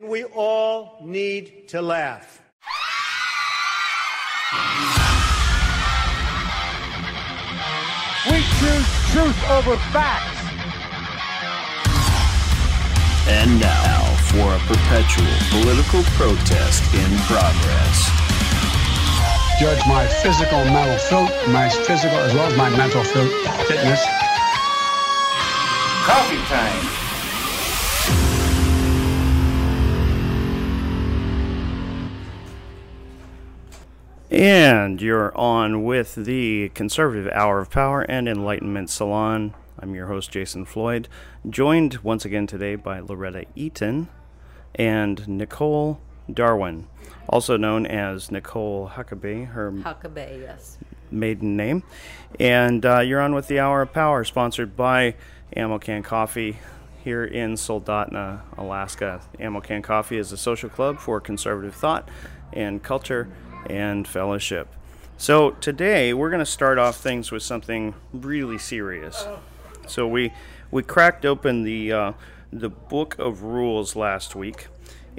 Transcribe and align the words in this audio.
We 0.00 0.24
all 0.24 0.98
need 1.04 1.68
to 1.68 1.80
laugh. 1.80 2.42
We 8.26 8.42
choose 8.58 8.88
truth 9.12 9.50
over 9.50 9.76
facts. 9.94 10.34
And 13.28 13.60
now 13.60 14.02
for 14.32 14.54
a 14.54 14.58
perpetual 14.66 15.30
political 15.50 16.02
protest 16.18 16.82
in 16.92 17.16
progress. 17.28 18.10
Judge 19.60 19.80
my 19.86 20.08
physical 20.08 20.64
mental 20.64 20.98
fit, 20.98 21.48
my 21.52 21.68
physical 21.68 22.18
as 22.18 22.34
well 22.34 22.46
as 22.46 22.56
my 22.56 22.68
mental 22.70 23.04
fit, 23.04 23.30
fitness. 23.68 24.04
Coffee 26.04 26.42
time. 26.52 27.03
And 34.34 35.00
you're 35.00 35.32
on 35.38 35.84
with 35.84 36.16
the 36.16 36.70
Conservative 36.70 37.30
Hour 37.32 37.60
of 37.60 37.70
Power 37.70 38.02
and 38.02 38.28
Enlightenment 38.28 38.90
Salon. 38.90 39.54
I'm 39.78 39.94
your 39.94 40.08
host, 40.08 40.32
Jason 40.32 40.64
Floyd, 40.64 41.08
joined 41.48 41.98
once 41.98 42.24
again 42.24 42.48
today 42.48 42.74
by 42.74 42.98
Loretta 42.98 43.44
Eaton 43.54 44.08
and 44.74 45.28
Nicole 45.28 46.00
Darwin, 46.28 46.88
also 47.28 47.56
known 47.56 47.86
as 47.86 48.32
Nicole 48.32 48.90
Huckabee, 48.92 49.50
her 49.50 49.70
Huckabee, 49.70 50.40
yes. 50.40 50.78
maiden 51.12 51.56
name. 51.56 51.84
And 52.40 52.84
uh, 52.84 52.98
you're 53.02 53.20
on 53.20 53.36
with 53.36 53.46
the 53.46 53.60
Hour 53.60 53.82
of 53.82 53.92
Power, 53.92 54.24
sponsored 54.24 54.74
by 54.76 55.14
Ammo 55.54 55.78
Can 55.78 56.02
Coffee 56.02 56.58
here 57.04 57.24
in 57.24 57.54
Soldotna, 57.54 58.40
Alaska. 58.58 59.20
Ammo 59.38 59.60
Can 59.60 59.80
Coffee 59.80 60.18
is 60.18 60.32
a 60.32 60.36
social 60.36 60.70
club 60.70 60.98
for 60.98 61.20
conservative 61.20 61.76
thought 61.76 62.08
and 62.52 62.82
culture 62.82 63.28
and 63.70 64.06
fellowship. 64.06 64.68
So 65.16 65.52
today 65.52 66.12
we're 66.12 66.30
going 66.30 66.40
to 66.40 66.46
start 66.46 66.78
off 66.78 66.96
things 66.96 67.30
with 67.30 67.42
something 67.42 67.94
really 68.12 68.58
serious. 68.58 69.26
So 69.86 70.06
we 70.06 70.32
we 70.70 70.82
cracked 70.82 71.24
open 71.24 71.62
the 71.62 71.92
uh, 71.92 72.12
the 72.52 72.68
book 72.68 73.16
of 73.18 73.42
rules 73.42 73.96
last 73.96 74.34
week, 74.34 74.68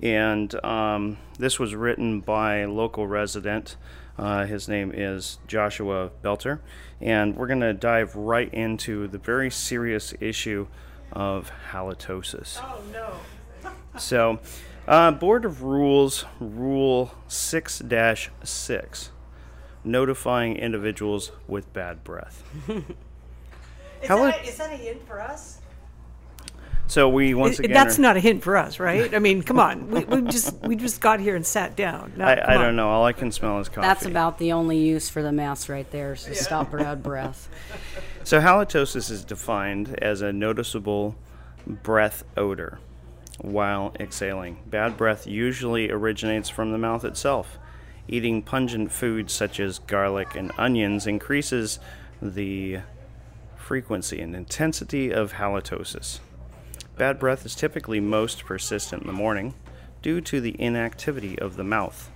and 0.02 0.54
um, 0.66 1.18
this 1.40 1.60
was 1.60 1.76
written 1.76 2.22
by 2.22 2.58
a 2.58 2.70
local 2.70 3.08
resident. 3.08 3.78
Uh, 4.18 4.46
his 4.46 4.68
name 4.68 4.92
is 4.94 5.40
Joshua 5.48 6.10
Belter, 6.24 6.60
and 7.02 7.36
we're 7.36 7.48
going 7.48 7.60
to 7.60 7.74
dive 7.74 8.16
right 8.16 8.54
into 8.54 9.08
the 9.08 9.18
very 9.18 9.52
serious 9.52 10.14
issue 10.20 10.68
of 11.12 11.52
halitosis. 11.72 12.60
Oh 12.62 12.82
no! 12.92 13.72
so, 13.98 14.40
uh, 14.88 15.12
Board 15.12 15.46
of 15.46 15.64
Rules 15.64 16.26
Rule 16.40 17.12
Six 17.28 17.82
Six, 18.44 19.12
notifying 19.84 20.56
individuals 20.58 21.32
with 21.48 21.72
bad 21.74 22.04
breath. 22.04 22.44
Is, 24.02 24.10
How 24.10 24.18
that, 24.18 24.40
would- 24.42 24.48
is 24.48 24.58
that 24.58 24.72
a 24.72 24.76
hint 24.76 25.08
for 25.08 25.20
us? 25.22 25.60
So 26.88 27.10
we 27.10 27.34
once 27.34 27.60
I- 27.60 27.64
again 27.64 27.74
That's 27.74 27.98
are- 27.98 28.02
not 28.02 28.18
a 28.18 28.20
hint 28.20 28.44
for 28.44 28.56
us, 28.58 28.80
right? 28.80 29.12
I 29.16 29.20
mean, 29.20 29.42
come 29.42 29.58
on. 29.58 29.90
We, 29.90 30.04
we 30.04 30.22
just 30.30 30.54
we 30.62 30.76
just 30.76 31.02
got 31.02 31.20
here 31.20 31.36
and 31.36 31.44
sat 31.46 31.76
down. 31.76 32.14
Now, 32.16 32.28
I, 32.28 32.54
I 32.54 32.58
don't 32.58 32.76
know. 32.76 32.90
All 32.90 33.06
I 33.06 33.14
can 33.14 33.32
smell 33.32 33.58
is 33.60 33.70
coffee. 33.70 33.88
That's 33.88 34.06
about 34.06 34.38
the 34.38 34.52
only 34.52 34.78
use 34.78 35.10
for 35.10 35.24
the 35.24 35.32
mask 35.32 35.70
right 35.70 35.90
there, 35.92 36.14
is 36.14 36.26
to 36.26 36.36
stop 36.36 36.72
bad 36.72 37.02
breath. 37.04 37.50
So 38.24 38.40
halitosis 38.40 39.10
is 39.10 39.24
defined 39.26 39.98
as 40.04 40.22
a 40.22 40.32
noticeable 40.32 41.16
breath 41.66 42.24
odor 42.38 42.78
while 43.40 43.94
exhaling. 44.00 44.58
Bad 44.66 44.98
breath 44.98 45.28
usually 45.28 45.90
originates 45.92 46.50
from 46.50 46.72
the 46.72 46.78
mouth 46.78 47.04
itself. 47.04 47.58
Eating 48.08 48.42
pungent 48.42 48.92
foods 48.92 49.34
such 49.34 49.60
as 49.60 49.80
garlic 49.80 50.36
and 50.36 50.52
onions 50.58 51.08
increases 51.08 51.80
the 52.22 52.80
frequency 53.56 54.22
and 54.22 54.36
intensity 54.36 55.12
of 55.12 55.34
halitosis. 55.34 56.20
Bad 56.98 57.20
breath 57.20 57.46
is 57.46 57.56
typically 57.56 58.00
most 58.00 58.46
persistent 58.46 59.02
in 59.02 59.08
the 59.08 59.14
morning 59.14 59.54
due 60.02 60.22
to 60.22 60.40
the 60.40 60.56
inactivity 60.62 61.38
of 61.40 61.58
the 61.58 61.64
mouth 61.64 62.12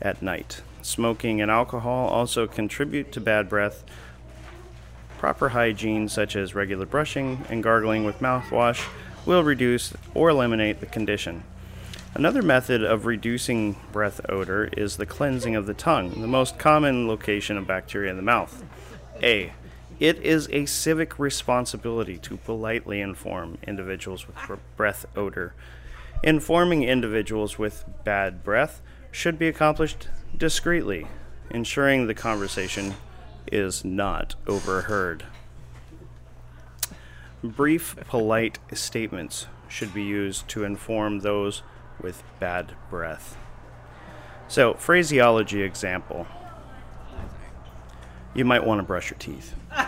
at 0.00 0.22
night. 0.22 0.62
Smoking 0.82 1.40
and 1.40 1.50
alcohol 1.50 2.08
also 2.08 2.46
contribute 2.46 3.12
to 3.12 3.20
bad 3.20 3.48
breath. 3.48 3.84
Proper 5.18 5.50
hygiene, 5.50 6.08
such 6.08 6.34
as 6.34 6.54
regular 6.54 6.86
brushing 6.86 7.44
and 7.48 7.62
gargling 7.62 8.04
with 8.04 8.20
mouthwash, 8.20 8.86
will 9.26 9.42
reduce 9.42 9.92
or 10.14 10.30
eliminate 10.30 10.80
the 10.80 10.86
condition. 10.86 11.42
Another 12.14 12.40
method 12.40 12.82
of 12.82 13.04
reducing 13.04 13.76
breath 13.92 14.20
odor 14.28 14.70
is 14.74 14.96
the 14.96 15.04
cleansing 15.04 15.54
of 15.54 15.66
the 15.66 15.74
tongue, 15.74 16.22
the 16.22 16.26
most 16.26 16.58
common 16.58 17.06
location 17.06 17.58
of 17.58 17.66
bacteria 17.66 18.10
in 18.10 18.16
the 18.16 18.22
mouth. 18.22 18.64
A. 19.22 19.52
It 20.00 20.22
is 20.22 20.48
a 20.50 20.66
civic 20.66 21.18
responsibility 21.18 22.16
to 22.18 22.38
politely 22.38 23.00
inform 23.00 23.58
individuals 23.66 24.26
with 24.26 24.36
breath 24.76 25.04
odor. 25.14 25.54
Informing 26.22 26.84
individuals 26.84 27.58
with 27.58 27.84
bad 28.04 28.42
breath 28.42 28.80
should 29.10 29.38
be 29.38 29.48
accomplished 29.48 30.08
discreetly, 30.36 31.06
ensuring 31.50 32.06
the 32.06 32.14
conversation 32.14 32.94
is 33.52 33.84
not 33.84 34.36
overheard. 34.46 35.24
Brief, 37.42 37.96
polite 38.08 38.58
statements 38.72 39.46
should 39.68 39.92
be 39.92 40.02
used 40.02 40.48
to 40.48 40.64
inform 40.64 41.20
those 41.20 41.62
with 42.00 42.22
bad 42.40 42.72
breath. 42.90 43.36
So, 44.48 44.74
phraseology 44.74 45.62
example. 45.62 46.26
You 48.34 48.44
might 48.44 48.64
want 48.64 48.78
to 48.78 48.82
brush 48.82 49.10
your 49.10 49.18
teeth. 49.18 49.54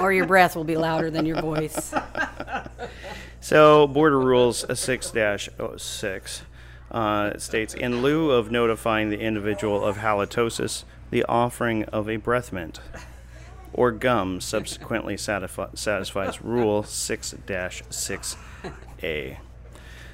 Or 0.00 0.12
your 0.12 0.26
breath 0.26 0.56
will 0.56 0.64
be 0.64 0.76
louder 0.76 1.08
than 1.08 1.24
your 1.24 1.40
voice. 1.40 1.94
So, 3.40 3.86
Board 3.86 4.14
of 4.14 4.24
Rules 4.24 4.64
6 4.80 5.12
06 5.76 6.42
uh, 6.90 7.38
states 7.38 7.74
In 7.74 8.00
lieu 8.00 8.30
of 8.30 8.50
notifying 8.50 9.10
the 9.10 9.20
individual 9.20 9.84
of 9.84 9.98
halitosis, 9.98 10.84
the 11.10 11.24
offering 11.24 11.84
of 11.84 12.08
a 12.08 12.16
breath 12.16 12.54
mint 12.54 12.80
or 13.74 13.90
gum 13.92 14.40
subsequently 14.40 15.16
satisfi- 15.16 15.76
satisfies 15.76 16.40
Rule 16.42 16.82
6 16.82 17.34
6A. 17.90 19.36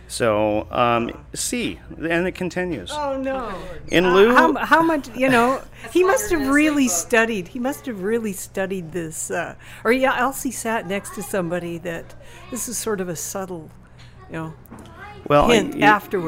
So, 0.09 0.67
um, 0.73 1.13
C, 1.35 1.79
and 1.97 2.27
it 2.27 2.35
continues. 2.35 2.91
Oh 2.93 3.17
no! 3.23 3.55
In 3.93 4.13
lieu. 4.13 4.35
How, 4.35 4.55
how 4.57 4.83
much? 4.83 5.09
You 5.17 5.29
know, 5.29 5.63
he 5.93 6.03
must 6.03 6.33
have 6.33 6.49
really 6.49 6.89
studied. 6.89 7.47
He 7.47 7.61
must 7.61 7.87
have 7.87 8.03
really 8.03 8.33
studied 8.33 8.91
this. 8.91 9.31
Uh, 9.31 9.55
or 9.85 9.93
yeah, 9.93 10.19
else 10.19 10.43
he 10.43 10.51
sat 10.51 10.89
next 10.89 11.15
to 11.15 11.23
somebody 11.23 11.79
that 11.79 12.17
this 12.51 12.69
is 12.69 12.77
sort 12.77 13.01
of 13.01 13.09
a 13.09 13.15
subtle, 13.15 13.71
you 14.29 14.33
know. 14.37 14.55
well, 15.29 15.49
I- 15.49 15.55
hint 15.55 15.75
you- 15.77 15.81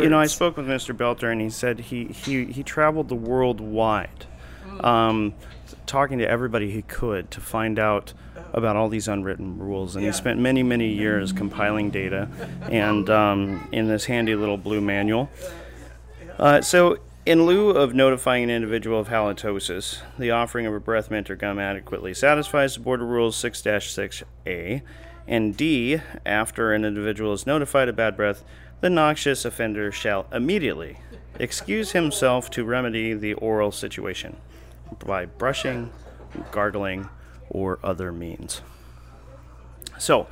You 0.05 0.11
know, 0.11 0.21
I 0.21 0.27
spoke 0.27 0.57
with 0.57 0.67
Mr. 0.69 0.97
Belter, 0.97 1.33
and 1.33 1.41
he 1.41 1.51
said 1.51 1.81
he, 1.81 2.05
he, 2.05 2.45
he 2.45 2.63
traveled 2.63 3.09
the 3.09 3.17
world 3.17 3.61
wide, 3.61 4.27
um, 4.79 5.35
talking 5.87 6.19
to 6.19 6.29
everybody 6.29 6.71
he 6.71 6.83
could 6.83 7.31
to 7.31 7.41
find 7.41 7.79
out 7.79 8.13
about 8.53 8.77
all 8.77 8.89
these 8.89 9.09
unwritten 9.09 9.59
rules. 9.59 9.97
And 9.97 10.05
he 10.05 10.13
spent 10.13 10.39
many, 10.39 10.63
many 10.63 10.89
years 10.89 11.33
compiling 11.33 11.91
data 11.91 12.29
and 12.63 13.09
um, 13.11 13.69
in 13.73 13.89
this 13.89 14.05
handy 14.05 14.35
little 14.35 14.59
blue 14.59 14.81
manual. 14.81 15.31
Uh, 16.39 16.61
so, 16.61 16.99
in 17.25 17.47
lieu 17.47 17.71
of 17.71 17.95
notifying 17.95 18.45
an 18.45 18.51
individual 18.51 18.99
of 18.99 19.09
halitosis, 19.09 20.01
the 20.19 20.33
offering 20.33 20.67
of 20.67 20.75
a 20.75 20.81
breath 20.81 21.11
mint 21.11 21.31
or 21.31 21.37
gum 21.37 21.59
adequately 21.59 22.13
satisfies 22.13 22.75
the 22.75 22.81
Board 22.81 23.01
of 23.01 23.09
Rules 23.09 23.37
6 23.37 23.63
6A. 23.63 24.83
And 25.29 25.57
D, 25.57 26.01
after 26.27 26.73
an 26.73 26.85
individual 26.85 27.33
is 27.33 27.47
notified 27.47 27.89
of 27.89 27.95
bad 27.95 28.17
breath, 28.17 28.43
the 28.81 28.91
noxious 28.91 29.45
offender 29.45 29.93
shall 29.93 30.27
immediately 30.33 30.99
excuse 31.39 31.93
himself 31.93 32.51
to 32.51 32.65
remedy 32.65 33.15
the 33.15 33.35
oral 33.35 33.71
situation 33.71 34.37
by 35.01 35.27
brushing, 35.27 35.91
gargling, 36.51 37.09
or 37.51 37.79
other 37.83 38.13
means. 38.13 38.63
So, 39.99 40.27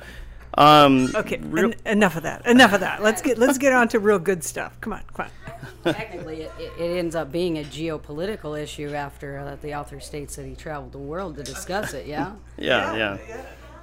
um, 0.57 1.09
Okay, 1.15 1.37
real- 1.37 1.71
en- 1.85 1.97
enough 1.97 2.15
of 2.17 2.23
that. 2.23 2.45
Enough 2.45 2.73
of 2.73 2.79
that. 2.81 3.01
Let's 3.01 3.21
get 3.21 3.37
let's 3.37 3.57
get 3.57 3.73
on 3.73 3.87
to 3.89 3.99
real 3.99 4.19
good 4.19 4.43
stuff. 4.43 4.79
Come 4.81 4.93
on, 4.93 5.01
come 5.13 5.27
on. 5.85 5.93
Technically, 5.93 6.41
it, 6.43 6.51
it 6.59 6.71
it 6.79 6.97
ends 6.97 7.15
up 7.15 7.31
being 7.31 7.57
a 7.59 7.63
geopolitical 7.63 8.59
issue 8.59 8.93
after 8.93 9.39
uh, 9.39 9.55
the 9.61 9.73
author 9.75 9.99
states 9.99 10.35
that 10.35 10.45
he 10.45 10.55
traveled 10.55 10.91
the 10.91 10.97
world 10.97 11.37
to 11.37 11.43
discuss 11.43 11.93
it, 11.93 12.05
yeah? 12.07 12.33
Yeah, 12.57 12.95
yeah, 12.95 13.17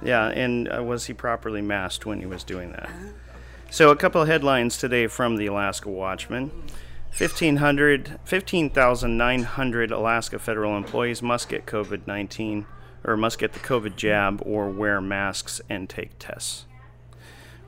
yeah. 0.01 0.27
And 0.27 0.71
uh, 0.71 0.83
was 0.83 1.05
he 1.05 1.13
properly 1.13 1.61
masked 1.61 2.05
when 2.05 2.19
he 2.19 2.25
was 2.25 2.43
doing 2.43 2.71
that? 2.73 2.89
So, 3.71 3.89
a 3.91 3.95
couple 3.95 4.21
of 4.21 4.27
headlines 4.27 4.77
today 4.77 5.07
from 5.07 5.37
the 5.37 5.47
Alaska 5.47 5.89
Watchman. 5.89 6.51
1,500 7.17 8.19
15,900 8.23 9.91
Alaska 9.91 10.39
federal 10.39 10.77
employees 10.77 11.21
must 11.21 11.49
get 11.49 11.65
COVID 11.65 12.07
19 12.07 12.65
or 13.03 13.17
must 13.17 13.39
get 13.39 13.53
the 13.53 13.59
COVID 13.59 13.95
jab 13.95 14.41
or 14.45 14.69
wear 14.69 15.01
masks 15.01 15.61
and 15.69 15.89
take 15.89 16.17
tests. 16.19 16.65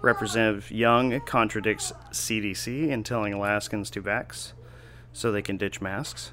Representative 0.02 0.72
Young 0.72 1.20
contradicts 1.22 1.94
CDC 2.12 2.90
in 2.90 3.04
telling 3.04 3.34
Alaskans 3.34 3.90
to 3.92 4.02
vax 4.02 4.54
so 5.14 5.32
they 5.32 5.42
can 5.42 5.58
ditch 5.58 5.82
masks. 5.82 6.32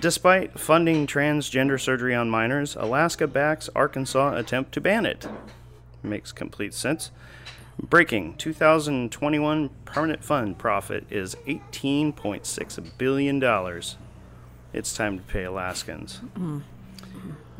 Despite 0.00 0.58
funding 0.58 1.06
transgender 1.06 1.80
surgery 1.80 2.14
on 2.14 2.28
minors, 2.28 2.74
Alaska 2.76 3.26
backs 3.26 3.70
Arkansas 3.74 4.34
attempt 4.36 4.72
to 4.72 4.80
ban 4.80 5.06
it. 5.06 5.28
Makes 6.02 6.32
complete 6.32 6.74
sense. 6.74 7.10
Breaking 7.82 8.36
2021 8.36 9.68
permanent 9.84 10.24
fund 10.24 10.58
profit 10.58 11.06
is 11.10 11.34
$18.6 11.46 12.98
billion. 12.98 13.82
It's 14.72 14.94
time 14.94 15.18
to 15.18 15.24
pay 15.24 15.42
Alaskans. 15.44 16.20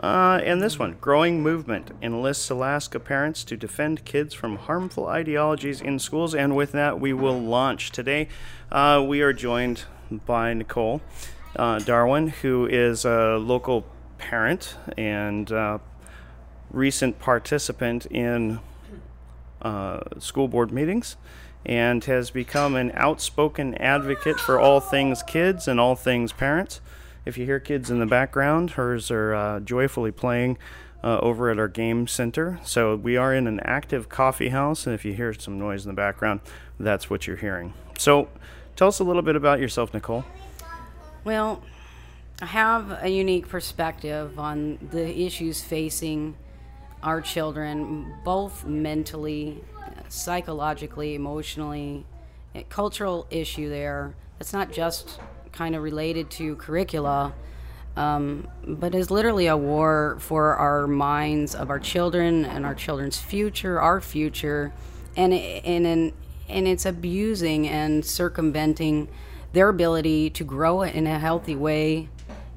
Uh, 0.00 0.40
and 0.44 0.62
this 0.62 0.78
one 0.78 0.96
growing 1.00 1.43
movement 1.43 1.90
enlists 2.00 2.49
Alaska 2.49 3.00
parents 3.00 3.43
to 3.44 3.56
defend 3.56 4.05
kids 4.05 4.34
from 4.34 4.56
harmful 4.56 5.06
ideologies 5.06 5.81
in 5.81 5.99
schools. 5.99 6.34
And 6.34 6.55
with 6.55 6.72
that, 6.72 7.00
we 7.00 7.12
will 7.12 7.40
launch. 7.40 7.90
Today, 7.90 8.28
uh, 8.70 9.05
we 9.06 9.20
are 9.20 9.32
joined 9.32 9.84
by 10.26 10.55
Nicole 10.55 11.00
uh, 11.56 11.81
Darwin, 11.81 12.28
who 12.28 12.67
is 12.67 13.05
a 13.05 13.37
local 13.37 13.84
parent 14.19 14.76
and 14.96 15.50
uh, 15.50 15.78
recent 16.70 17.19
participant 17.19 18.06
in 18.06 18.60
uh, 19.64 20.00
school 20.19 20.46
board 20.46 20.70
meetings 20.70 21.16
and 21.66 22.05
has 22.05 22.31
become 22.31 22.76
an 22.76 22.93
outspoken 22.94 23.75
advocate 23.76 24.38
for 24.38 24.61
all 24.61 24.81
things 24.81 25.22
kids 25.22 25.66
and 25.66 25.81
all 25.81 25.96
things 25.96 26.32
parents. 26.32 26.81
If 27.25 27.38
you 27.38 27.46
hear 27.46 27.58
kids 27.58 27.90
in 27.90 28.00
the 28.00 28.06
background, 28.06 28.72
hers 28.72 29.11
are 29.11 29.34
uh, 29.34 29.61
joyfully 29.61 30.12
playing 30.12 30.58
uh, 31.02 31.19
over 31.20 31.50
at 31.50 31.58
our 31.58 31.69
game 31.69 32.06
center. 32.06 32.61
So 32.64 32.96
we 32.96 33.16
are 33.16 33.34
in 33.34 33.46
an 33.46 33.61
active 33.61 34.08
coffee 34.08 34.50
house, 34.50 34.87
and 34.87 34.94
if 34.94 35.05
you 35.05 35.14
hear 35.14 35.32
some 35.32 35.58
noise 35.58 35.84
in 35.84 35.90
the 35.90 35.96
background, 35.96 36.40
that's 36.78 37.08
what 37.08 37.26
you're 37.26 37.37
hearing. 37.37 37.72
So 37.99 38.28
tell 38.76 38.88
us 38.88 38.99
a 38.99 39.05
little 39.05 39.22
bit 39.22 39.37
about 39.37 39.58
yourself, 39.58 39.94
Nicole. 39.94 40.25
Well, 41.25 41.62
I 42.43 42.46
have 42.46 42.99
a 43.02 43.08
unique 43.08 43.49
perspective 43.49 44.38
on 44.38 44.78
the 44.90 45.20
issues 45.20 45.62
facing 45.62 46.37
our 47.04 47.20
children, 47.20 48.14
both 48.24 48.64
mentally, 48.64 49.62
psychologically, 50.08 51.14
emotionally, 51.14 52.04
cultural 52.70 53.26
issue 53.30 53.68
there. 53.68 54.14
It's 54.40 54.52
not 54.52 54.72
just 54.72 55.20
kind 55.52 55.76
of 55.76 55.82
related 55.82 56.30
to 56.30 56.56
curricula, 56.56 57.34
um, 57.96 58.48
but 58.66 58.94
is 58.94 59.10
literally 59.10 59.46
a 59.46 59.56
war 59.56 60.16
for 60.18 60.56
our 60.56 60.86
minds 60.86 61.54
of 61.54 61.70
our 61.70 61.78
children 61.78 62.44
and 62.44 62.64
our 62.64 62.74
children's 62.74 63.18
future, 63.18 63.80
our 63.80 64.00
future, 64.00 64.72
and 65.16 65.32
and 65.32 65.86
and, 65.86 66.12
and 66.48 66.66
it's 66.66 66.86
abusing 66.86 67.68
and 67.68 68.04
circumventing 68.04 69.08
their 69.52 69.68
ability 69.68 70.30
to 70.30 70.42
grow 70.42 70.82
in 70.82 71.06
a 71.06 71.18
healthy 71.18 71.54
way, 71.54 72.08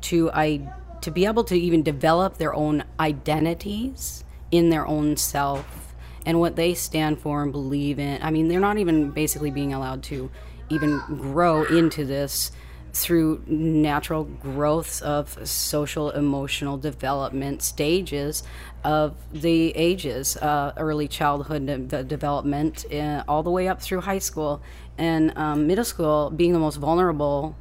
to 0.02 0.32
I 0.32 0.74
to 1.02 1.12
be 1.12 1.26
able 1.26 1.44
to 1.44 1.56
even 1.56 1.84
develop 1.84 2.38
their 2.38 2.54
own 2.56 2.84
identities 3.00 4.24
in 4.52 4.70
their 4.70 4.86
own 4.88 5.18
self 5.18 5.94
and 6.26 6.40
what 6.40 6.56
they 6.56 6.74
stand 6.74 7.20
for 7.20 7.44
and 7.44 7.52
believe 7.52 8.00
in. 8.00 8.22
I 8.22 8.32
mean, 8.32 8.48
they're 8.48 8.60
not 8.60 8.78
even 8.78 9.12
basically 9.12 9.52
being 9.52 9.74
allowed 9.74 10.04
to 10.04 10.30
even 10.70 11.00
grow 11.08 11.64
into 11.64 12.06
this 12.06 12.52
through 12.94 13.44
natural 13.46 14.24
growths 14.24 15.02
of 15.02 15.48
social 15.48 16.10
emotional 16.12 16.78
development 16.78 17.62
stages 17.62 18.44
of 18.84 19.16
the 19.32 19.70
ages 19.76 20.36
uh, 20.38 20.74
early 20.78 21.08
childhood 21.08 21.66
de- 21.66 22.04
development 22.04 22.86
uh, 22.92 23.24
all 23.28 23.44
the 23.44 23.52
way 23.52 23.68
up 23.68 23.82
through 23.82 24.02
high 24.02 24.18
school 24.18 24.62
and 24.98 25.32
um, 25.38 25.68
middle 25.68 25.86
school 25.86 26.32
being 26.32 26.54
the 26.54 26.60
most 26.60 26.78
vulnerable 26.78 27.56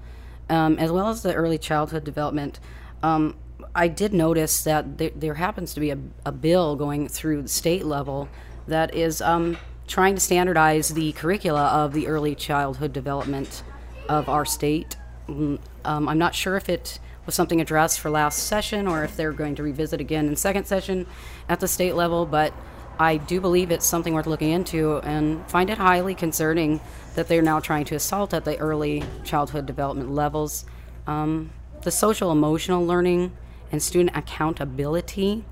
um, 0.49 0.79
as 0.79 0.91
well 0.91 1.09
as 1.09 1.23
the 1.23 1.35
early 1.35 1.59
childhood 1.59 2.03
development 2.03 2.59
um, 3.03 3.37
i 3.77 3.87
did 3.87 4.13
notice 4.13 4.65
that 4.65 4.99
there, 4.99 5.11
there 5.15 5.35
happens 5.35 5.73
to 5.75 5.81
be 5.81 5.91
a, 5.91 5.99
a, 6.25 6.33
bill 6.33 6.75
going 6.75 7.09
through 7.09 7.43
the 7.43 7.49
state 7.49 7.85
level 7.85 8.29
that 8.67 8.95
is 8.95 9.23
um, 9.23 9.57
trying 9.87 10.15
to 10.15 10.21
standardize 10.21 10.89
the 10.89 11.13
curricula 11.13 11.67
of 11.67 11.93
the 11.93 12.09
early 12.09 12.35
childhood 12.35 12.93
development 12.93 13.63
of 14.09 14.29
our 14.29 14.45
state 14.45 14.97
um, 15.29 15.59
I'm 15.85 16.19
not 16.19 16.35
sure 16.35 16.57
if 16.57 16.69
it 16.69 16.99
was 17.25 17.35
something 17.35 17.61
addressed 17.61 18.01
for 18.01 18.11
last 18.11 18.45
session 18.45 18.87
or 18.87 19.05
if 19.05 19.17
they're 19.17 19.33
going 19.33 19.57
to 19.57 19.63
revisit 19.63 20.01
again 20.01 20.29
in 20.29 20.37
second 20.37 20.67
session 20.67 21.07
at 21.49 21.61
the 21.61 21.69
state 21.69 21.95
level, 21.95 22.25
but 22.25 22.53
I 22.99 23.19
do 23.19 23.41
believe 23.41 23.71
it's 23.71 23.85
something 23.85 24.15
worth 24.15 24.27
looking 24.27 24.51
into 24.51 24.99
and 24.99 25.47
find 25.51 25.69
it 25.69 25.79
highly 25.79 26.15
concerning 26.15 26.81
that 27.15 27.29
they're 27.29 27.43
now 27.43 27.61
trying 27.61 27.85
to 27.87 27.97
assault 27.97 28.33
at 28.33 28.45
the 28.45 28.57
early 28.59 29.05
childhood 29.25 29.67
development 29.67 30.13
levels. 30.13 30.65
Um, 31.07 31.51
the 31.83 31.91
social 31.91 32.33
emotional 32.33 32.87
learning 32.87 33.37
and 33.73 33.83
student 33.83 34.17
accountability 34.17 35.45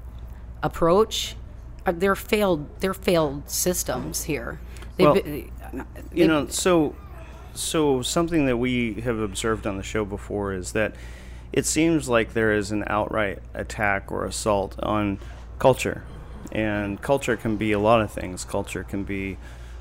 approach, 0.62 1.37
uh, 1.87 1.93
they're 1.93 2.14
failed. 2.14 2.69
They're 2.81 2.94
failed 2.94 3.49
systems 3.50 4.25
here. 4.25 4.61
They've, 4.96 5.06
well, 5.06 5.87
you 6.12 6.26
know, 6.26 6.46
so 6.49 6.94
so 7.55 8.02
something 8.02 8.46
that 8.46 8.56
we 8.56 8.94
have 9.02 9.19
observed 9.19 9.66
on 9.66 9.76
the 9.76 9.82
show 9.82 10.05
before 10.05 10.52
is 10.52 10.72
that 10.72 10.94
it 11.52 11.66
seems 11.66 12.08
like 12.08 12.32
there 12.32 12.52
is 12.52 12.70
an 12.72 12.84
outright 12.87 13.38
attack 13.55 14.11
or 14.11 14.25
assault 14.25 14.78
on 14.82 15.19
culture, 15.58 16.02
and 16.52 17.00
culture 17.00 17.37
can 17.37 17.56
be 17.56 17.72
a 17.72 17.78
lot 17.78 18.00
of 18.00 18.11
things. 18.11 18.44
Culture 18.44 18.82
can 18.82 19.05
be 19.05 19.37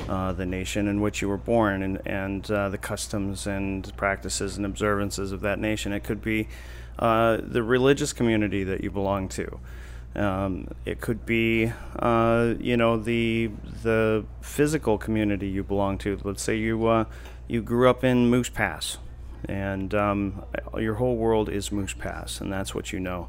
uh, 0.10 0.34
the 0.34 0.46
nation 0.46 0.88
in 0.88 1.02
which 1.02 1.22
you 1.22 1.30
were 1.30 1.38
born 1.38 1.82
and, 1.82 2.02
and 2.06 2.50
uh, 2.52 2.70
the 2.70 2.78
customs 2.78 3.48
and 3.48 3.96
practices 3.96 4.58
and 4.58 4.66
observances 4.66 5.32
of 5.32 5.42
that 5.42 5.60
nation. 5.60 5.94
It 5.94 6.04
could 6.04 6.22
be 6.22 6.48
uh, 7.00 7.38
the 7.42 7.64
religious 7.64 8.14
community 8.14 8.64
that 8.64 8.84
you 8.84 8.92
belong 8.92 9.30
to. 9.30 9.60
Um, 10.16 10.68
it 10.86 11.02
could 11.02 11.26
be, 11.26 11.72
uh, 11.98 12.54
you 12.60 12.78
know, 12.78 12.98
the 12.98 13.50
the 13.82 14.26
physical 14.42 15.00
community 15.00 15.48
you 15.48 15.64
belong 15.64 15.98
to. 16.00 16.20
Let's 16.24 16.44
say 16.44 16.56
you 16.56 16.86
uh, 16.86 17.06
you 17.48 17.62
grew 17.62 17.90
up 17.90 18.04
in 18.04 18.28
Moose 18.30 18.50
Pass, 18.50 19.00
and 19.50 19.94
um, 19.96 20.44
your 20.78 20.96
whole 20.96 21.16
world 21.16 21.50
is 21.50 21.72
Moose 21.72 21.94
Pass, 21.94 22.42
and 22.42 22.54
that's 22.54 22.76
what 22.76 22.94
you 22.94 23.00
know. 23.00 23.28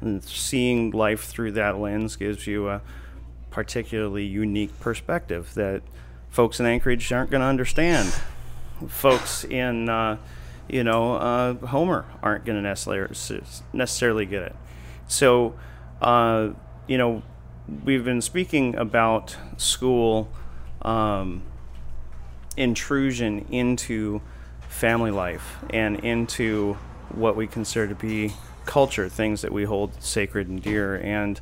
And 0.00 0.24
seeing 0.24 0.90
life 0.90 1.24
through 1.24 1.52
that 1.52 1.78
lens 1.78 2.16
gives 2.16 2.46
you 2.46 2.68
a 2.68 2.80
particularly 3.50 4.24
unique 4.24 4.80
perspective 4.80 5.52
that 5.54 5.82
folks 6.32 6.58
in 6.58 6.66
Anchorage 6.66 7.12
aren't 7.12 7.30
going 7.30 7.42
to 7.42 7.46
understand. 7.46 8.12
Folks 8.88 9.44
in, 9.44 9.88
uh, 9.88 10.16
you 10.68 10.82
know, 10.82 11.14
uh, 11.14 11.54
Homer 11.66 12.04
aren't 12.20 12.44
going 12.44 12.56
to 12.56 12.62
necessarily 12.62 13.14
necessarily 13.72 14.26
get 14.26 14.42
it. 14.42 14.56
So, 15.06 15.54
uh, 16.00 16.50
you 16.88 16.98
know, 16.98 17.22
we've 17.84 18.04
been 18.04 18.20
speaking 18.20 18.74
about 18.74 19.36
school. 19.56 20.28
Um, 20.80 21.42
intrusion 22.56 23.46
into 23.50 24.20
family 24.68 25.10
life 25.10 25.58
and 25.70 26.00
into 26.00 26.74
what 27.10 27.36
we 27.36 27.46
consider 27.46 27.88
to 27.88 27.94
be 27.94 28.32
culture, 28.66 29.08
things 29.08 29.42
that 29.42 29.52
we 29.52 29.64
hold 29.64 30.02
sacred 30.02 30.48
and 30.48 30.62
dear. 30.62 30.96
And 30.96 31.40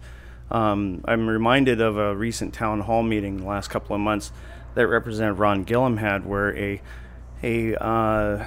um, 0.51 1.05
I'm 1.05 1.29
reminded 1.29 1.81
of 1.81 1.97
a 1.97 2.15
recent 2.15 2.55
town 2.55 2.81
hall 2.81 3.03
meeting 3.03 3.39
the 3.39 3.47
last 3.47 3.69
couple 3.69 3.95
of 3.95 4.01
months 4.01 4.33
that 4.75 4.87
Representative 4.87 5.39
Ron 5.41 5.65
Gillham 5.65 5.99
had, 5.99 6.25
where 6.27 6.57
a 6.57 6.81
a 7.43 7.75
uh, 7.83 8.45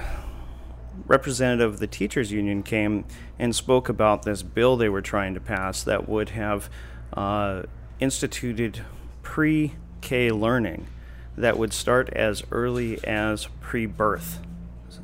representative 1.06 1.74
of 1.74 1.80
the 1.80 1.86
teachers 1.86 2.30
union 2.30 2.62
came 2.62 3.04
and 3.38 3.54
spoke 3.54 3.88
about 3.88 4.22
this 4.22 4.42
bill 4.42 4.76
they 4.76 4.88
were 4.88 5.02
trying 5.02 5.34
to 5.34 5.40
pass 5.40 5.82
that 5.82 6.08
would 6.08 6.30
have 6.30 6.70
uh, 7.14 7.62
instituted 8.00 8.82
pre-K 9.22 10.30
learning 10.30 10.86
that 11.36 11.58
would 11.58 11.72
start 11.72 12.08
as 12.10 12.42
early 12.52 13.02
as 13.04 13.48
pre 13.60 13.86
birth. 13.86 14.40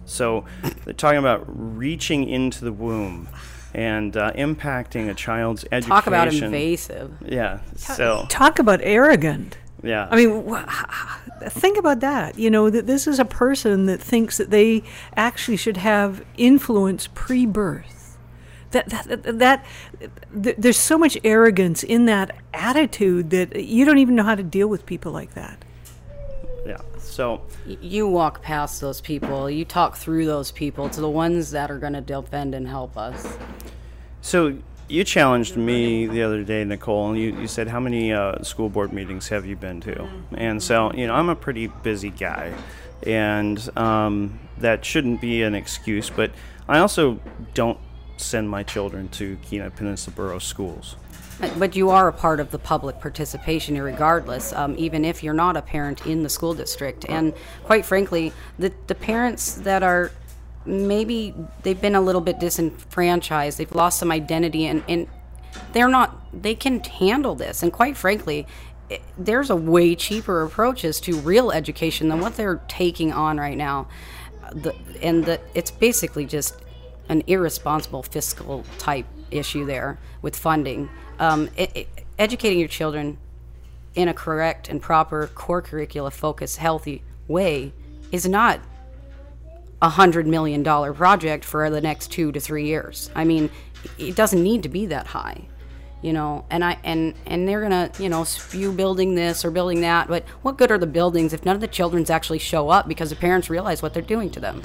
So 0.05 0.45
they're 0.85 0.95
talking 0.95 1.19
about 1.19 1.45
reaching 1.47 2.29
into 2.29 2.65
the 2.65 2.73
womb 2.73 3.29
and 3.75 4.17
uh, 4.17 4.33
impacting 4.33 5.09
a 5.09 5.15
child's 5.15 5.65
education. 5.71 5.91
Talk 5.91 6.07
about 6.07 6.33
invasive. 6.33 7.13
Yeah. 7.25 7.61
So 7.77 8.27
talk 8.29 8.59
about 8.59 8.81
arrogant. 8.83 9.57
Yeah. 9.83 10.09
I 10.11 10.17
mean, 10.17 10.65
think 11.49 11.79
about 11.79 12.01
that. 12.01 12.39
You 12.39 12.51
know, 12.51 12.71
that 12.71 12.87
this 12.87 13.07
is 13.07 13.19
a 13.19 13.25
person 13.25 13.87
that 13.87 14.01
thinks 14.01 14.37
that 14.37 14.51
they 14.51 14.83
actually 15.17 15.57
should 15.57 15.79
have 15.79 16.25
influence 16.37 17.09
pre-birth. 17.15 18.19
That, 18.73 18.89
that, 18.91 19.23
that, 19.25 19.65
that, 20.31 20.57
there's 20.63 20.79
so 20.79 20.97
much 20.97 21.19
arrogance 21.25 21.83
in 21.83 22.05
that 22.07 22.37
attitude 22.55 23.31
that 23.31 23.65
you 23.65 23.85
don't 23.85 23.99
even 23.99 24.15
know 24.15 24.23
how 24.23 24.37
to 24.37 24.45
deal 24.45 24.69
with 24.69 24.87
people 24.87 25.11
like 25.11 25.35
that 25.35 25.65
yeah. 26.67 26.81
So 26.99 27.43
you 27.67 28.07
walk 28.07 28.43
past 28.43 28.81
those 28.81 29.01
people, 29.01 29.51
you 29.51 29.65
talk 29.65 29.97
through 29.97 30.27
those 30.27 30.51
people 30.51 30.89
to 30.91 31.01
the 31.01 31.09
ones 31.09 31.51
that 31.53 31.71
are 31.71 31.79
going 31.79 31.95
to 31.95 32.01
defend 32.01 32.55
and 32.55 32.67
help 32.69 32.97
us. 32.97 33.27
So 34.21 34.59
you 34.91 35.05
challenged 35.05 35.57
me 35.57 36.07
the 36.07 36.23
other 36.23 36.43
day, 36.43 36.65
Nicole, 36.65 37.11
and 37.11 37.19
you, 37.19 37.39
you 37.41 37.47
said, 37.47 37.69
How 37.69 37.81
many 37.81 38.13
uh, 38.13 38.43
school 38.43 38.69
board 38.69 38.93
meetings 38.93 39.29
have 39.29 39.47
you 39.47 39.57
been 39.57 39.81
to? 39.83 40.09
And 40.35 40.63
so, 40.63 40.93
you 40.93 41.07
know, 41.07 41.15
I'm 41.15 41.29
a 41.29 41.37
pretty 41.37 41.69
busy 41.69 42.11
guy, 42.11 42.53
and 43.05 43.79
um, 43.79 44.41
that 44.59 44.85
shouldn't 44.85 45.21
be 45.21 45.43
an 45.43 45.55
excuse, 45.55 46.11
but 46.11 46.33
I 46.69 46.79
also 46.79 47.21
don't 47.55 47.79
send 48.17 48.51
my 48.51 48.63
children 48.63 49.09
to 49.09 49.39
Kenai 49.49 49.71
Peninsula 49.71 50.15
Borough 50.15 50.39
schools. 50.39 50.97
But- 51.59 51.75
you 51.75 51.89
are 51.89 52.09
a 52.09 52.13
part 52.13 52.39
of 52.39 52.51
the 52.51 52.59
public 52.59 53.01
participation, 53.01 53.81
regardless, 53.81 54.53
um, 54.53 54.75
even 54.77 55.07
if 55.07 55.23
you're 55.23 55.33
not 55.33 55.57
a 55.57 55.63
parent 55.63 56.05
in 56.07 56.23
the 56.23 56.29
school 56.29 56.53
district. 56.53 57.07
And 57.09 57.33
quite 57.65 57.87
frankly, 57.87 58.33
the, 58.59 58.73
the 58.89 58.95
parents 58.95 59.55
that 59.55 59.83
are 59.83 60.11
maybe 60.65 61.35
they've 61.63 61.81
been 61.81 61.95
a 61.95 62.01
little 62.01 62.21
bit 62.21 62.39
disenfranchised, 62.39 63.59
they've 63.59 63.75
lost 63.75 63.99
some 63.99 64.11
identity, 64.13 64.67
and, 64.67 64.83
and 64.89 65.09
they're 65.73 65.89
not, 65.89 66.17
they 66.33 66.55
can 66.55 66.81
handle 66.81 67.35
this. 67.35 67.63
And 67.63 67.73
quite 67.73 67.97
frankly, 67.97 68.47
it, 68.89 69.03
there's 69.17 69.51
a 69.51 69.57
way 69.57 69.95
cheaper 69.95 70.43
approaches 70.43 71.01
to 71.03 71.17
real 71.17 71.51
education 71.51 72.09
than 72.09 72.21
what 72.21 72.37
they're 72.37 72.61
taking 72.69 73.13
on 73.13 73.39
right 73.39 73.57
now. 73.57 73.89
The, 74.53 74.75
and 75.03 75.25
the, 75.25 75.41
it's 75.55 75.71
basically 75.71 76.27
just 76.27 76.57
an 77.09 77.23
irresponsible 77.27 78.03
fiscal 78.03 78.65
type 78.79 79.07
issue 79.31 79.65
there 79.65 79.99
with 80.23 80.37
funding. 80.37 80.89
Um, 81.19 81.49
it, 81.57 81.71
it- 81.75 81.89
educating 82.19 82.59
your 82.59 82.69
children 82.69 83.17
in 83.95 84.07
a 84.07 84.13
correct 84.13 84.69
and 84.69 84.83
proper 84.83 85.27
core 85.29 85.63
curricula 85.63 86.11
focused, 86.11 86.59
healthy 86.59 87.03
way 87.27 87.73
is 88.13 88.29
not 88.29 88.61
a 89.83 89.89
hundred 89.89 90.27
million 90.27 90.63
dollar 90.63 90.93
project 90.93 91.45
for 91.45 91.71
the 91.71 91.81
next 91.81 92.11
two 92.13 92.33
to 92.33 92.41
three 92.41 92.67
years. 92.67 93.11
I 93.15 93.25
mean, 93.25 93.51
it 93.99 94.15
doesn't 94.15 94.43
need 94.43 94.63
to 94.65 94.69
be 94.69 94.87
that 94.87 95.07
high, 95.07 95.47
you 96.03 96.13
know. 96.13 96.45
And 96.51 96.65
I 96.65 96.79
and 96.85 97.15
and 97.27 97.49
they're 97.49 97.63
gonna 97.63 97.91
you 97.99 98.09
know 98.09 98.25
spew 98.25 98.73
building 98.73 99.15
this 99.15 99.45
or 99.45 99.51
building 99.51 99.81
that, 99.83 100.09
but 100.09 100.25
what 100.43 100.59
good 100.59 100.71
are 100.71 100.79
the 100.79 100.87
buildings 100.87 101.33
if 101.33 101.45
none 101.45 101.55
of 101.55 101.61
the 101.61 101.69
children's 101.69 102.11
actually 102.11 102.39
show 102.39 102.69
up 102.69 102.89
because 102.89 103.11
the 103.11 103.17
parents 103.17 103.49
realize 103.49 103.83
what 103.83 103.95
they're 103.95 104.03
doing 104.03 104.31
to 104.31 104.41
them? 104.41 104.63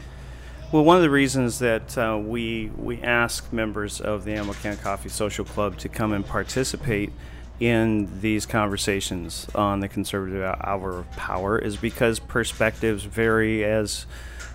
Well, 0.71 0.83
one 0.83 0.97
of 0.97 1.03
the 1.03 1.09
reasons 1.09 1.59
that 1.59 1.97
uh, 1.97 2.19
we 2.21 2.71
we 2.75 3.01
ask 3.01 3.53
members 3.53 4.01
of 4.01 4.25
the 4.25 4.33
Ammo 4.33 4.53
Can 4.53 4.75
Coffee 4.77 5.09
Social 5.09 5.45
Club 5.45 5.77
to 5.77 5.89
come 5.89 6.11
and 6.11 6.25
participate 6.25 7.13
in 7.59 8.19
these 8.19 8.45
conversations 8.45 9.47
on 9.55 9.79
the 9.79 9.87
conservative 9.87 10.43
hour 10.43 10.99
of 10.99 11.11
power 11.11 11.57
is 11.57 11.77
because 11.77 12.19
perspectives 12.19 13.03
vary 13.05 13.63
as 13.63 14.05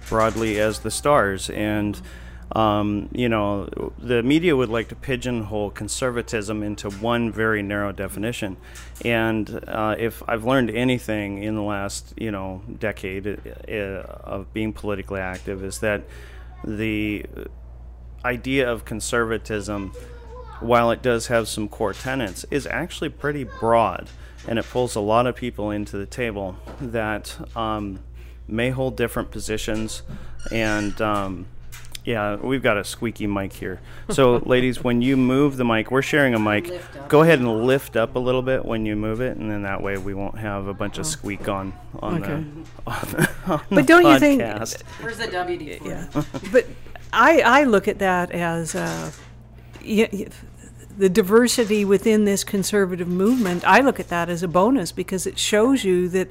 broadly 0.09 0.61
as 0.61 0.81
the 0.81 0.91
stars, 0.91 1.51
and 1.51 2.01
um, 2.53 3.09
you 3.13 3.29
know 3.29 3.69
the 3.99 4.23
media 4.23 4.57
would 4.57 4.69
like 4.69 4.89
to 4.89 4.97
pigeonhole 4.97 5.71
conservatism 5.71 6.63
into 6.63 6.91
one 6.91 7.31
very 7.31 7.63
narrow 7.63 7.93
definition. 7.93 8.57
And 9.05 9.63
uh, 9.69 9.95
if 9.99 10.23
I've 10.29 10.45
learned 10.45 10.71
anything 10.71 11.43
in 11.43 11.55
the 11.55 11.63
last 11.63 12.15
you 12.17 12.31
know 12.31 12.63
decade 12.79 13.27
uh, 13.69 13.73
of 13.73 14.53
being 14.53 14.73
politically 14.73 15.21
active, 15.21 15.63
is 15.63 15.79
that 15.81 16.03
the 16.65 17.25
idea 18.25 18.71
of 18.71 18.85
conservatism, 18.85 19.93
while 20.61 20.91
it 20.91 21.03
does 21.03 21.29
have 21.29 21.49
some 21.49 21.69
core 21.69 21.95
tenets, 21.95 22.45
is 22.51 22.67
actually 22.67 23.09
pretty 23.11 23.45
broad, 23.45 24.09
and 24.47 24.59
it 24.59 24.65
pulls 24.67 24.95
a 24.95 25.01
lot 25.01 25.27
of 25.27 25.37
people 25.37 25.71
into 25.71 25.97
the 25.97 26.07
table 26.07 26.57
that 26.81 27.37
um, 27.57 28.01
may 28.53 28.71
hold 28.71 28.97
different 28.97 29.31
positions. 29.31 30.03
And 30.51 31.01
um, 31.01 31.47
yeah, 32.05 32.37
we've 32.37 32.63
got 32.63 32.79
a 32.79 32.85
squeaky 32.85 33.27
mic 33.27 33.53
here. 33.53 33.81
So, 34.09 34.37
ladies, 34.47 34.83
when 34.83 35.03
you 35.03 35.17
move 35.17 35.57
the 35.59 35.65
mic, 35.65 35.91
we're 35.91 36.01
sharing 36.03 36.35
a 36.35 36.39
mic. 36.39 36.71
Go 37.09 37.21
ahead 37.23 37.39
and 37.41 37.65
lift 37.67 37.97
up 37.97 38.17
a 38.17 38.19
little 38.19 38.43
bit 38.43 38.65
when 38.65 38.87
you 38.87 38.97
move 38.97 39.21
it, 39.21 39.37
and 39.37 39.51
then 39.51 39.63
that 39.63 39.83
way 39.83 39.99
we 39.99 40.15
won't 40.15 40.39
have 40.39 40.67
a 40.67 40.75
bunch 40.75 40.99
of 40.99 41.07
squeak 41.07 41.49
on 41.49 41.73
on 42.01 42.23
Okay. 42.23 42.45
the. 42.87 42.91
On 42.91 43.01
the 43.11 43.31
on 43.53 43.61
But 43.69 43.77
the 43.77 43.83
don't 43.83 44.05
you 44.07 44.19
think- 44.19 44.41
podcast. 44.43 44.83
Where's 45.03 45.19
the 45.19 45.27
WD? 45.29 45.85
Yeah. 45.85 46.07
but 46.53 46.67
I, 47.13 47.41
I 47.41 47.65
look 47.65 47.87
at 47.89 47.99
that 47.99 48.31
as 48.31 48.75
uh, 48.75 49.11
y- 49.85 50.09
y- 50.13 50.27
the 50.97 51.09
diversity 51.09 51.85
within 51.85 52.25
this 52.25 52.45
conservative 52.45 53.09
movement. 53.09 53.65
I 53.67 53.81
look 53.81 53.99
at 54.01 54.09
that 54.09 54.29
as 54.29 54.43
a 54.43 54.49
bonus 54.49 54.93
because 54.93 55.27
it 55.27 55.39
shows 55.39 55.83
you 55.85 56.09
that 56.11 56.29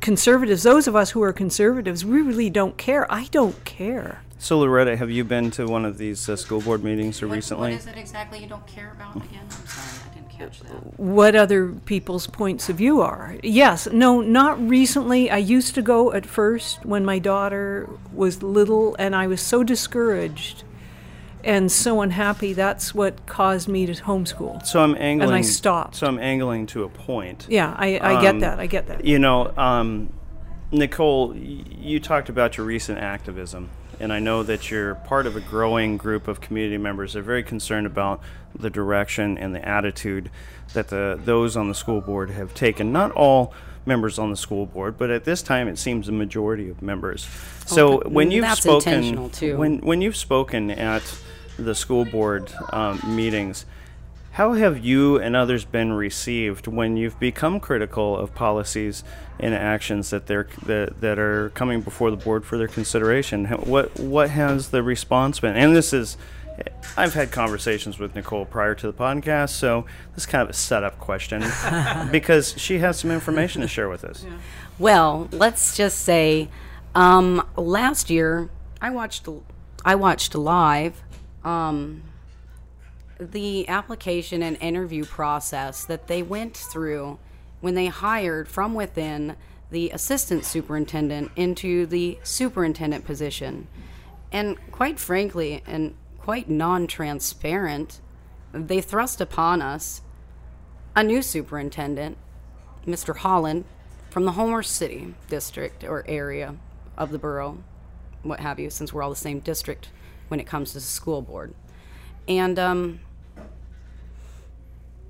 conservatives, 0.00 0.62
those 0.62 0.86
of 0.88 0.96
us 0.96 1.10
who 1.10 1.22
are 1.22 1.32
conservatives, 1.32 2.04
we 2.04 2.20
really 2.22 2.50
don't 2.50 2.76
care. 2.76 3.10
I 3.12 3.24
don't 3.30 3.64
care. 3.64 4.22
So, 4.38 4.58
Loretta, 4.58 4.96
have 4.96 5.10
you 5.10 5.22
been 5.22 5.50
to 5.52 5.66
one 5.66 5.84
of 5.84 5.98
these 5.98 6.26
uh, 6.28 6.34
school 6.34 6.62
board 6.62 6.82
meetings 6.82 7.22
recently? 7.22 7.72
What 7.72 7.80
is 7.80 7.86
it 7.86 7.98
exactly 7.98 8.38
you 8.38 8.46
don't 8.46 8.66
care 8.66 8.92
about 8.92 9.16
again? 9.16 9.44
I'm 9.44 9.66
sorry, 9.66 10.10
I 10.10 10.14
didn't 10.14 10.30
catch 10.30 10.60
that. 10.60 10.98
what 10.98 11.36
other 11.36 11.68
people's 11.68 12.26
points 12.26 12.70
of 12.70 12.76
view 12.76 13.02
are. 13.02 13.36
Yes, 13.42 13.86
no, 13.92 14.22
not 14.22 14.58
recently. 14.66 15.30
I 15.30 15.36
used 15.36 15.74
to 15.74 15.82
go 15.82 16.12
at 16.14 16.24
first 16.24 16.86
when 16.86 17.04
my 17.04 17.18
daughter 17.18 17.90
was 18.14 18.42
little, 18.42 18.96
and 18.98 19.14
I 19.14 19.26
was 19.26 19.42
so 19.42 19.62
discouraged 19.62 20.64
and 21.44 21.70
so 21.70 22.00
unhappy. 22.00 22.52
That's 22.52 22.94
what 22.94 23.26
caused 23.26 23.68
me 23.68 23.86
to 23.86 23.92
homeschool. 23.92 24.64
So 24.66 24.80
I'm 24.80 24.94
angling. 24.96 25.28
And 25.28 25.34
I 25.36 25.40
stopped. 25.42 25.96
So 25.96 26.06
I'm 26.06 26.18
angling 26.18 26.66
to 26.68 26.84
a 26.84 26.88
point. 26.88 27.46
Yeah, 27.48 27.74
I, 27.76 27.98
I 28.00 28.20
get 28.20 28.34
Um, 28.34 28.40
that. 28.40 28.60
I 28.60 28.66
get 28.66 28.86
that. 28.88 29.04
You 29.04 29.18
know, 29.18 29.52
um, 29.56 30.12
Nicole, 30.72 31.34
you 31.36 31.98
talked 32.00 32.28
about 32.28 32.56
your 32.56 32.66
recent 32.66 32.98
activism, 32.98 33.70
and 33.98 34.12
I 34.12 34.20
know 34.20 34.42
that 34.44 34.70
you're 34.70 34.94
part 34.94 35.26
of 35.26 35.36
a 35.36 35.40
growing 35.40 35.96
group 35.96 36.28
of 36.28 36.40
community 36.40 36.78
members 36.78 37.14
that 37.14 37.20
are 37.20 37.22
very 37.22 37.42
concerned 37.42 37.86
about 37.86 38.20
the 38.54 38.70
direction 38.70 39.36
and 39.38 39.54
the 39.54 39.66
attitude 39.66 40.30
that 40.74 40.88
the 40.88 41.18
those 41.24 41.56
on 41.56 41.68
the 41.68 41.74
school 41.74 42.00
board 42.00 42.30
have 42.30 42.54
taken. 42.54 42.92
Not 42.92 43.10
all 43.12 43.52
members 43.86 44.18
on 44.18 44.30
the 44.30 44.36
school 44.36 44.66
board, 44.66 44.96
but 44.98 45.10
at 45.10 45.24
this 45.24 45.42
time 45.42 45.66
it 45.66 45.78
seems 45.78 46.06
a 46.08 46.12
majority 46.12 46.68
of 46.68 46.80
members. 46.82 47.26
So 47.66 47.94
Okay, 48.00 48.08
when 48.10 48.30
you've 48.30 48.42
that's 48.44 48.62
spoken, 48.62 49.30
too. 49.30 49.56
when 49.56 49.78
when 49.78 50.00
you've 50.00 50.16
spoken 50.16 50.70
at 50.70 51.02
the 51.58 51.74
school 51.74 52.04
board 52.04 52.52
um, 52.72 53.00
meetings, 53.06 53.66
how 54.32 54.52
have 54.52 54.84
you 54.84 55.18
and 55.18 55.34
others 55.34 55.64
been 55.64 55.92
received 55.92 56.66
when 56.66 56.96
you've 56.96 57.18
become 57.18 57.58
critical 57.58 58.16
of 58.16 58.34
policies 58.34 59.02
and 59.40 59.54
actions 59.54 60.10
that 60.10 60.26
they're 60.26 60.46
that, 60.66 61.00
that 61.00 61.18
are 61.18 61.50
coming 61.50 61.80
before 61.80 62.10
the 62.10 62.16
board 62.16 62.44
for 62.44 62.56
their 62.56 62.68
consideration? 62.68 63.46
What 63.46 63.98
what 63.98 64.30
has 64.30 64.68
the 64.68 64.82
response 64.82 65.40
been? 65.40 65.56
And 65.56 65.74
this 65.74 65.92
is 65.92 66.16
I've 66.96 67.14
had 67.14 67.32
conversations 67.32 67.98
with 67.98 68.14
Nicole 68.14 68.44
prior 68.44 68.74
to 68.76 68.86
the 68.86 68.92
podcast, 68.92 69.50
so 69.50 69.86
this 70.14 70.24
is 70.24 70.26
kind 70.26 70.42
of 70.42 70.50
a 70.50 70.54
setup 70.54 70.98
question 70.98 71.42
because 72.12 72.54
she 72.56 72.78
has 72.78 72.98
some 72.98 73.10
information 73.10 73.62
to 73.62 73.68
share 73.68 73.88
with 73.88 74.04
us. 74.04 74.24
Well, 74.78 75.28
let's 75.32 75.76
just 75.76 76.00
say, 76.00 76.48
um, 76.94 77.46
last 77.56 78.10
year 78.10 78.48
I 78.80 78.90
watched 78.90 79.28
I 79.84 79.94
watched 79.94 80.34
live 80.34 81.02
um, 81.44 82.02
the 83.18 83.68
application 83.68 84.42
and 84.42 84.56
interview 84.60 85.04
process 85.04 85.84
that 85.84 86.06
they 86.06 86.22
went 86.22 86.56
through 86.56 87.18
when 87.60 87.74
they 87.74 87.86
hired 87.86 88.48
from 88.48 88.74
within 88.74 89.36
the 89.70 89.90
assistant 89.90 90.44
superintendent 90.44 91.30
into 91.36 91.86
the 91.86 92.18
superintendent 92.22 93.04
position. 93.04 93.68
And 94.32 94.56
quite 94.72 94.98
frankly, 94.98 95.62
and 95.66 95.94
quite 96.18 96.48
non 96.48 96.86
transparent, 96.86 98.00
they 98.52 98.80
thrust 98.80 99.20
upon 99.20 99.62
us 99.62 100.02
a 100.96 101.04
new 101.04 101.22
superintendent, 101.22 102.16
Mr. 102.86 103.16
Holland, 103.16 103.64
from 104.10 104.24
the 104.24 104.32
Homer 104.32 104.62
City 104.62 105.14
district 105.28 105.84
or 105.84 106.04
area 106.08 106.56
of 106.96 107.10
the 107.10 107.18
borough, 107.18 107.62
what 108.22 108.40
have 108.40 108.58
you, 108.58 108.70
since 108.70 108.92
we're 108.92 109.02
all 109.02 109.10
the 109.10 109.16
same 109.16 109.38
district 109.40 109.90
when 110.30 110.40
it 110.40 110.46
comes 110.46 110.68
to 110.70 110.74
the 110.74 110.80
school 110.80 111.22
board. 111.22 111.54
And 112.28 112.58
um, 112.58 113.00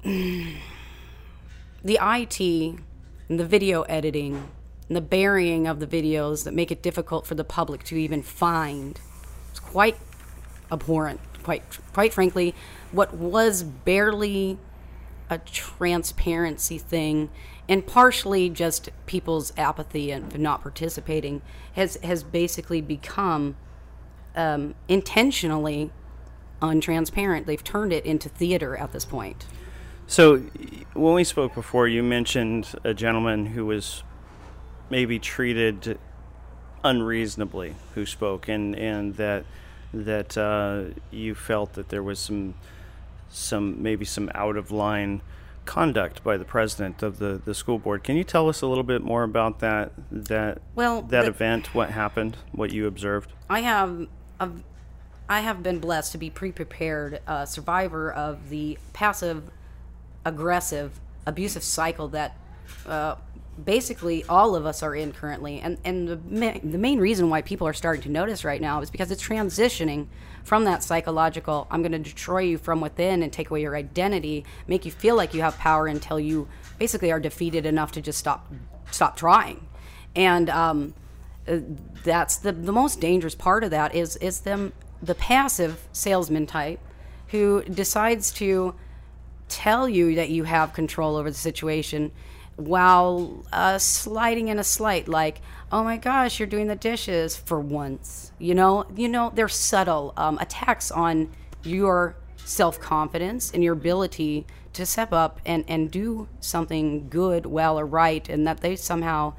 the 0.03 0.57
IT 1.85 2.41
and 2.41 3.39
the 3.39 3.47
video 3.47 3.83
editing 3.83 4.49
and 4.89 4.97
the 4.97 5.01
burying 5.01 5.67
of 5.67 5.79
the 5.79 5.87
videos 5.87 6.45
that 6.45 6.55
make 6.55 6.71
it 6.73 6.83
difficult 6.83 7.27
for 7.27 7.35
the 7.35 7.45
public 7.45 7.85
to 7.85 7.97
even 7.97 8.23
find 8.23 8.99
it's 9.51 9.61
quite 9.61 9.97
abhorrent. 10.71 11.21
Quite, 11.43 11.63
quite 11.93 12.13
frankly, 12.13 12.55
what 12.93 13.15
was 13.15 13.63
barely 13.63 14.59
a 15.29 15.39
transparency 15.39 16.79
thing 16.79 17.31
and 17.69 17.87
partially 17.87 18.51
just 18.51 18.91
people's 19.07 19.53
apathy 19.57 20.11
and 20.11 20.39
not 20.39 20.61
participating 20.61 21.41
has 21.75 21.97
has 22.03 22.25
basically 22.25 22.81
become 22.81 23.57
um, 24.37 24.75
intentionally 24.89 25.91
untransparent. 26.61 27.47
They've 27.47 27.63
turned 27.65 27.93
it 27.93 28.05
into 28.05 28.29
theater 28.29 28.77
at 28.77 28.93
this 28.93 29.05
point. 29.05 29.47
So, 30.07 30.39
when 30.95 31.15
we 31.15 31.25
spoke 31.25 31.55
before, 31.55 31.87
you 31.87 32.03
mentioned 32.03 32.75
a 32.85 32.93
gentleman 32.95 33.47
who 33.47 33.65
was 33.67 34.03
maybe 34.91 35.19
treated 35.21 35.99
unreasonably 36.83 37.75
who 37.95 38.07
spoke, 38.07 38.49
and, 38.49 38.75
and 38.77 39.15
that 39.17 39.45
that 39.93 40.37
uh, 40.39 40.85
you 41.11 41.35
felt 41.35 41.75
that 41.75 41.89
there 41.89 42.03
was 42.03 42.19
some 42.19 42.55
some 43.29 43.81
maybe 43.83 44.05
some 44.05 44.31
out 44.35 44.57
of 44.57 44.71
line 44.71 45.23
conduct 45.65 46.25
by 46.25 46.37
the 46.37 46.45
president 46.45 47.03
of 47.03 47.19
the, 47.19 47.41
the 47.45 47.55
school 47.55 47.79
board. 47.79 48.03
Can 48.03 48.17
you 48.17 48.25
tell 48.25 48.49
us 48.49 48.63
a 48.63 48.67
little 48.67 48.83
bit 48.83 49.03
more 49.03 49.23
about 49.23 49.61
that 49.61 49.93
that 50.11 50.61
Well, 50.75 51.03
that 51.03 51.23
the- 51.23 51.29
event? 51.29 51.75
What 51.75 51.91
happened? 51.91 52.37
What 52.53 52.73
you 52.73 52.87
observed? 52.87 53.33
I 53.49 53.61
have 53.61 54.09
a, 54.41 54.51
I 55.29 55.41
have 55.41 55.63
been 55.63 55.79
blessed 55.79 56.13
to 56.13 56.19
be 56.19 56.31
pre-prepared 56.31 57.21
uh, 57.27 57.47
survivor 57.47 58.13
of 58.13 58.49
the 58.49 58.79
passive, 58.93 59.51
aggressive, 60.25 60.99
abusive 61.27 61.63
cycle 61.63 62.09
that 62.09 62.37
uh, 62.87 63.15
basically 63.65 64.25
all 64.25 64.57
of 64.57 64.67
us 64.67 64.83
are 64.83 64.95
in 64.95 65.13
currently. 65.13 65.61
And 65.61 65.79
and 65.85 66.09
the 66.09 66.17
ma- 66.17 66.59
the 66.63 66.79
main 66.79 66.99
reason 66.99 67.29
why 67.31 67.43
people 67.43 67.67
are 67.67 67.73
starting 67.73 68.03
to 68.03 68.09
notice 68.09 68.45
right 68.45 68.61
now 68.61 68.81
is 68.81 68.91
because 68.91 69.11
it's 69.11 69.23
transitioning 69.23 70.07
from 70.43 70.65
that 70.65 70.83
psychological 70.83 71.67
I'm 71.71 71.83
going 71.83 71.93
to 71.93 71.99
destroy 71.99 72.41
you 72.41 72.59
from 72.59 72.81
within 72.81 73.23
and 73.23 73.33
take 73.33 73.51
away 73.51 73.63
your 73.63 73.77
identity, 73.77 74.45
make 74.67 74.85
you 74.85 74.91
feel 74.91 75.15
like 75.15 75.35
you 75.35 75.43
have 75.43 75.57
power 75.59 75.87
until 75.87 76.19
you 76.19 76.49
basically 76.79 77.13
are 77.13 77.21
defeated 77.21 77.67
enough 77.67 77.93
to 77.93 78.01
just 78.01 78.19
stop 78.19 78.53
stop 78.91 79.17
trying. 79.17 79.67
And 80.17 80.51
um, 80.51 80.95
that's 82.05 82.37
the 82.39 82.53
the 82.53 82.73
most 82.73 83.01
dangerous 83.01 83.35
part 83.35 83.65
of 83.65 83.71
that 83.71 83.95
is 83.95 84.17
is 84.17 84.41
them 84.41 84.73
the 85.03 85.15
passive 85.15 85.89
salesman 85.93 86.47
type 86.47 86.81
who 87.29 87.63
decides 87.65 88.31
to 88.31 88.75
tell 89.49 89.89
you 89.89 90.15
that 90.15 90.31
you 90.31 90.45
have 90.45 90.73
control 90.73 91.17
over 91.17 91.31
the 91.31 91.37
situation 91.37 92.13
while 92.57 93.43
uh, 93.53 93.79
sliding 93.79 94.49
in 94.49 94.59
a 94.59 94.65
slight 94.65 95.09
like 95.09 95.41
oh 95.73 95.83
my 95.83 95.97
gosh 95.97 96.39
you're 96.39 96.47
doing 96.47 96.67
the 96.67 96.77
dishes 96.77 97.37
for 97.37 97.61
once. 97.61 98.33
You 98.39 98.55
know 98.55 98.87
you 98.95 99.09
know 99.09 99.33
they're 99.35 99.49
subtle 99.49 100.13
um, 100.17 100.39
attacks 100.39 100.91
on 100.91 101.31
your 101.63 102.17
self-confidence 102.37 103.53
and 103.53 103.63
your 103.63 103.75
ability 103.75 104.47
to 104.73 104.87
step 104.87 105.13
up 105.13 105.41
and, 105.45 105.65
and 105.69 105.91
do 105.91 106.29
something 106.41 107.09
good 107.09 107.47
well 107.47 107.79
or 107.79 107.87
right 107.87 108.29
and 108.29 108.47
that 108.47 108.61
they 108.61 108.77
somehow 108.77 109.33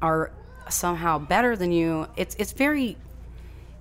are 0.00 0.32
somehow 0.68 1.18
better 1.18 1.56
than 1.56 1.72
you 1.72 2.06
it's 2.16 2.34
it's 2.36 2.52
very 2.52 2.96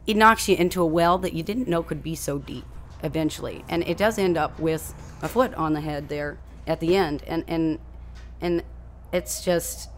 it 0.07 0.15
knocks 0.17 0.47
you 0.49 0.55
into 0.55 0.81
a 0.81 0.85
well 0.85 1.17
that 1.17 1.33
you 1.33 1.43
didn't 1.43 1.67
know 1.67 1.83
could 1.83 2.01
be 2.03 2.15
so 2.15 2.37
deep 2.39 2.65
eventually 3.03 3.63
and 3.69 3.83
it 3.87 3.97
does 3.97 4.17
end 4.17 4.37
up 4.37 4.59
with 4.59 4.93
a 5.21 5.27
foot 5.27 5.53
on 5.55 5.73
the 5.73 5.81
head 5.81 6.09
there 6.09 6.37
at 6.67 6.79
the 6.79 6.95
end 6.95 7.23
and 7.27 7.43
and 7.47 7.79
and 8.41 8.63
it's 9.13 9.43
just 9.43 9.89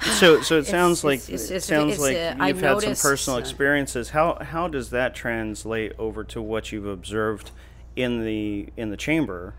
So, 0.00 0.42
so 0.42 0.58
it 0.58 0.66
sounds 0.76 1.04
like 1.04 1.20
it's- 1.28 1.50
it's- 1.50 1.64
it 1.64 1.66
sounds 1.66 1.92
it's, 1.94 2.00
like 2.00 2.16
uh, 2.16 2.44
you've 2.46 2.60
had 2.60 2.80
some 2.80 3.10
personal 3.10 3.36
uh, 3.36 3.40
experiences. 3.40 4.10
How 4.10 4.38
how 4.42 4.68
does 4.68 4.90
that 4.90 5.14
translate 5.14 5.92
over 5.98 6.24
to 6.24 6.42
what 6.42 6.72
you've 6.72 6.86
observed 6.86 7.50
in 7.96 8.24
the 8.24 8.68
in 8.76 8.90
the 8.90 8.96
chamber? 8.96 9.54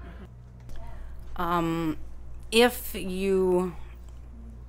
Um, 1.38 1.98
if 2.52 2.94
you 2.96 3.76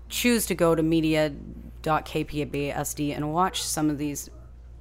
choose 0.08 0.46
to 0.46 0.54
go 0.54 0.74
to 0.74 0.82
media.kpbsd 0.82 3.16
and 3.16 3.32
watch 3.32 3.62
some 3.62 3.90
of 3.90 3.98
these 3.98 4.30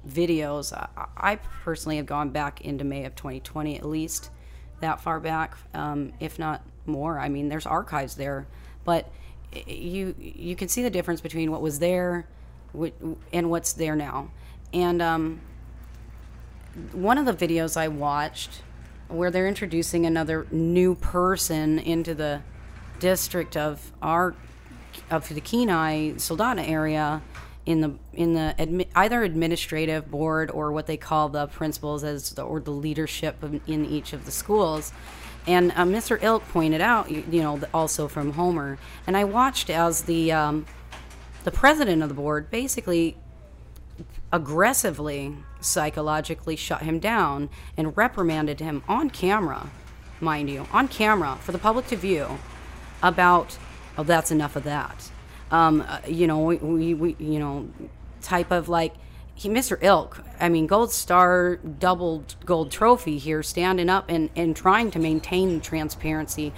videos, 0.08 0.72
I, 1.16 1.36
personally 1.64 1.96
have 1.96 2.06
gone 2.06 2.30
back 2.30 2.60
into 2.60 2.84
May 2.84 3.04
of 3.04 3.16
2020 3.16 3.76
at 3.76 3.84
least, 3.84 4.30
that 4.80 5.00
far 5.00 5.20
back, 5.20 5.56
um, 5.74 6.12
if 6.20 6.38
not 6.38 6.62
more. 6.86 7.18
I 7.18 7.28
mean, 7.28 7.48
there's 7.48 7.66
archives 7.66 8.14
there, 8.14 8.46
but 8.84 9.10
you 9.66 10.14
you 10.18 10.56
can 10.56 10.68
see 10.68 10.82
the 10.82 10.90
difference 10.90 11.20
between 11.20 11.50
what 11.50 11.62
was 11.62 11.78
there 11.78 12.26
and 13.32 13.50
what's 13.50 13.72
there 13.72 13.96
now. 13.96 14.30
And 14.72 15.00
um, 15.00 15.40
one 16.92 17.18
of 17.18 17.26
the 17.26 17.32
videos 17.32 17.76
I 17.76 17.88
watched 17.88 18.62
where 19.08 19.30
they're 19.30 19.48
introducing 19.48 20.04
another 20.04 20.46
new 20.50 20.94
person 20.94 21.78
into 21.78 22.14
the 22.14 22.42
district 22.98 23.56
of 23.56 23.92
our 24.02 24.34
of 25.10 25.28
the 25.28 25.40
Kenai 25.40 26.12
Soldotna 26.12 26.68
area 26.68 27.22
in 27.64 27.80
the 27.80 27.94
in 28.12 28.34
the 28.34 28.54
admi- 28.58 28.88
either 28.94 29.22
administrative 29.22 30.10
board 30.10 30.50
or 30.50 30.72
what 30.72 30.86
they 30.86 30.96
call 30.96 31.28
the 31.28 31.46
principals 31.48 32.04
as 32.04 32.30
the, 32.30 32.42
or 32.42 32.60
the 32.60 32.70
leadership 32.70 33.42
in, 33.42 33.60
in 33.66 33.84
each 33.84 34.12
of 34.12 34.24
the 34.24 34.30
schools. 34.30 34.92
And 35.46 35.70
uh, 35.72 35.84
Mr. 35.84 36.20
Ilk 36.20 36.46
pointed 36.48 36.80
out, 36.80 37.10
you, 37.10 37.24
you 37.30 37.40
know, 37.40 37.60
also 37.72 38.08
from 38.08 38.32
Homer, 38.32 38.78
and 39.06 39.16
I 39.16 39.24
watched 39.24 39.70
as 39.70 40.02
the 40.02 40.32
um, 40.32 40.66
the 41.44 41.50
president 41.50 42.02
of 42.02 42.08
the 42.08 42.14
board 42.14 42.50
basically 42.50 43.16
aggressively 44.32 45.36
psychologically 45.60 46.56
shut 46.56 46.82
him 46.82 46.98
down 46.98 47.48
and 47.76 47.96
reprimanded 47.96 48.60
him 48.60 48.82
on 48.88 49.10
camera, 49.10 49.70
mind 50.20 50.50
you, 50.50 50.66
on 50.72 50.88
camera 50.88 51.38
for 51.40 51.52
the 51.52 51.58
public 51.58 51.86
to 51.86 51.96
view 51.96 52.38
about, 53.02 53.56
oh, 53.98 54.04
that's 54.04 54.30
enough 54.30 54.56
of 54.56 54.64
that. 54.64 55.10
Um, 55.50 55.82
uh, 55.82 56.00
you 56.06 56.26
know, 56.26 56.40
we, 56.40 56.94
we, 56.94 57.16
you 57.18 57.38
know, 57.38 57.68
type 58.22 58.50
of 58.50 58.68
like, 58.68 58.94
he, 59.34 59.48
Mr. 59.48 59.76
Ilk, 59.82 60.22
I 60.40 60.48
mean, 60.48 60.66
gold 60.66 60.92
star, 60.92 61.56
double 61.56 62.24
gold 62.44 62.70
trophy 62.70 63.18
here, 63.18 63.42
standing 63.42 63.90
up 63.90 64.06
and, 64.08 64.30
and 64.34 64.56
trying 64.56 64.90
to 64.92 64.98
maintain 64.98 65.60
transparency 65.60 66.52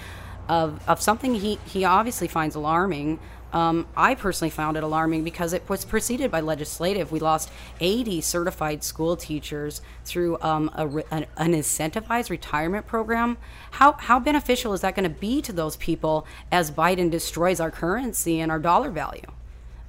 of, 0.48 0.80
of 0.88 1.02
something 1.02 1.34
he, 1.34 1.58
he 1.66 1.84
obviously 1.84 2.28
finds 2.28 2.54
alarming. 2.54 3.18
Um, 3.52 3.86
I 3.96 4.14
personally 4.14 4.50
found 4.50 4.76
it 4.76 4.82
alarming 4.82 5.24
because 5.24 5.52
it 5.52 5.68
was 5.68 5.84
preceded 5.84 6.30
by 6.30 6.40
legislative. 6.40 7.10
We 7.10 7.18
lost 7.18 7.50
80 7.80 8.20
certified 8.20 8.84
school 8.84 9.16
teachers 9.16 9.80
through 10.04 10.38
um, 10.40 10.70
a, 10.74 10.86
an, 11.10 11.26
an 11.36 11.54
incentivized 11.54 12.30
retirement 12.30 12.86
program. 12.86 13.38
How, 13.72 13.92
how 13.92 14.20
beneficial 14.20 14.72
is 14.74 14.82
that 14.82 14.94
going 14.94 15.08
to 15.10 15.16
be 15.16 15.40
to 15.42 15.52
those 15.52 15.76
people 15.76 16.26
as 16.52 16.70
Biden 16.70 17.10
destroys 17.10 17.60
our 17.60 17.70
currency 17.70 18.40
and 18.40 18.52
our 18.52 18.58
dollar 18.58 18.90
value? 18.90 19.26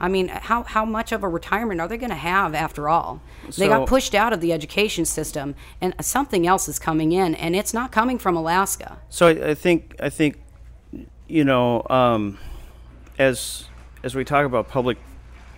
I 0.02 0.08
mean, 0.08 0.30
how, 0.30 0.64
how 0.64 0.86
much 0.86 1.12
of 1.12 1.24
a 1.24 1.28
retirement 1.28 1.82
are 1.82 1.88
they 1.88 1.98
going 1.98 2.12
to 2.12 2.16
have 2.16 2.56
after 2.56 2.88
all? 2.88 3.22
They 3.46 3.52
So- 3.52 3.68
got 3.68 3.88
pushed 3.88 4.16
out 4.16 4.32
of 4.32 4.40
the 4.40 4.54
education 4.54 5.04
system, 5.06 5.56
and 5.82 5.94
something 6.00 6.48
else 6.48 6.70
is 6.70 6.80
coming 6.80 7.12
in, 7.12 7.36
and 7.36 7.56
it's 7.56 7.74
not 7.74 7.92
coming 7.92 8.18
from 8.18 8.38
Alaska. 8.38 9.00
So 9.10 9.28
I, 9.28 9.50
I 9.50 9.54
think 9.56 9.96
I 10.00 10.10
think 10.10 10.38
you 11.28 11.44
know 11.44 11.86
um, 11.90 12.38
as 13.20 13.66
as 14.02 14.16
we 14.16 14.24
talk 14.24 14.46
about 14.46 14.70
public 14.70 14.98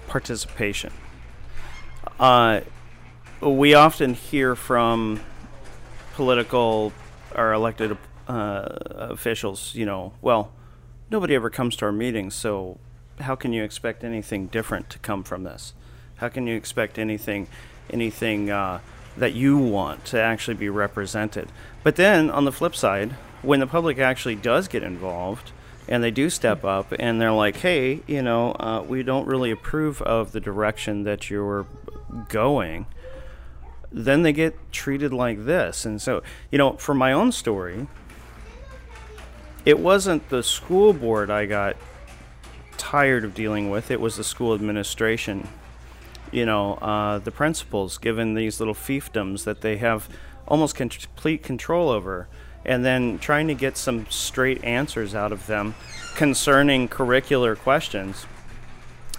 participation, 0.08 0.92
uh, 2.20 2.62
we 3.40 3.76
often 3.76 4.16
hear 4.16 4.56
from 4.56 5.22
political 6.14 6.92
or 7.36 7.54
elected 7.54 7.98
uh, 8.28 8.68
officials, 8.98 9.76
you 9.76 9.86
know, 9.86 10.14
well, 10.22 10.52
nobody 11.12 11.36
ever 11.36 11.50
comes 11.50 11.76
to 11.76 11.86
our 11.86 11.92
meetings, 11.92 12.34
so 12.34 12.78
how 13.20 13.36
can 13.36 13.54
you 13.54 13.64
expect 13.64 14.04
anything 14.04 14.48
different 14.48 14.90
to 14.90 15.00
come 15.00 15.24
from 15.24 15.44
this? 15.44 15.74
How 16.16 16.30
can 16.30 16.48
you 16.48 16.56
expect 16.56 16.98
anything, 16.98 17.48
anything 17.90 18.50
uh, 18.50 18.80
that 19.18 19.34
you 19.34 19.58
want 19.58 20.04
to 20.06 20.20
actually 20.20 20.56
be 20.56 20.70
represented? 20.70 21.48
But 21.84 21.96
then 21.96 22.30
on 22.32 22.46
the 22.46 22.52
flip 22.52 22.76
side, 22.76 23.12
when 23.44 23.60
the 23.60 23.68
public 23.68 24.00
actually 24.00 24.36
does 24.36 24.68
get 24.68 24.84
involved 24.84 25.52
and 25.92 26.04
they 26.04 26.10
do 26.10 26.30
step 26.30 26.64
up 26.64 26.92
and 26.98 27.22
they're 27.22 27.32
like, 27.32 27.58
hey, 27.58 28.02
you 28.08 28.24
know, 28.24 28.54
uh, 28.54 28.84
we 28.88 29.04
don't 29.04 29.28
really 29.28 29.52
approve 29.52 30.02
of 30.02 30.32
the 30.32 30.40
direction 30.40 31.04
that 31.04 31.30
you're 31.30 31.68
going 32.30 32.88
then 33.92 34.24
they 34.24 34.32
get 34.34 34.56
treated 34.72 35.12
like 35.12 35.46
this. 35.46 35.86
And 35.86 36.02
so, 36.02 36.24
you 36.50 36.58
know, 36.58 36.74
for 36.74 36.96
my 36.96 37.12
own 37.12 37.32
story, 37.32 37.88
it 39.66 39.80
wasn't 39.80 40.30
the 40.30 40.42
school 40.42 40.94
board 40.94 41.30
I 41.30 41.46
got 41.46 41.76
tired 42.78 43.24
of 43.26 43.36
dealing 43.36 43.70
with, 43.70 43.92
it 43.92 44.00
was 44.00 44.16
the 44.16 44.24
school 44.24 44.54
administration. 44.54 45.48
You 46.32 46.46
know, 46.46 46.76
uh, 46.76 47.20
the 47.20 47.32
principals 47.32 47.98
given 47.98 48.34
these 48.34 48.60
little 48.60 48.74
fiefdoms 48.74 49.44
that 49.44 49.62
they 49.62 49.78
have 49.78 50.08
almost 50.48 50.76
complete 50.76 51.44
control 51.44 51.90
over, 51.90 52.30
and 52.66 52.86
then 52.86 53.20
trying 53.20 53.48
to 53.48 53.54
get 53.54 53.78
some 53.78 54.06
straight 54.10 54.64
answers 54.64 55.16
out 55.16 55.32
of 55.32 55.48
them 55.48 55.76
concerning 56.16 56.88
curricular 56.88 57.58
questions 57.58 58.26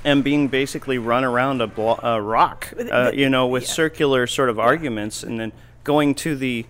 and 0.05 0.24
being 0.24 0.48
basically 0.48 0.98
run 0.98 1.24
around 1.24 1.61
a, 1.61 1.66
blo- 1.66 1.98
a 2.02 2.20
rock, 2.20 2.72
uh, 2.90 3.12
you 3.14 3.28
know, 3.28 3.46
with 3.46 3.66
circular 3.66 4.26
sort 4.26 4.48
of 4.48 4.59
arguments, 4.59 5.22
and 5.22 5.38
then 5.38 5.52
going 5.85 6.14
to 6.14 6.37
the 6.37 6.66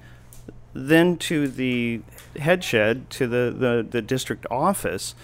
then 0.75 1.19
to 1.19 1.49
the 1.49 2.01
head 2.39 2.65
shed 2.65 3.11
to 3.11 3.27
the, 3.27 3.55
the, 3.55 3.87
the 3.91 4.01
district 4.01 4.47
office 4.51 5.15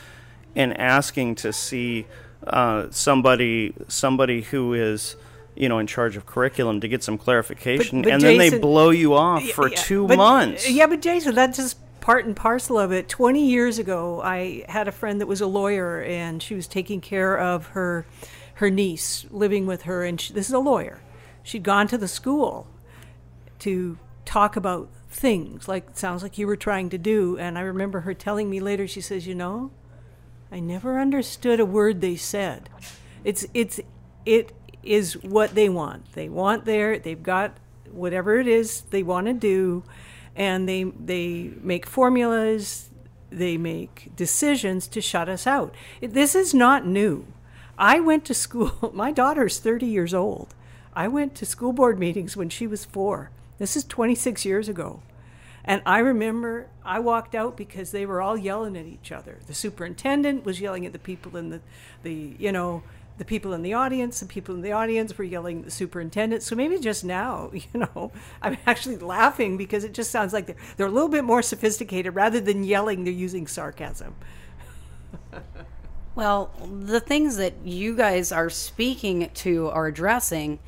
and 0.54 0.78
asking 0.78 1.34
to 1.34 1.52
see 1.52 2.06
uh, 2.46 2.86
somebody 2.90 3.72
somebody 3.88 4.42
who 4.42 4.74
is 4.74 5.16
you 5.58 5.68
know 5.68 5.78
in 5.78 5.86
charge 5.86 6.16
of 6.16 6.24
curriculum 6.24 6.80
to 6.80 6.88
get 6.88 7.02
some 7.02 7.18
clarification 7.18 8.02
but 8.02 8.12
and 8.12 8.22
then 8.22 8.38
they 8.38 8.56
blow 8.58 8.90
you 8.90 9.14
off 9.14 9.42
for 9.50 9.68
Yeah, 9.68 9.76
two 9.76 10.06
but- 10.06 10.16
months 10.16 10.70
Yeah, 10.70 10.86
but 10.86 11.02
Jason, 11.02 11.34
that's 11.34 11.58
just 11.58 11.78
part 12.00 12.24
and 12.24 12.34
parcel 12.34 12.78
of 12.78 12.90
it. 12.90 13.06
20 13.08 13.44
years 13.46 13.78
ago, 13.78 14.22
I 14.22 14.64
had 14.68 14.88
a 14.88 14.92
friend 14.92 15.20
that 15.20 15.26
was 15.26 15.42
a 15.42 15.46
lawyer 15.46 16.00
and 16.02 16.42
she 16.42 16.54
was 16.54 16.66
taking 16.66 17.00
care 17.02 17.36
of 17.38 17.66
her 17.68 18.06
her 18.54 18.70
niece 18.70 19.26
living 19.30 19.66
with 19.66 19.82
her 19.82 20.04
and 20.04 20.20
she, 20.20 20.32
this 20.32 20.46
is 20.48 20.52
a 20.54 20.58
lawyer. 20.58 21.00
She'd 21.42 21.62
gone 21.64 21.86
to 21.88 21.98
the 21.98 22.08
school 22.08 22.66
to 23.60 23.98
talk 24.24 24.56
about 24.56 24.88
things, 25.10 25.68
like 25.68 25.96
sounds 25.96 26.22
like 26.22 26.38
you 26.38 26.46
were 26.46 26.56
trying 26.56 26.88
to 26.90 26.98
do. 26.98 27.36
And 27.38 27.58
I 27.58 27.62
remember 27.62 28.00
her 28.00 28.14
telling 28.14 28.48
me 28.50 28.60
later, 28.60 28.86
she 28.86 29.00
says, 29.00 29.26
You 29.26 29.34
know, 29.34 29.70
I 30.52 30.60
never 30.60 30.98
understood 31.00 31.60
a 31.60 31.66
word 31.66 32.00
they 32.00 32.16
said. 32.16 32.68
It's, 33.24 33.44
it's, 33.54 33.80
it 34.24 34.52
is 34.88 35.22
what 35.22 35.54
they 35.54 35.68
want. 35.68 36.12
They 36.12 36.28
want 36.28 36.64
their, 36.64 36.98
they've 36.98 37.22
got 37.22 37.56
whatever 37.90 38.38
it 38.38 38.48
is 38.48 38.82
they 38.90 39.02
want 39.02 39.26
to 39.26 39.34
do, 39.34 39.84
and 40.34 40.68
they, 40.68 40.84
they 40.84 41.50
make 41.60 41.86
formulas, 41.86 42.88
they 43.30 43.58
make 43.58 44.10
decisions 44.16 44.88
to 44.88 45.00
shut 45.00 45.28
us 45.28 45.46
out. 45.46 45.74
This 46.00 46.34
is 46.34 46.54
not 46.54 46.86
new. 46.86 47.26
I 47.76 48.00
went 48.00 48.24
to 48.26 48.34
school, 48.34 48.90
my 48.94 49.12
daughter's 49.12 49.58
30 49.58 49.86
years 49.86 50.14
old. 50.14 50.54
I 50.94 51.06
went 51.06 51.34
to 51.36 51.46
school 51.46 51.72
board 51.72 51.98
meetings 51.98 52.36
when 52.36 52.48
she 52.48 52.66
was 52.66 52.84
four. 52.84 53.30
This 53.58 53.76
is 53.76 53.84
26 53.84 54.44
years 54.44 54.68
ago. 54.68 55.02
And 55.64 55.82
I 55.84 55.98
remember 55.98 56.68
I 56.82 56.98
walked 56.98 57.34
out 57.34 57.56
because 57.56 57.90
they 57.90 58.06
were 58.06 58.22
all 58.22 58.38
yelling 58.38 58.76
at 58.76 58.86
each 58.86 59.12
other. 59.12 59.38
The 59.46 59.54
superintendent 59.54 60.46
was 60.46 60.60
yelling 60.60 60.86
at 60.86 60.94
the 60.94 60.98
people 60.98 61.36
in 61.36 61.50
the, 61.50 61.60
the 62.02 62.34
you 62.38 62.52
know, 62.52 62.82
the 63.18 63.24
people 63.24 63.52
in 63.52 63.62
the 63.62 63.74
audience. 63.74 64.20
The 64.20 64.26
people 64.26 64.54
in 64.54 64.62
the 64.62 64.72
audience 64.72 65.16
were 65.16 65.24
yelling 65.24 65.62
the 65.62 65.70
superintendent. 65.70 66.42
So 66.42 66.56
maybe 66.56 66.78
just 66.78 67.04
now, 67.04 67.50
you 67.52 67.62
know, 67.74 68.12
I'm 68.40 68.56
actually 68.66 68.96
laughing 68.96 69.56
because 69.56 69.84
it 69.84 69.92
just 69.92 70.10
sounds 70.10 70.32
like 70.32 70.46
they're, 70.46 70.56
they're 70.76 70.86
a 70.86 70.90
little 70.90 71.08
bit 71.08 71.24
more 71.24 71.42
sophisticated 71.42 72.14
rather 72.14 72.40
than 72.40 72.64
yelling, 72.64 73.04
they're 73.04 73.12
using 73.12 73.46
sarcasm. 73.46 74.14
Well, 76.18 76.50
the 76.82 76.98
things 76.98 77.36
that 77.36 77.54
you 77.64 77.94
guys 77.94 78.32
are 78.32 78.50
speaking 78.50 79.30
to 79.34 79.68
or 79.68 79.86
addressing, 79.86 80.58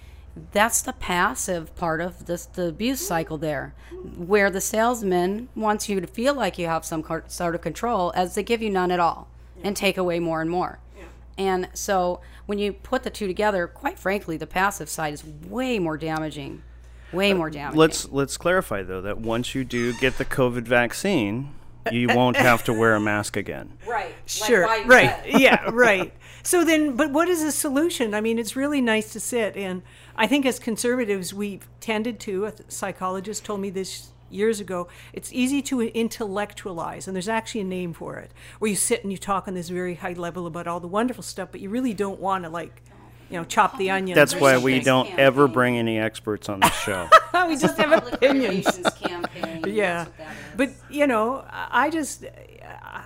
that's 0.53 0.81
the 0.81 0.93
passive 0.93 1.75
part 1.75 2.01
of 2.01 2.27
this 2.27 2.47
the 2.47 2.69
abuse 2.69 3.01
mm-hmm. 3.01 3.09
cycle 3.09 3.37
there, 3.37 3.75
where 4.17 4.49
the 4.49 4.61
salesman 4.61 5.49
wants 5.57 5.89
you 5.89 6.01
to 6.01 6.07
feel 6.07 6.35
like 6.35 6.57
you 6.57 6.67
have 6.67 6.85
some 6.85 7.05
sort 7.27 7.57
of 7.57 7.63
control 7.63 8.13
as 8.15 8.37
they 8.37 8.45
give 8.45 8.63
you 8.63 8.71
none 8.71 8.93
at 8.93 9.01
all 9.01 9.27
and 9.65 9.77
take 9.77 9.99
away 9.99 10.21
more 10.21 10.41
and 10.41 10.51
more. 10.51 10.79
And 11.41 11.71
so 11.73 12.21
when 12.45 12.59
you 12.59 12.75
put 12.75 13.03
the 13.03 13.09
two 13.09 13.27
together, 13.27 13.67
quite 13.67 13.99
frankly, 13.99 14.37
the 14.37 14.47
passive 14.47 14.91
side 14.91 15.15
is 15.15 15.25
way 15.25 15.79
more 15.79 15.97
damaging. 15.97 16.63
Way 17.15 17.33
uh, 17.33 17.37
more 17.37 17.49
damaging. 17.49 17.79
Let's 17.81 18.11
let's 18.11 18.37
clarify 18.37 18.83
though 18.83 19.01
that 19.01 19.19
once 19.19 19.55
you 19.55 19.65
do 19.65 19.95
get 19.95 20.19
the 20.19 20.27
COVID 20.27 20.65
vaccine, 20.65 21.55
you 21.91 22.09
won't 22.15 22.37
have 22.37 22.63
to 22.65 22.75
wear 22.75 22.95
a 22.95 23.01
mask 23.01 23.39
again. 23.39 23.73
right. 23.89 24.15
Sure. 24.27 24.67
right. 24.85 25.19
yeah. 25.41 25.71
Right. 25.73 26.13
So 26.43 26.63
then, 26.63 26.95
but 26.95 27.11
what 27.11 27.29
is 27.29 27.43
the 27.43 27.53
solution? 27.53 28.13
I 28.13 28.21
mean, 28.21 28.39
it's 28.39 28.55
really 28.55 28.83
nice 28.83 29.11
to 29.15 29.21
sit 29.21 29.57
and 29.57 29.81
I 30.17 30.27
think 30.27 30.45
as 30.45 30.59
conservatives, 30.59 31.33
we've 31.33 31.67
tended 31.81 32.21
to. 32.21 32.45
A 32.45 32.53
psychologist 32.69 33.47
told 33.47 33.61
me 33.61 33.71
this 33.71 34.09
years 34.31 34.61
ago. 34.61 34.89
It's 35.13 35.33
easy 35.33 35.63
to 35.63 35.81
intellectualize, 35.81 37.07
and 37.07 37.15
there's 37.15 37.29
actually 37.29 37.63
a 37.63 37.65
name 37.65 37.93
for 37.93 38.19
it, 38.19 38.33
where 38.59 38.71
you 38.71 38.77
sit 38.77 39.03
and 39.03 39.13
you 39.13 39.19
talk 39.19 39.49
on 39.49 39.55
this 39.55 39.69
very 39.69 39.95
high 39.95 40.13
level 40.13 40.47
about 40.47 40.67
all 40.67 40.81
the 40.81 40.89
wonderful 40.89 41.23
stuff, 41.23 41.49
but 41.53 41.61
you 41.61 41.71
really 41.71 41.95
don't 41.95 42.21
want 42.21 42.45
to 42.45 42.51
like, 42.51 42.83
you 43.31 43.39
know, 43.39 43.45
chop 43.45 43.79
the 43.79 43.91
onion. 43.91 44.15
That's 44.15 44.35
why 44.35 44.59
we 44.59 44.81
don't 44.81 45.07
campaign. 45.07 45.25
ever 45.27 45.49
bring 45.49 45.79
any 45.79 45.99
experts 45.99 46.49
on 46.49 46.61
the 46.61 46.71
show. 46.71 47.09
we 47.49 47.57
just 47.57 47.77
have 47.79 48.13
opinions. 48.13 48.67
campaign. 48.97 49.65
yeah 49.67 50.07
but 50.57 50.71
you 50.91 51.07
know 51.07 51.45
i 51.51 51.87
I 51.87 51.91
just 51.91 52.25
uh, 52.25 53.03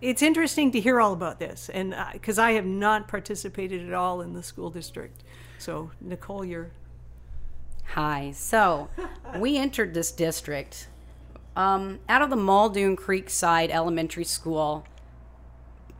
it's 0.00 0.22
interesting 0.22 0.72
to 0.72 0.80
hear 0.80 1.00
all 1.00 1.12
about 1.12 1.38
this 1.38 1.68
and 1.68 1.94
because 2.12 2.38
i 2.38 2.52
have 2.52 2.64
not 2.66 3.08
participated 3.08 3.86
at 3.86 3.92
all 3.92 4.20
in 4.22 4.32
the 4.32 4.42
school 4.42 4.70
district 4.70 5.22
so 5.58 5.90
nicole 6.00 6.44
you're 6.44 6.70
Hi. 7.86 8.32
So, 8.34 8.88
we 9.38 9.58
entered 9.58 9.94
this 9.94 10.12
district 10.12 10.88
um, 11.56 12.00
out 12.08 12.22
of 12.22 12.30
the 12.30 12.36
Muldoon 12.36 12.96
Creekside 12.96 13.70
Elementary 13.70 14.24
School, 14.24 14.86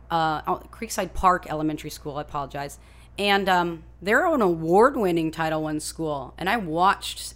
uh, 0.09 0.41
oh, 0.47 0.63
Creekside 0.71 1.13
Park 1.13 1.45
Elementary 1.49 1.89
School. 1.89 2.17
I 2.17 2.21
apologize. 2.21 2.79
And 3.19 3.47
um, 3.47 3.83
they're 4.01 4.25
an 4.25 4.41
award-winning 4.41 5.29
Title 5.29 5.67
I 5.67 5.77
school, 5.77 6.33
and 6.37 6.49
I 6.49 6.57
watched 6.57 7.35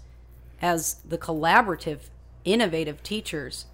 as 0.60 0.96
the 1.08 1.20
collaborative, 1.20 2.10
innovative 2.44 3.04
teachers. 3.04 3.68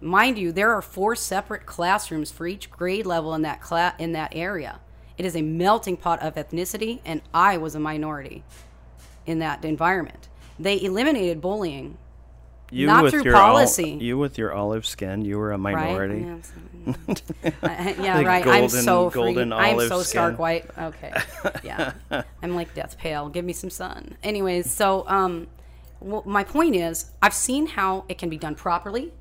Mind 0.00 0.38
you, 0.38 0.50
there 0.50 0.72
are 0.74 0.82
four 0.82 1.14
separate 1.14 1.66
classrooms 1.66 2.32
for 2.32 2.48
each 2.48 2.70
grade 2.70 3.06
level 3.06 3.32
in 3.32 3.42
that 3.42 3.60
cla- 3.60 3.94
in 3.98 4.12
that 4.12 4.32
area. 4.34 4.80
It 5.16 5.24
is 5.24 5.36
a 5.36 5.42
melting 5.42 5.96
pot 5.96 6.20
of 6.20 6.34
ethnicity, 6.34 7.00
and 7.04 7.22
I 7.32 7.56
was 7.56 7.76
a 7.76 7.80
minority 7.80 8.42
in 9.26 9.40
that 9.40 9.64
environment. 9.64 10.28
They 10.58 10.80
eliminated 10.82 11.40
bullying, 11.40 11.98
You 12.70 12.86
Not 12.86 13.10
through 13.10 13.24
your 13.24 13.36
ol- 13.36 13.42
policy. 13.42 13.90
you 14.00 14.16
with 14.18 14.38
your 14.38 14.52
olive 14.52 14.86
skin, 14.86 15.24
you 15.24 15.38
were 15.38 15.52
a 15.52 15.58
minority. 15.58 16.24
right? 16.24 17.94
Yeah, 17.98 18.20
right. 18.22 18.46
I'm 18.46 18.60
golden- 18.62 18.68
so 18.70 19.10
free. 19.10 19.22
golden 19.22 19.52
I'm 19.52 19.74
olive 19.74 19.88
so 19.88 20.02
stark 20.02 20.32
skin. 20.34 20.38
white. 20.40 20.64
Okay, 20.78 21.12
yeah. 21.62 21.92
I'm 22.42 22.54
like 22.54 22.74
death 22.74 22.96
pale. 22.98 23.28
Give 23.28 23.44
me 23.44 23.52
some 23.52 23.70
sun. 23.70 24.16
Anyways, 24.22 24.70
so 24.70 25.06
um, 25.08 25.46
well, 26.00 26.22
my 26.26 26.44
point 26.44 26.74
is, 26.76 27.10
I've 27.22 27.34
seen 27.34 27.66
how 27.66 28.04
it 28.08 28.18
can 28.18 28.28
be 28.28 28.38
done 28.38 28.54
properly. 28.54 29.12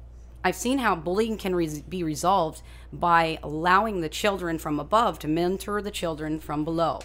I've 0.44 0.56
seen 0.56 0.78
how 0.78 0.96
bullying 0.96 1.38
can 1.38 1.56
res- 1.56 1.82
be 1.82 2.04
resolved 2.04 2.62
by 2.94 3.40
allowing 3.42 4.02
the 4.02 4.10
children 4.10 4.58
from 4.60 4.80
above 4.80 5.18
to 5.20 5.28
mentor 5.28 5.82
the 5.82 5.92
children 5.92 6.40
from 6.40 6.64
below. 6.64 7.00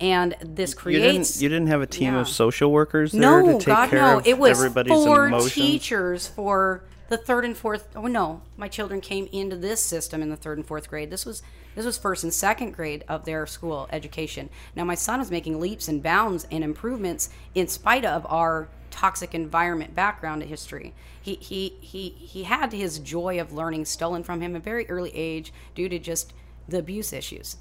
And 0.00 0.34
this 0.40 0.70
You 0.72 0.76
creates 0.78 1.32
didn't 1.32 1.42
you 1.42 1.48
didn't 1.50 1.66
have 1.68 1.82
a 1.82 1.86
team 1.86 2.14
Yeah. 2.14 2.20
of 2.20 2.28
social 2.28 2.72
workers 2.72 3.12
there 3.12 3.42
to 3.42 3.46
no, 3.46 3.58
take 3.58 3.66
God, 3.66 3.90
care 3.90 4.00
no. 4.00 4.18
of 4.18 4.26
It 4.26 4.38
was 4.38 4.58
everybody's 4.58 4.92
four 4.92 5.26
emotions? 5.26 5.52
teachers 5.52 6.26
for 6.26 6.84
the 7.10 7.18
third 7.18 7.44
and 7.44 7.56
fourth. 7.56 7.88
Oh 7.94 8.06
no, 8.06 8.40
my 8.56 8.68
children 8.68 9.00
came 9.00 9.28
into 9.32 9.56
this 9.56 9.80
system 9.82 10.22
in 10.22 10.30
the 10.30 10.36
third 10.36 10.56
and 10.58 10.66
fourth 10.66 10.88
grade. 10.88 11.10
This 11.10 11.26
was 11.26 11.42
this 11.74 11.84
was 11.84 11.98
first 11.98 12.24
and 12.24 12.32
second 12.32 12.72
grade 12.72 13.04
of 13.08 13.24
their 13.26 13.46
school 13.46 13.88
education. 13.92 14.48
Now 14.74 14.84
my 14.84 14.94
son 14.94 15.20
is 15.20 15.30
making 15.30 15.60
leaps 15.60 15.86
and 15.86 16.02
bounds 16.02 16.46
and 16.50 16.64
improvements 16.64 17.28
in 17.54 17.68
spite 17.68 18.04
of 18.04 18.26
our 18.28 18.68
toxic 18.90 19.34
environment 19.34 19.94
background 19.94 20.42
history. 20.44 20.94
He 21.20 21.34
he 21.34 21.74
he 21.80 22.08
he 22.18 22.44
had 22.44 22.72
his 22.72 22.98
joy 23.00 23.38
of 23.38 23.52
learning 23.52 23.84
stolen 23.84 24.22
from 24.22 24.40
him 24.40 24.54
at 24.56 24.62
a 24.62 24.64
very 24.64 24.88
early 24.88 25.14
age 25.14 25.52
due 25.74 25.88
to 25.90 25.98
just 25.98 26.32
the 26.66 26.78
abuse 26.78 27.12
issues 27.12 27.56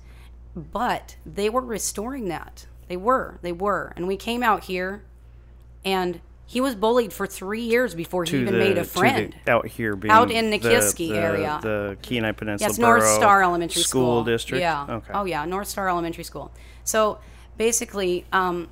but 0.56 1.16
they 1.26 1.50
were 1.50 1.62
restoring 1.62 2.28
that. 2.30 2.66
They 2.88 2.98
were, 2.98 3.40
they 3.42 3.52
were, 3.52 3.94
and 3.96 4.08
we 4.08 4.18
came 4.18 4.42
out 4.42 4.64
here, 4.64 5.04
and 5.86 6.22
he 6.46 6.60
was 6.60 6.74
bullied 6.74 7.14
for 7.14 7.28
three 7.28 7.62
years 7.62 7.94
before 7.94 8.24
he 8.24 8.38
even 8.42 8.54
the, 8.54 8.60
made 8.60 8.72
a 8.72 8.76
to 8.76 8.82
the- 8.82 8.86
friend. 8.88 9.36
out 9.48 9.68
here 9.68 9.96
being 9.96 10.12
Out 10.12 10.32
in 10.32 10.50
the- 10.50 10.60
Nikiski 10.60 11.10
the, 11.10 11.18
area. 11.18 11.60
the 11.62 11.98
Kenai 12.02 12.32
Peninsula 12.32 12.70
Yes, 12.72 12.80
North 12.80 13.02
Borough 13.02 13.16
Star 13.18 13.44
Elementary 13.44 13.84
School 13.84 14.24
School 14.24 14.24
District. 14.24 14.60
Yeah. 14.62 14.86
Okay. 14.90 15.12
Oh 15.14 15.26
yeah, 15.26 15.46
North 15.46 15.68
Star 15.68 15.88
Elementary 15.88 16.24
School. 16.24 16.52
So 16.84 17.20
basically, 17.58 18.26
um, 18.32 18.70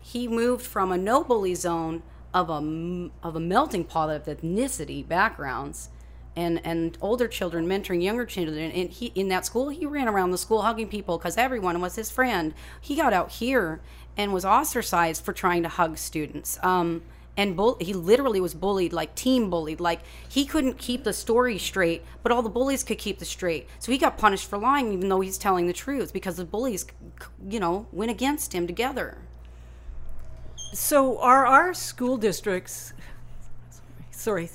he 0.00 0.26
moved 0.26 0.64
from 0.64 0.90
a 0.90 0.96
no 0.96 1.22
bully 1.22 1.54
zone 1.54 2.02
of 2.32 2.48
a 2.48 3.10
of 3.22 3.36
a 3.36 3.40
melting 3.40 3.84
pot 3.84 4.08
of 4.08 4.24
ethnicity 4.24 5.06
backgrounds. 5.06 5.90
And, 6.34 6.64
and 6.64 6.96
older 7.02 7.28
children 7.28 7.66
mentoring 7.66 8.02
younger 8.02 8.24
children 8.24 8.70
and 8.70 8.88
he 8.88 9.12
in 9.14 9.28
that 9.28 9.44
school 9.44 9.68
he 9.68 9.84
ran 9.84 10.08
around 10.08 10.30
the 10.30 10.38
school 10.38 10.62
hugging 10.62 10.88
people 10.88 11.18
because 11.18 11.36
everyone 11.36 11.78
was 11.80 11.96
his 11.96 12.10
friend. 12.10 12.54
He 12.80 12.96
got 12.96 13.12
out 13.12 13.32
here 13.32 13.82
and 14.16 14.32
was 14.32 14.44
ostracized 14.44 15.22
for 15.22 15.34
trying 15.34 15.62
to 15.62 15.68
hug 15.68 15.98
students 15.98 16.58
um, 16.62 17.02
and 17.36 17.54
bull- 17.54 17.76
he 17.80 17.92
literally 17.92 18.40
was 18.40 18.54
bullied 18.54 18.94
like 18.94 19.14
team 19.14 19.50
bullied. 19.50 19.78
Like 19.78 20.00
he 20.26 20.46
couldn't 20.46 20.78
keep 20.78 21.04
the 21.04 21.12
story 21.12 21.58
straight 21.58 22.02
but 22.22 22.32
all 22.32 22.40
the 22.40 22.48
bullies 22.48 22.82
could 22.82 22.98
keep 22.98 23.18
the 23.18 23.26
straight. 23.26 23.68
So 23.78 23.92
he 23.92 23.98
got 23.98 24.16
punished 24.16 24.48
for 24.48 24.56
lying 24.56 24.90
even 24.94 25.10
though 25.10 25.20
he's 25.20 25.36
telling 25.36 25.66
the 25.66 25.74
truth 25.74 26.14
because 26.14 26.36
the 26.36 26.46
bullies 26.46 26.86
you 27.46 27.60
know 27.60 27.88
went 27.92 28.10
against 28.10 28.54
him 28.54 28.66
together. 28.66 29.18
So 30.72 31.18
are 31.18 31.44
our 31.44 31.74
school 31.74 32.16
districts 32.16 32.94
sorry 34.22 34.48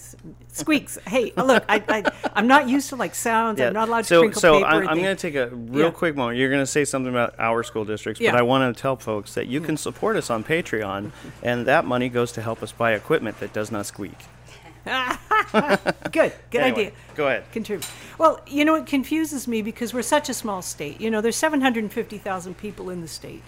squeaks 0.47 0.97
hey 1.07 1.33
uh, 1.35 1.43
look 1.43 1.63
I, 1.67 1.83
I 1.89 2.29
i'm 2.35 2.47
not 2.47 2.69
used 2.69 2.87
to 2.89 2.95
like 2.95 3.13
sounds 3.13 3.59
i'm 3.59 3.73
not 3.73 3.89
allowed 3.89 4.01
to 4.01 4.07
so, 4.07 4.19
crinkle 4.21 4.39
so 4.39 4.53
paper 4.53 4.65
I'm, 4.65 4.81
and 4.81 4.89
I'm 4.89 4.97
going 4.97 5.15
to 5.15 5.21
take 5.21 5.35
a 5.35 5.49
real 5.49 5.85
Yeah. 5.87 5.91
quick 5.91 6.15
moment. 6.15 6.37
You're 6.37 6.49
going 6.49 6.61
to 6.61 6.65
say 6.65 6.85
something 6.85 7.11
about 7.11 7.35
our 7.39 7.63
school 7.63 7.85
districts, 7.85 8.21
Yeah. 8.21 8.31
but 8.31 8.39
I 8.39 8.41
want 8.43 8.75
to 8.75 8.81
tell 8.81 8.95
folks 8.95 9.33
that 9.35 9.47
you 9.47 9.59
mm-hmm. 9.59 9.67
can 9.67 9.77
support 9.77 10.15
us 10.15 10.29
on 10.29 10.43
Patreon, 10.43 11.11
and 11.43 11.65
that 11.65 11.85
money 11.85 12.09
goes 12.09 12.31
to 12.33 12.41
help 12.41 12.63
us 12.63 12.71
buy 12.71 12.93
equipment 12.93 13.39
that 13.39 13.53
does 13.53 13.71
not 13.71 13.85
squeak. 13.85 14.17
good 16.11 16.33
good 16.49 16.61
Anyway, 16.61 16.87
idea 16.87 16.91
Go 17.15 17.27
ahead. 17.27 17.51
contribute. 17.51 17.89
Well, 18.17 18.39
you 18.47 18.63
know, 18.63 18.75
it 18.75 18.85
confuses 18.85 19.47
me 19.47 19.61
because 19.61 19.93
we're 19.93 20.01
such 20.01 20.29
a 20.29 20.33
small 20.33 20.61
state. 20.61 21.01
You 21.01 21.11
know, 21.11 21.19
there's 21.19 21.35
750,000 21.35 22.57
people 22.57 22.89
in 22.89 23.01
the 23.01 23.07
state. 23.07 23.43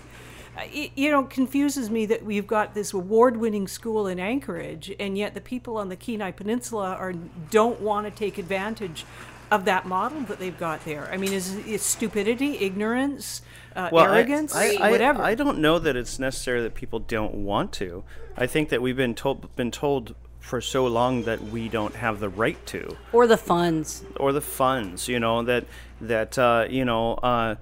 It, 0.72 0.92
you 0.96 1.12
know, 1.12 1.22
it 1.24 1.30
confuses 1.30 1.90
me 1.90 2.06
that 2.08 2.24
we've 2.26 2.48
got 2.48 2.74
this 2.74 2.94
award-winning 2.94 3.68
school 3.68 4.08
in 4.08 4.20
Anchorage, 4.20 4.94
and 5.00 5.18
yet 5.18 5.34
the 5.34 5.42
people 5.42 5.78
on 5.78 5.90
the 5.90 5.96
Kenai 5.96 6.32
Peninsula 6.32 6.96
are 6.96 7.14
don't 7.52 7.82
want 7.82 8.06
to 8.08 8.12
take 8.12 8.38
advantage 8.38 9.06
of 9.52 9.66
that 9.66 9.86
model 9.88 10.22
that 10.22 10.38
they've 10.40 10.60
got 10.60 10.86
there. 10.86 11.10
I 11.12 11.18
mean, 11.18 11.34
is 11.34 11.56
it 11.68 11.82
stupidity, 11.82 12.58
ignorance, 12.60 13.42
uh, 13.76 13.90
Well, 13.92 14.06
arrogance, 14.14 14.56
I, 14.56 14.76
I, 14.80 14.92
whatever? 14.92 15.24
I 15.24 15.34
don't 15.36 15.58
know 15.60 15.80
that 15.80 15.96
it's 15.96 16.20
necessary 16.20 16.62
that 16.62 16.76
people 16.76 17.00
don't 17.00 17.34
want 17.34 17.72
to. 17.74 18.04
I 18.38 18.46
think 18.46 18.70
that 18.70 18.82
we've 18.82 18.96
been 18.98 19.16
told 19.16 19.54
been 19.56 19.72
told 19.72 20.14
for 20.40 20.62
so 20.62 20.86
long 20.88 21.24
that 21.24 21.42
we 21.44 21.68
don't 21.68 21.96
have 21.96 22.20
the 22.20 22.30
right 22.30 22.64
to 22.68 22.96
Or 23.12 23.28
the 23.28 23.38
funds. 23.38 24.04
or 24.18 24.32
the 24.32 24.42
funds 24.42 25.08
you 25.10 25.20
know 25.20 25.44
that 25.44 25.66
that 26.00 26.38
uh, 26.40 26.66
you 26.70 26.86
know 26.86 27.16
uh, 27.16 27.56
y- 27.56 27.58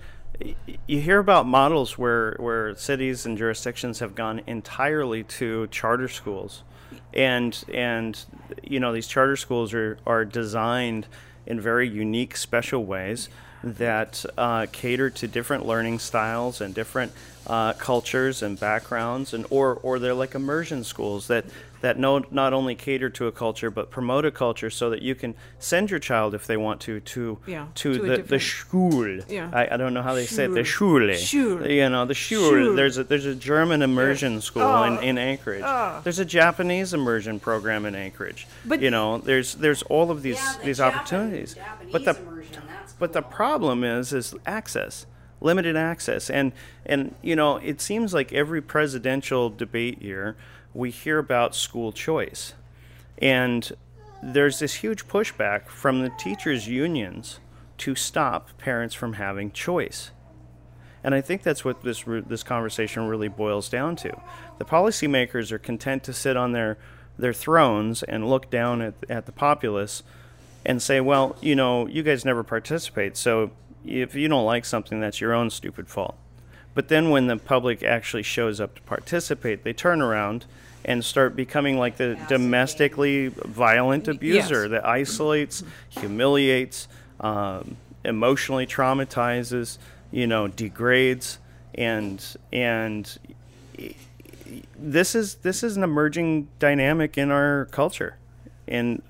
you 0.88 1.00
hear 1.00 1.19
about 1.19 1.45
models 1.45 1.97
where 1.97 2.36
where 2.39 2.76
cities 2.76 3.26
and 3.26 3.38
jurisdictions 3.38 4.00
have 4.00 4.15
gone 4.15 4.41
entirely 4.47 5.23
to 5.23 5.67
charter 5.67 6.08
schools. 6.08 6.63
And 7.13 7.58
and 7.73 8.19
you 8.63 8.80
know 8.80 8.93
these 8.93 9.08
charter 9.08 9.36
schools 9.36 9.73
are 9.73 9.97
are 10.06 10.26
designed 10.26 11.08
in 11.45 11.60
very 11.60 11.88
unique 11.88 12.36
special 12.36 12.86
ways 12.86 13.30
that 13.63 14.23
uh, 14.38 14.67
cater 14.71 15.10
to 15.10 15.28
different 15.28 15.65
learning 15.65 16.00
styles 16.00 16.62
and 16.62 16.73
different 16.76 17.12
uh, 17.47 17.73
cultures 17.73 18.43
and 18.43 18.60
backgrounds 18.60 19.34
and 19.34 19.45
or 19.50 19.80
or 19.82 20.00
they're 20.00 20.13
like 20.13 20.36
immersion 20.36 20.84
schools 20.84 21.28
that 21.28 21.45
that 21.82 21.98
no, 22.00 22.24
not 22.32 22.54
only 22.54 22.76
cater 22.76 23.10
to 23.10 23.28
a 23.28 23.32
culture 23.32 23.70
but 23.70 23.92
promote 23.92 24.26
a 24.26 24.32
culture 24.32 24.70
so 24.70 24.90
that 24.90 25.02
you 25.02 25.16
can 25.16 25.36
send 25.60 25.90
your 25.90 26.00
child 26.00 26.34
if 26.34 26.48
they 26.48 26.58
want 26.58 26.82
to 26.82 27.00
to 27.00 27.38
Yeah, 27.46 27.68
to, 27.76 27.94
to 27.94 28.02
the, 28.02 28.24
the 28.24 28.40
school. 28.40 29.20
Yeah. 29.28 29.50
I, 29.54 29.74
I 29.74 29.78
don't 29.78 29.94
know 29.94 30.02
how 30.02 30.13
they 30.13 30.26
say 30.26 30.46
it 30.46 30.54
the 30.54 30.63
Schule 30.63 31.13
Schule. 31.16 31.68
you 31.68 31.90
know 31.90 32.06
the 32.06 32.13
Schule, 32.13 32.50
Schule. 32.50 32.76
there's 32.76 32.98
a 32.98 33.04
there's 33.04 33.26
a 33.26 33.36
German 33.36 33.82
immersion 33.82 34.42
school 34.42 34.84
in, 34.84 34.94
ah. 34.94 35.02
in 35.02 35.18
Anchorage. 35.18 35.63
Ah. 35.63 36.02
There's 36.04 36.20
a 36.20 36.26
Japanese 36.26 36.94
immersion 36.94 37.40
program 37.40 37.86
in 37.86 37.96
Anchorage. 37.96 38.48
But- 38.66 38.82
you 38.82 38.92
know 38.92 39.20
there's 39.20 39.56
there's 39.56 39.84
all 39.84 40.12
of 40.12 40.22
these 40.24 40.58
these 40.63 40.80
opportunities. 40.80 41.56
But 41.92 42.06
the 42.06 42.18
but 43.00 43.13
the 43.13 43.22
problem 43.22 43.84
is 43.84 44.13
is 44.13 44.36
access 44.46 45.06
limited 45.41 45.76
access. 45.76 46.30
And 46.30 46.52
and 46.86 47.15
you 47.21 47.36
know 47.36 47.58
it 47.58 47.82
seems 47.82 48.13
like 48.13 48.34
every 48.34 48.62
presidential 48.62 49.50
debate 49.50 50.02
year 50.02 50.36
we 50.73 50.91
hear 50.91 51.17
about 51.17 51.56
school 51.56 51.91
choice. 51.91 52.54
And 53.19 53.71
there's 54.21 54.60
this 54.60 54.76
huge 54.76 55.08
pushback 55.08 55.67
from 55.67 56.02
the 56.02 56.10
teachers 56.17 56.67
unions 56.67 57.39
to 57.80 57.95
stop 57.95 58.58
parents 58.58 58.95
from 58.95 59.13
having 59.13 59.52
choice. 59.52 60.12
And 61.04 61.13
I 61.13 61.21
think 61.21 61.43
that's 61.43 61.63
what 61.63 61.84
this 61.84 62.04
this 62.06 62.43
conversation 62.43 63.08
really 63.08 63.28
boils 63.28 63.69
down 63.69 63.95
to. 63.97 64.21
The 64.58 64.65
policymakers 64.65 65.52
are 65.52 65.60
content 65.60 66.04
to 66.04 66.13
sit 66.13 66.36
on 66.36 66.52
their 66.52 66.78
their 67.17 67.34
thrones 67.34 68.04
and 68.04 68.30
look 68.30 68.50
down 68.50 68.82
at 68.82 68.95
at 69.10 69.26
the 69.26 69.32
populace 69.32 70.04
and 70.65 70.82
say, 70.82 71.00
"Well, 71.00 71.38
you 71.39 71.56
know, 71.56 71.88
you 71.88 72.04
guys 72.04 72.26
never 72.26 72.43
participate, 72.43 73.15
so 73.15 73.52
if 73.86 74.16
you 74.16 74.28
don't 74.28 74.46
like 74.46 74.66
something, 74.66 75.00
that's 75.00 75.20
your 75.22 75.34
own 75.34 75.50
stupid 75.50 75.88
fault." 75.88 76.16
But 76.74 76.90
then 76.90 77.10
when 77.10 77.28
the 77.28 77.38
public 77.38 77.82
actually 77.84 78.24
shows 78.24 78.62
up 78.62 78.76
to 78.76 78.82
participate, 78.84 79.63
they 79.63 79.74
turn 79.74 80.02
around 80.02 80.46
and 80.86 81.04
start 81.04 81.36
becoming 81.36 81.78
like 81.78 81.98
the 81.98 82.18
domestically 82.30 83.28
violent 83.28 84.08
abuser 84.08 84.62
Yes. 84.63 84.70
that 84.72 84.86
isolates, 84.86 85.63
humiliates, 85.90 86.88
um, 87.20 87.78
emotionally 88.06 88.66
traumatizes, 88.68 89.78
you 90.12 90.28
know, 90.28 90.48
degrades, 90.48 91.40
and 91.76 92.24
and 92.54 93.18
this 94.78 95.16
is 95.16 95.36
this 95.36 95.63
is 95.63 95.78
an 95.78 95.84
emerging 95.84 96.48
dynamic 96.60 97.18
in 97.18 97.32
our 97.32 97.66
culture, 97.72 98.18
and 98.68 99.02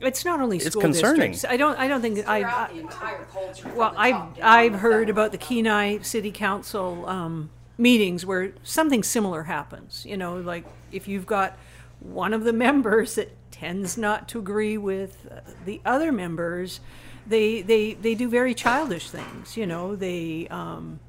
It's 0.00 0.24
not 0.24 0.40
only 0.40 0.56
It's 0.58 0.66
school 0.66 0.82
concerning. 0.82 1.32
districts. 1.32 1.44
I 1.52 1.56
don't. 1.56 1.78
I 1.78 1.88
don't 1.88 2.00
think 2.00 2.26
I. 2.28 2.42
I 2.42 2.72
the 2.72 2.80
entire 2.80 3.24
culture. 3.24 3.68
well, 3.74 3.92
I've 3.96 4.22
I've 4.42 4.74
heard 4.80 5.10
about 5.10 5.32
the 5.32 5.38
Kenai 5.38 5.98
City 6.02 6.30
Council 6.30 7.04
um, 7.08 7.50
meetings 7.76 8.24
where 8.24 8.52
something 8.62 9.02
similar 9.02 9.44
happens. 9.44 10.04
You 10.06 10.16
know, 10.16 10.36
like 10.36 10.64
if 10.92 11.08
you've 11.08 11.26
got 11.26 11.56
one 12.00 12.32
of 12.32 12.44
the 12.44 12.52
members 12.66 13.16
that 13.16 13.34
tends 13.50 13.98
not 13.98 14.28
to 14.28 14.38
agree 14.38 14.78
with 14.78 15.26
uh, 15.30 15.40
the 15.64 15.80
other 15.84 16.12
members, 16.12 16.80
they 17.26 17.62
they 17.62 17.94
they 17.94 18.14
do 18.14 18.28
very 18.28 18.54
childish 18.54 19.10
things. 19.10 19.56
You 19.56 19.66
know, 19.66 19.96
they 19.96 20.46
um, 20.48 21.00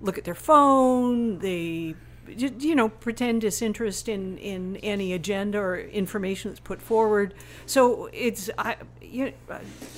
look 0.00 0.16
at 0.16 0.24
their 0.24 0.34
phone. 0.34 1.38
They 1.40 1.94
you 2.28 2.54
you 2.58 2.74
know 2.74 2.88
pretend 2.88 3.40
disinterest 3.40 4.08
in 4.08 4.38
in 4.38 4.76
any 4.78 5.12
agenda 5.12 5.58
or 5.58 5.78
information 5.78 6.50
that's 6.50 6.60
put 6.60 6.80
forward 6.82 7.34
so 7.66 8.08
it's 8.12 8.50
i 8.58 8.76
you, 9.00 9.32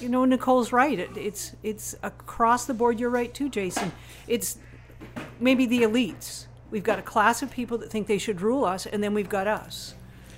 you 0.00 0.08
know 0.08 0.24
nicole's 0.24 0.72
right 0.72 0.98
it, 0.98 1.16
it's 1.16 1.54
it's 1.62 1.94
across 2.02 2.66
the 2.66 2.74
board 2.74 2.98
you're 3.00 3.10
right 3.10 3.32
too 3.34 3.48
jason 3.48 3.92
it's 4.26 4.58
maybe 5.40 5.66
the 5.66 5.82
elites 5.82 6.46
we've 6.70 6.84
got 6.84 6.98
a 6.98 7.02
class 7.02 7.42
of 7.42 7.50
people 7.50 7.78
that 7.78 7.90
think 7.90 8.06
they 8.06 8.18
should 8.18 8.40
rule 8.40 8.64
us 8.64 8.86
and 8.86 9.02
then 9.02 9.14
we've 9.14 9.28
got 9.28 9.46
us 9.46 9.94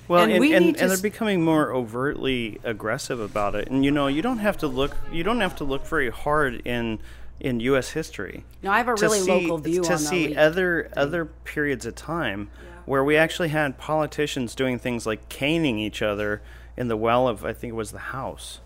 Well, 0.09 0.23
And 0.25 0.33
and, 0.33 0.41
we 0.41 0.55
and, 0.55 0.67
and 0.67 0.77
s- 0.81 0.89
they're 0.89 1.11
becoming 1.11 1.43
more 1.43 1.73
overtly 1.73 2.59
aggressive 2.65 3.21
about 3.21 3.55
it. 3.55 3.69
And 3.71 3.85
you 3.85 3.93
know, 3.93 4.09
you 4.09 4.23
don't 4.23 4.39
have 4.39 4.59
to 4.59 4.67
look. 4.67 4.97
You 5.13 5.23
don't 5.23 5.41
have 5.41 5.55
to 5.57 5.65
look 5.65 5.87
very 5.87 6.11
hard 6.11 6.63
in 6.67 6.99
in 7.41 7.61
U.S. 7.61 7.91
history. 7.91 8.45
No, 8.63 8.71
I 8.71 8.79
have 8.79 8.89
a 8.89 8.95
really 8.95 9.21
see, 9.21 9.31
local 9.31 9.59
view 9.59 9.83
to 9.83 9.99
see 9.99 10.37
other 10.37 10.91
other 10.97 11.25
periods 11.25 11.87
of 11.87 11.95
time 11.95 12.51
where 12.85 13.03
we 13.03 13.17
actually 13.17 13.49
had 13.49 13.79
politicians 13.79 14.55
doing 14.55 14.79
things 14.79 15.07
like 15.07 15.29
caning 15.29 15.79
each 15.79 16.03
other 16.03 16.43
in 16.77 16.89
the 16.89 16.97
well 16.97 17.27
of 17.27 17.45
I 17.45 17.53
think 17.53 17.73
it 17.73 17.77
was 17.77 17.93
the 17.93 17.99
House. 17.99 18.61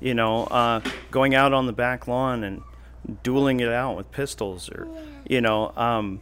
You 0.00 0.14
know, 0.14 0.44
uh, 0.44 0.80
going 1.10 1.34
out 1.34 1.52
on 1.52 1.66
the 1.66 1.72
back 1.72 2.06
lawn 2.06 2.42
and 2.44 2.62
dueling 3.22 3.60
it 3.60 3.68
out 3.68 3.96
with 3.96 4.10
pistols, 4.12 4.70
or 4.70 4.88
you 5.28 5.40
know. 5.40 5.72
Um, 5.76 6.20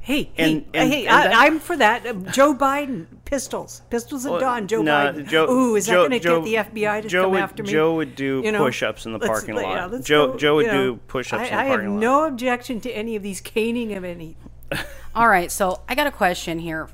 hey 0.00 0.30
And- 0.38 0.62
hey, 0.62 0.66
and- 0.74 0.92
hey 0.92 1.06
and 1.06 1.14
I, 1.16 1.22
that- 1.28 1.36
i'm 1.36 1.58
for 1.60 1.76
that. 1.76 2.06
Uh, 2.06 2.12
joe 2.32 2.54
biden 2.54 3.06
pistols 3.24 3.82
pistols 3.90 4.24
at 4.26 4.32
Well, 4.32 4.40
dawn 4.40 4.66
joe 4.66 4.82
nah, 4.82 5.12
biden. 5.12 5.26
Joe- 5.28 5.50
ooh 5.50 5.76
is 5.76 5.86
Joe- 5.86 6.02
that 6.08 6.22
going 6.22 6.42
to 6.42 6.44
get 6.50 6.72
the 6.72 6.80
fbi 6.80 7.02
to 7.02 7.08
Joe 7.08 7.22
come 7.24 7.30
would- 7.32 7.40
after 7.42 7.62
me? 7.62 7.70
Joe 7.70 7.94
would 7.96 8.14
do 8.16 8.40
You 8.44 8.52
know, 8.52 8.58
push-ups 8.64 9.06
in 9.06 9.12
the 9.12 9.18
parking 9.18 9.54
lot. 9.56 9.92
yeah, 9.92 9.98
Joe- 10.02 10.32
go, 10.32 10.36
Joe 10.38 10.54
would 10.56 10.66
you 10.66 10.72
know. 10.72 10.92
do 10.94 11.00
push-ups 11.08 11.40
I, 11.42 11.44
in 11.46 11.50
the 11.50 11.56
I 11.58 11.68
parking 11.68 11.84
have 11.86 11.92
lot. 11.94 12.00
no 12.00 12.24
objection 12.26 12.80
to 12.80 12.90
any 12.90 13.14
of 13.16 13.22
these 13.22 13.40
caning 13.40 13.92
of 13.94 14.04
any. 14.04 14.36
All 15.14 15.28
right, 15.28 15.50
so 15.50 15.80
I 15.88 15.94
got 15.94 16.06
a 16.06 16.10
question 16.12 16.58
here, 16.60 16.88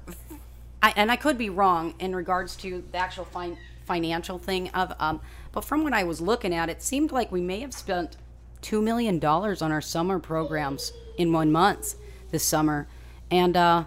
I, 0.82 0.92
and 0.96 1.10
I 1.12 1.16
could 1.16 1.36
be 1.38 1.50
wrong 1.50 1.94
in 1.98 2.14
regards 2.16 2.56
to 2.56 2.82
the 2.92 2.98
actual 2.98 3.24
fin- 3.26 3.58
financial 3.84 4.38
thing 4.38 4.68
of, 4.70 4.92
um, 4.98 5.20
but 5.52 5.64
from 5.64 5.84
what 5.84 5.92
I 5.92 6.02
was 6.04 6.20
looking 6.20 6.52
at, 6.54 6.68
it 6.68 6.82
seemed 6.82 7.12
like 7.12 7.30
we 7.30 7.40
may 7.40 7.60
have 7.60 7.72
spent 7.74 8.16
two 8.62 8.82
million 8.82 9.18
dollars 9.18 9.62
on 9.62 9.70
our 9.70 9.80
summer 9.82 10.18
programs 10.18 10.92
in 11.18 11.32
one 11.32 11.52
month 11.52 11.94
this 12.30 12.42
summer, 12.44 12.88
and 13.30 13.56
uh, 13.56 13.84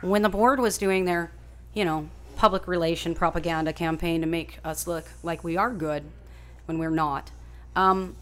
when 0.00 0.22
the 0.22 0.28
board 0.28 0.60
was 0.60 0.78
doing 0.78 1.04
their, 1.04 1.30
you 1.74 1.84
know, 1.84 2.08
public 2.36 2.68
relation 2.68 3.14
propaganda 3.14 3.72
campaign 3.72 4.20
to 4.20 4.26
make 4.26 4.58
us 4.64 4.86
look 4.86 5.04
like 5.22 5.42
we 5.42 5.56
are 5.56 5.72
good 5.72 6.04
when 6.66 6.78
we're 6.78 6.90
not. 6.90 7.30
Um, 7.74 8.14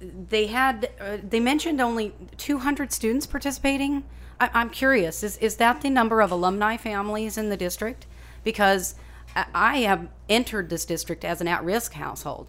they 0.00 0.46
had 0.46 0.90
uh, 1.00 1.18
they 1.22 1.40
mentioned 1.40 1.80
only 1.80 2.14
200 2.38 2.92
students 2.92 3.26
participating. 3.26 4.04
I, 4.38 4.50
i'm 4.52 4.68
curious 4.68 5.22
is, 5.22 5.38
is 5.38 5.56
that 5.56 5.80
the 5.80 5.88
number 5.88 6.20
of 6.20 6.30
alumni 6.30 6.76
families 6.76 7.38
in 7.38 7.48
the 7.48 7.56
district? 7.56 8.06
Because 8.44 8.94
I- 9.34 9.46
i 9.54 9.76
have 9.78 10.08
entered 10.28 10.68
this 10.68 10.84
district 10.84 11.24
as 11.24 11.40
an 11.40 11.48
at-risk 11.48 11.94
household 11.94 12.48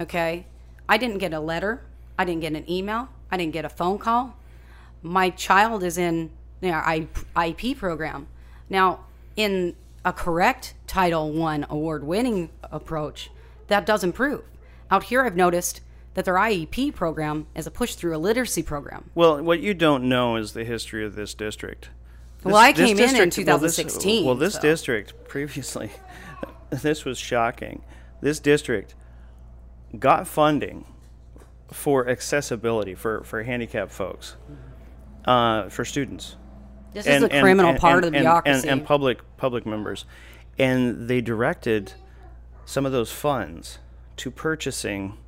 okay? 0.00 0.46
I 0.88 0.96
didn't 0.96 1.18
get 1.18 1.32
a 1.32 1.40
letter 1.40 1.82
i 2.16 2.24
didn't 2.24 2.42
get 2.42 2.52
an 2.52 2.70
email 2.70 3.08
i 3.30 3.36
didn't 3.36 3.52
get 3.52 3.64
a 3.64 3.68
phone 3.68 3.98
call. 3.98 4.36
My 5.02 5.30
child 5.30 5.82
is 5.82 5.98
in 5.98 6.30
you 6.64 6.70
know, 6.70 6.78
I- 6.78 7.06
iep 7.36 7.76
program 7.76 8.26
now 8.70 9.00
in 9.36 9.74
a 10.04 10.12
correct 10.12 10.74
title 10.86 11.30
one 11.32 11.66
award 11.68 12.04
winning 12.04 12.48
approach 12.70 13.30
that 13.68 13.84
does 13.86 14.02
improve 14.02 14.42
out 14.90 15.04
here 15.04 15.22
i've 15.24 15.36
noticed 15.36 15.80
that 16.14 16.24
their 16.24 16.34
iep 16.34 16.94
program 16.94 17.46
is 17.54 17.66
a 17.66 17.70
push 17.70 17.94
through 17.94 18.16
a 18.16 18.18
literacy 18.18 18.62
program 18.62 19.10
Well, 19.14 19.42
what 19.42 19.60
you 19.60 19.74
don't 19.74 20.08
know 20.08 20.36
is 20.36 20.52
the 20.52 20.64
history 20.64 21.04
of 21.04 21.14
this 21.16 21.34
district. 21.34 21.90
Well, 22.44 22.56
I 22.56 22.72
this 22.72 22.86
came 22.88 22.98
in 22.98 23.16
in 23.16 23.28
district- 23.28 23.48
well, 23.48 23.58
this- 23.58 23.76
2016, 23.76 24.24
Well, 24.26 24.34
this 24.34 24.54
so- 24.54 24.60
district 24.60 25.28
previously, 25.28 25.90
this 26.70 27.04
was 27.04 27.18
shocking. 27.18 27.82
This 28.20 28.38
district 28.38 28.94
got 29.98 30.28
funding 30.28 30.84
for 31.72 32.08
accessibility 32.08 32.94
for 32.94 33.24
for 33.24 33.42
handicapped 33.42 33.90
folks, 33.90 34.36
uh, 35.24 35.68
for 35.68 35.84
students. 35.84 36.36
This 36.94 37.06
is 37.06 37.20
the 37.20 37.28
criminal 37.28 37.74
part 37.74 38.04
of 38.04 38.12
the 38.12 38.18
bureaucracy 38.18 38.68
and, 38.68 38.80
and 38.80 38.86
public 38.86 39.18
public 39.36 39.66
members, 39.66 40.04
and 40.58 41.08
they 41.08 41.20
directed 41.20 41.94
some 42.64 42.86
of 42.86 42.92
those 42.92 43.12
funds 43.12 43.78
to 44.16 44.30
purchasing 44.30 45.18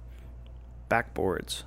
backboards. 0.88 1.64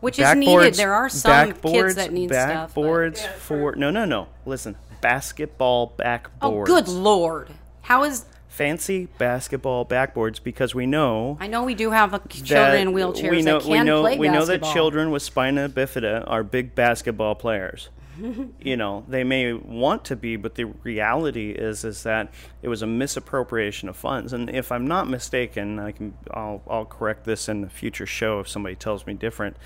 which 0.00 0.18
is 0.18 0.34
needed. 0.34 0.74
There 0.74 0.94
are 0.94 1.08
some 1.08 1.52
backboards, 1.52 1.72
kids 1.72 1.94
that 1.96 2.12
need 2.12 2.30
stuff 2.30 2.74
but- 2.74 2.82
backboards 2.82 3.26
for 3.34 3.76
no 3.76 3.90
no 3.90 4.04
no. 4.04 4.28
Listen 4.46 4.76
basketball 5.00 5.94
oh, 5.98 6.02
backboards. 6.02 6.28
oh 6.42 6.64
good 6.64 6.88
lord. 6.88 7.48
How 7.82 8.04
is 8.04 8.24
fancy 8.48 9.06
basketball 9.16 9.86
backboards 9.86 10.42
because 10.42 10.74
we 10.74 10.84
know 10.84 11.38
i 11.40 11.46
know 11.46 11.62
we 11.62 11.72
do 11.72 11.92
have 11.92 12.12
a, 12.12 12.18
that 12.18 12.28
children 12.44 12.88
in 12.88 12.92
wheelchairs 12.92 13.30
we 13.30 13.42
know 13.42 13.58
that 13.58 13.62
can 13.62 13.70
we 13.70 13.82
know 13.84 14.00
play 14.00 14.18
we 14.18 14.28
know 14.28 14.44
that 14.44 14.60
children 14.64 15.12
with 15.12 15.22
spina 15.22 15.68
bifida 15.68 16.24
are 16.26 16.42
big 16.42 16.74
basketball 16.74 17.34
players 17.36 17.88
you 18.60 18.76
know, 18.76 19.04
they 19.08 19.24
may 19.24 19.52
want 19.52 20.04
to 20.06 20.16
be, 20.16 20.36
but 20.36 20.54
the 20.54 20.64
reality 20.64 21.50
is 21.50 21.84
is 21.84 22.02
that 22.04 22.32
it 22.62 22.68
was 22.68 22.82
a 22.82 22.86
misappropriation 22.86 23.88
of 23.88 23.96
funds. 23.96 24.32
And 24.32 24.50
if 24.50 24.70
I'm 24.72 24.86
not 24.86 25.08
mistaken, 25.08 25.78
I 25.78 25.92
can 25.92 26.14
I'll 26.32 26.62
I'll 26.68 26.84
correct 26.84 27.24
this 27.24 27.48
in 27.48 27.64
a 27.64 27.68
future 27.68 28.06
show 28.06 28.40
if 28.40 28.48
somebody 28.48 28.76
tells 28.76 29.06
me 29.06 29.14
different. 29.14 29.56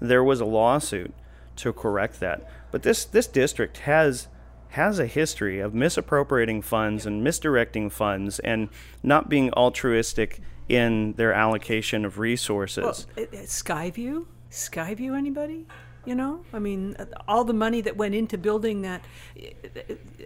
There 0.00 0.24
was 0.24 0.40
a 0.40 0.44
lawsuit 0.44 1.12
to 1.56 1.72
correct 1.72 2.20
that. 2.20 2.48
But 2.70 2.82
this 2.82 3.04
this 3.04 3.26
district 3.26 3.78
has 3.78 4.28
has 4.72 4.98
a 4.98 5.06
history 5.06 5.60
of 5.60 5.72
misappropriating 5.74 6.60
funds 6.62 7.06
and 7.06 7.24
misdirecting 7.24 7.88
funds 7.90 8.38
and 8.40 8.68
not 9.02 9.28
being 9.28 9.50
altruistic 9.54 10.40
in 10.68 11.14
their 11.14 11.32
allocation 11.32 12.04
of 12.04 12.18
resources. 12.18 12.84
Well, 12.84 13.24
it- 13.24 13.32
it- 13.32 13.46
Skyview, 13.46 14.26
Skyview, 14.50 15.16
anybody? 15.16 15.66
You 16.08 16.14
know, 16.14 16.40
I 16.54 16.58
mean, 16.58 16.96
all 17.28 17.44
the 17.44 17.52
money 17.52 17.82
that 17.82 17.98
went 17.98 18.14
into 18.14 18.38
building 18.38 18.80
that, 18.80 19.04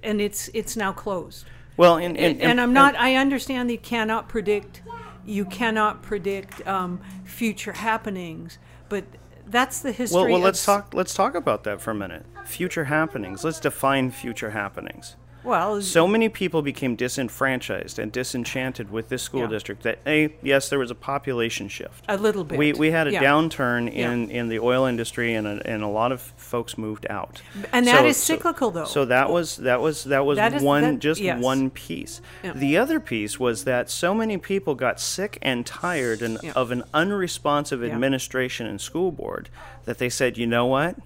and 0.05 0.21
it's 0.21 0.49
it's 0.55 0.77
now 0.77 0.93
closed. 0.93 1.45
well, 1.77 1.97
and, 1.97 2.17
And, 2.17 2.35
and, 2.35 2.43
and 2.53 2.61
I'm 2.61 2.73
not. 2.73 2.95
I 2.95 3.17
understand 3.17 3.69
that 3.69 3.73
you 3.73 3.79
cannot 3.81 4.29
predict. 4.29 4.83
You 5.27 5.45
cannot 5.45 6.01
predict 6.01 6.65
um, 6.69 7.01
future 7.25 7.73
happenings, 7.73 8.59
but 8.89 9.03
that's 9.49 9.81
the 9.81 9.91
history. 9.91 10.21
Well, 10.21 10.27
well, 10.27 10.37
of 10.37 10.45
let's 10.45 10.65
talk. 10.65 10.95
Let's 10.95 11.15
talk 11.15 11.35
about 11.35 11.65
that 11.65 11.81
for 11.81 11.91
a 11.91 11.97
minute. 11.97 12.27
Future 12.45 12.85
happenings. 12.85 13.43
Let's 13.43 13.59
define 13.59 14.13
future 14.13 14.51
happenings. 14.51 15.17
Well, 15.45 15.83
So 15.83 16.07
many 16.07 16.29
people 16.29 16.63
became 16.63 16.95
disenfranchised 16.95 17.99
and 17.99 18.13
disenchanted 18.13 18.91
with 18.91 19.09
this 19.09 19.23
school 19.23 19.41
Yeah. 19.41 19.47
district 19.49 19.83
that 19.83 19.99
a 20.07 20.33
yes, 20.43 20.69
there 20.69 20.79
was 20.79 20.91
a 20.91 20.95
population 20.95 21.69
shift. 21.69 22.05
a 22.09 22.17
little 22.17 22.45
bit. 22.45 22.59
We, 22.59 22.73
we 22.75 22.91
had 22.93 23.09
a 23.09 23.13
Yeah. 23.13 23.23
downturn 23.25 23.93
Yeah. 23.93 24.13
in, 24.13 24.31
in 24.31 24.49
the 24.49 24.61
oil 24.61 24.85
industry 24.87 25.35
and 25.35 25.47
a, 25.47 25.61
and 25.67 25.83
a 25.83 25.89
lot 25.89 26.13
of 26.13 26.21
folks 26.37 26.79
moved 26.79 27.07
out. 27.11 27.43
And 27.73 27.87
that 27.87 28.01
So- 28.01 28.07
is 28.07 28.17
so- 28.17 28.35
cyclical, 28.35 28.71
though. 28.71 28.85
So 28.85 29.05
that 29.07 29.31
was 29.31 29.57
that 29.57 29.81
was 29.81 30.05
that 30.05 30.25
was 30.25 30.37
That 30.37 30.55
is- 30.55 30.63
one 30.63 30.83
that- 30.83 30.99
just 31.01 31.21
yes. 31.21 31.43
one 31.43 31.71
piece. 31.71 32.21
The 32.55 32.77
other 32.79 33.01
piece 33.01 33.41
was 33.41 33.65
that 33.65 33.91
so 33.91 34.15
many 34.15 34.39
people 34.39 34.75
got 34.75 35.01
sick 35.01 35.39
and 35.43 35.67
tired 35.67 36.23
and, 36.23 36.39
of 36.55 36.71
an 36.71 36.85
unresponsive 36.95 37.83
administration 37.83 38.67
and 38.67 38.81
school 38.81 39.11
board 39.11 39.49
that 39.87 39.99
they 39.99 40.09
said, 40.09 40.39
you 40.39 40.47
know 40.47 40.67
what? 40.67 40.97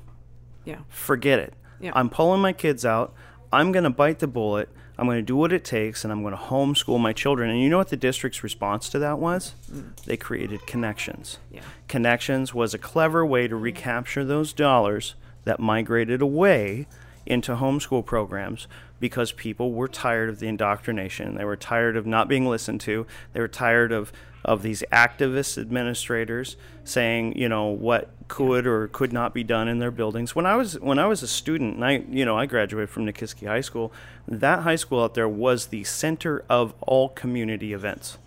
Yeah. 0.65 0.79
forget 0.89 1.39
it. 1.39 1.55
Yeah. 1.81 1.93
I'm 1.95 2.11
pulling 2.11 2.41
my 2.41 2.53
kids 2.53 2.85
out. 2.85 3.15
I'm 3.53 3.73
going 3.73 3.85
to 3.85 3.91
bite 3.91 4.19
the 4.19 4.27
bullet. 4.27 4.69
I'm 4.99 5.07
going 5.07 5.19
to 5.19 5.23
do 5.23 5.37
what 5.37 5.53
it 5.53 5.65
takes, 5.65 6.05
and 6.05 6.13
I'm 6.13 6.23
going 6.23 6.35
to 6.35 6.41
homeschool 6.41 6.99
my 6.99 7.13
children. 7.13 7.51
And 7.51 7.61
you 7.61 7.69
know 7.69 7.79
what 7.79 7.91
the 7.91 7.97
district's 7.97 8.43
response 8.43 8.89
to 8.91 8.99
that 8.99 9.19
was? 9.19 9.55
Mm. 9.71 9.95
They 10.05 10.17
created 10.17 10.67
Connections. 10.67 11.39
Yeah. 11.51 11.61
Connections 11.87 12.55
was 12.55 12.73
a 12.73 12.79
clever 12.79 13.25
way 13.25 13.47
to 13.47 13.57
recapture 13.57 14.25
those 14.25 14.53
dollars 14.53 15.15
that 15.45 15.61
migrated 15.61 16.23
away 16.23 16.87
into 17.27 17.57
homeschool 17.57 18.05
programs 18.05 18.67
because 19.01 19.33
people 19.33 19.73
were 19.73 19.89
tired 19.89 20.29
of 20.29 20.39
the 20.39 20.47
indoctrination. 20.47 21.35
They 21.35 21.45
were 21.45 21.57
tired 21.57 21.97
of 21.97 22.07
not 22.07 22.29
being 22.29 22.47
listened 22.47 22.81
to. 22.83 23.07
They 23.33 23.41
were 23.41 23.49
tired 23.49 23.93
of, 23.93 24.13
of 24.47 24.63
these 24.63 24.85
activist 24.93 25.59
administrators 25.59 26.57
saying, 26.85 27.37
you 27.37 27.49
know, 27.49 27.67
what 27.67 28.09
could 28.29 28.65
or 28.67 28.87
could 28.89 29.13
not 29.13 29.35
be 29.35 29.43
done 29.43 29.67
in 29.69 29.81
their 29.81 29.91
buildings. 29.91 30.35
When 30.37 30.47
I 30.47 30.55
was 30.57 30.79
when 30.81 30.99
I 30.99 31.07
was 31.07 31.23
a 31.23 31.27
student, 31.27 31.75
and 31.75 31.85
I 31.85 32.05
you 32.09 32.25
know 32.25 32.39
I 32.39 32.47
graduated 32.47 32.89
from 32.89 33.05
Nikiski 33.07 33.47
High 33.47 33.61
School. 33.61 33.93
That 34.27 34.61
high 34.61 34.77
school 34.77 35.03
out 35.03 35.15
there 35.15 35.29
was 35.29 35.67
the 35.67 35.85
center 35.85 36.45
of 36.49 36.75
all 36.81 37.09
community 37.11 37.73
events. 37.73 38.19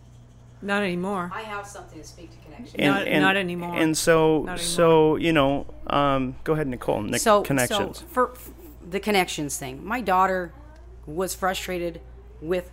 Not 0.61 0.83
anymore. 0.83 1.31
I 1.33 1.43
have 1.43 1.65
something 1.65 2.01
to 2.01 2.05
speak 2.05 2.31
to 2.31 2.37
connection. 2.45 2.81
Not- 2.83 3.07
not 3.21 3.37
anymore. 3.37 3.75
And 3.75 3.97
so, 3.97 4.43
Not 4.43 4.59
so 4.59 5.15
you 5.15 5.31
know, 5.31 5.65
um, 5.87 6.35
go 6.43 6.51
ahead, 6.53 6.67
Nicol. 6.67 7.01
Nic- 7.01 7.21
so 7.21 7.41
connections. 7.43 7.99
So 7.99 8.05
for 8.07 8.31
f- 8.31 8.49
the 8.89 8.99
connections 8.99 9.57
thing, 9.57 9.85
my 9.85 10.01
daughter 10.01 10.51
was 11.05 11.33
frustrated 11.33 12.01
with, 12.41 12.71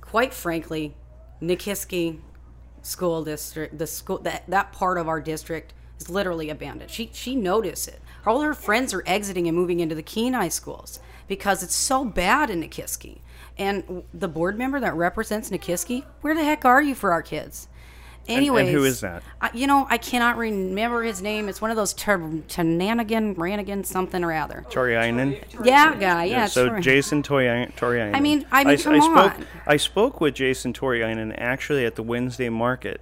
quite 0.00 0.32
frankly, 0.32 0.94
Nikiski 1.42 2.20
school 2.86 3.24
district. 3.24 3.78
The 3.78 3.86
school 3.86 4.18
that 4.18 4.44
that 4.48 4.72
part 4.72 4.98
of 4.98 5.08
our 5.08 5.20
district 5.20 5.74
is 5.98 6.08
literally 6.08 6.50
abandoned. 6.50 6.90
She 6.90 7.10
she 7.12 7.36
noticed 7.36 7.88
it. 7.88 8.00
All 8.24 8.40
her 8.40 8.54
friends 8.54 8.92
are 8.94 9.04
exiting 9.06 9.46
and 9.46 9.56
moving 9.56 9.80
into 9.80 9.94
the 9.94 10.02
Kenai 10.02 10.48
schools 10.48 10.98
because 11.28 11.62
it's 11.62 11.74
so 11.74 12.04
bad 12.04 12.50
in 12.50 12.60
Nikiski. 12.60 13.20
And 13.58 14.02
the 14.12 14.28
board 14.28 14.58
member 14.58 14.80
that 14.80 14.94
represents 14.94 15.50
Nikiski, 15.50 16.04
where 16.20 16.34
the 16.34 16.44
heck 16.44 16.64
are 16.64 16.82
you 16.82 16.94
for 16.94 17.12
our 17.12 17.22
kids? 17.22 17.68
And 18.28 18.38
Anyways, 18.38 18.72
who 18.72 18.84
is 18.84 19.00
that? 19.02 19.22
I, 19.40 19.50
you 19.54 19.66
know, 19.66 19.86
I 19.88 19.98
cannot 19.98 20.36
remember 20.36 21.02
his 21.02 21.22
name. 21.22 21.48
It's 21.48 21.60
one 21.60 21.70
of 21.70 21.76
those 21.76 21.92
ter- 21.94 22.18
Tananigan, 22.18 23.36
Ranigan, 23.36 23.86
something 23.86 24.24
or 24.24 24.32
other. 24.32 24.64
Tauriainen. 24.70 25.42
Yeah, 25.64 25.94
guy. 25.94 26.24
Yeah. 26.24 26.46
so 26.46 26.68
Tori- 26.68 26.80
Jason 26.82 27.22
Tori- 27.22 27.46
Tauriainen. 27.76 28.16
I 28.16 28.20
mean- 28.20 28.44
I 28.50 28.64
mean, 28.64 28.74
s- 28.74 28.82
come 28.84 29.00
spoke, 29.00 29.34
on. 29.38 29.46
I 29.66 29.76
spoke 29.76 30.20
with 30.20 30.34
Jason 30.34 30.72
Tauriainen 30.72 31.34
actually 31.38 31.84
at 31.86 31.94
the 31.94 32.02
Wednesday 32.02 32.48
market. 32.48 33.00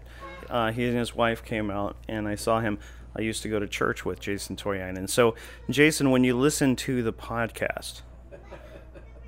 Uh, 0.51 0.71
he 0.73 0.87
and 0.87 0.97
his 0.99 1.15
wife 1.15 1.43
came 1.45 1.71
out, 1.71 1.97
and 2.07 2.29
I 2.29 2.35
saw 2.35 2.61
him. 2.61 2.79
I 3.17 3.23
used 3.23 3.43
to 3.45 3.49
go 3.49 3.59
to 3.59 3.67
church 3.67 4.05
with 4.05 4.21
Jason 4.21 4.57
Torianen. 4.57 5.09
So, 5.09 5.35
Jason, 5.71 6.11
when 6.11 6.23
you 6.25 6.37
listen 6.37 6.77
to 6.77 7.03
the 7.03 7.13
podcast, 7.13 8.03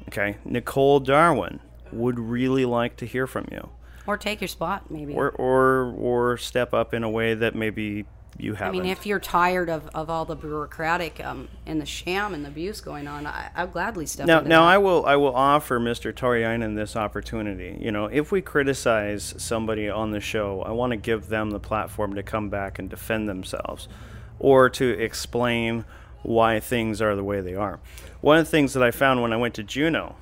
okay, 0.08 0.36
Nicol 0.44 1.00
Darwin 1.00 1.60
would 1.92 2.18
really 2.18 2.64
like 2.64 2.96
to 2.96 3.06
hear 3.06 3.26
from 3.26 3.46
you, 3.50 3.68
or 4.06 4.16
take 4.16 4.40
your 4.40 4.48
spot, 4.48 4.90
maybe. 4.90 5.14
or 5.14 5.30
or 5.30 5.92
or 5.98 6.36
step 6.36 6.74
up 6.74 6.94
in 6.94 7.02
a 7.02 7.10
way 7.10 7.34
that 7.34 7.54
maybe 7.54 8.06
you 8.38 8.54
have. 8.54 8.68
I 8.68 8.70
mean, 8.72 8.86
if 8.86 9.06
you're 9.06 9.20
tired 9.20 9.68
of, 9.68 9.88
of 9.94 10.10
all 10.10 10.24
the 10.24 10.36
bureaucratic 10.36 11.24
um, 11.24 11.48
and 11.64 11.80
the 11.80 11.86
sham 11.86 12.34
and 12.34 12.44
the 12.44 12.48
abuse 12.48 12.80
going 12.80 13.08
on, 13.08 13.26
I, 13.26 13.50
I'll 13.54 13.66
gladly 13.66 14.06
step 14.06 14.26
Now, 14.26 14.40
now 14.40 14.62
that. 14.62 14.74
I 14.74 14.78
will 14.78 15.06
I 15.06 15.16
will 15.16 15.34
offer 15.34 15.78
Mr. 15.80 16.12
Tauriainen 16.12 16.76
this 16.76 16.96
opportunity. 16.96 17.78
You 17.80 17.92
know, 17.92 18.06
if 18.06 18.32
we 18.32 18.42
criticize 18.42 19.34
somebody 19.38 19.88
on 19.88 20.10
the 20.10 20.20
show, 20.20 20.62
I 20.62 20.72
want 20.72 20.92
to 20.92 20.96
give 20.96 21.28
them 21.28 21.50
the 21.50 21.60
platform 21.60 22.14
to 22.14 22.22
come 22.22 22.48
back 22.50 22.78
and 22.78 22.88
defend 22.88 23.28
themselves, 23.28 23.88
or 24.38 24.68
to 24.70 24.88
explain 24.88 25.84
why 26.22 26.60
things 26.60 27.00
are 27.00 27.14
the 27.14 27.24
way 27.24 27.40
they 27.40 27.54
are. 27.54 27.78
One 28.20 28.38
of 28.38 28.44
the 28.44 28.50
things 28.50 28.72
that 28.74 28.82
I 28.82 28.90
found 28.90 29.22
when 29.22 29.32
I 29.32 29.36
went 29.36 29.54
to 29.54 29.62
Juneau 29.62 30.16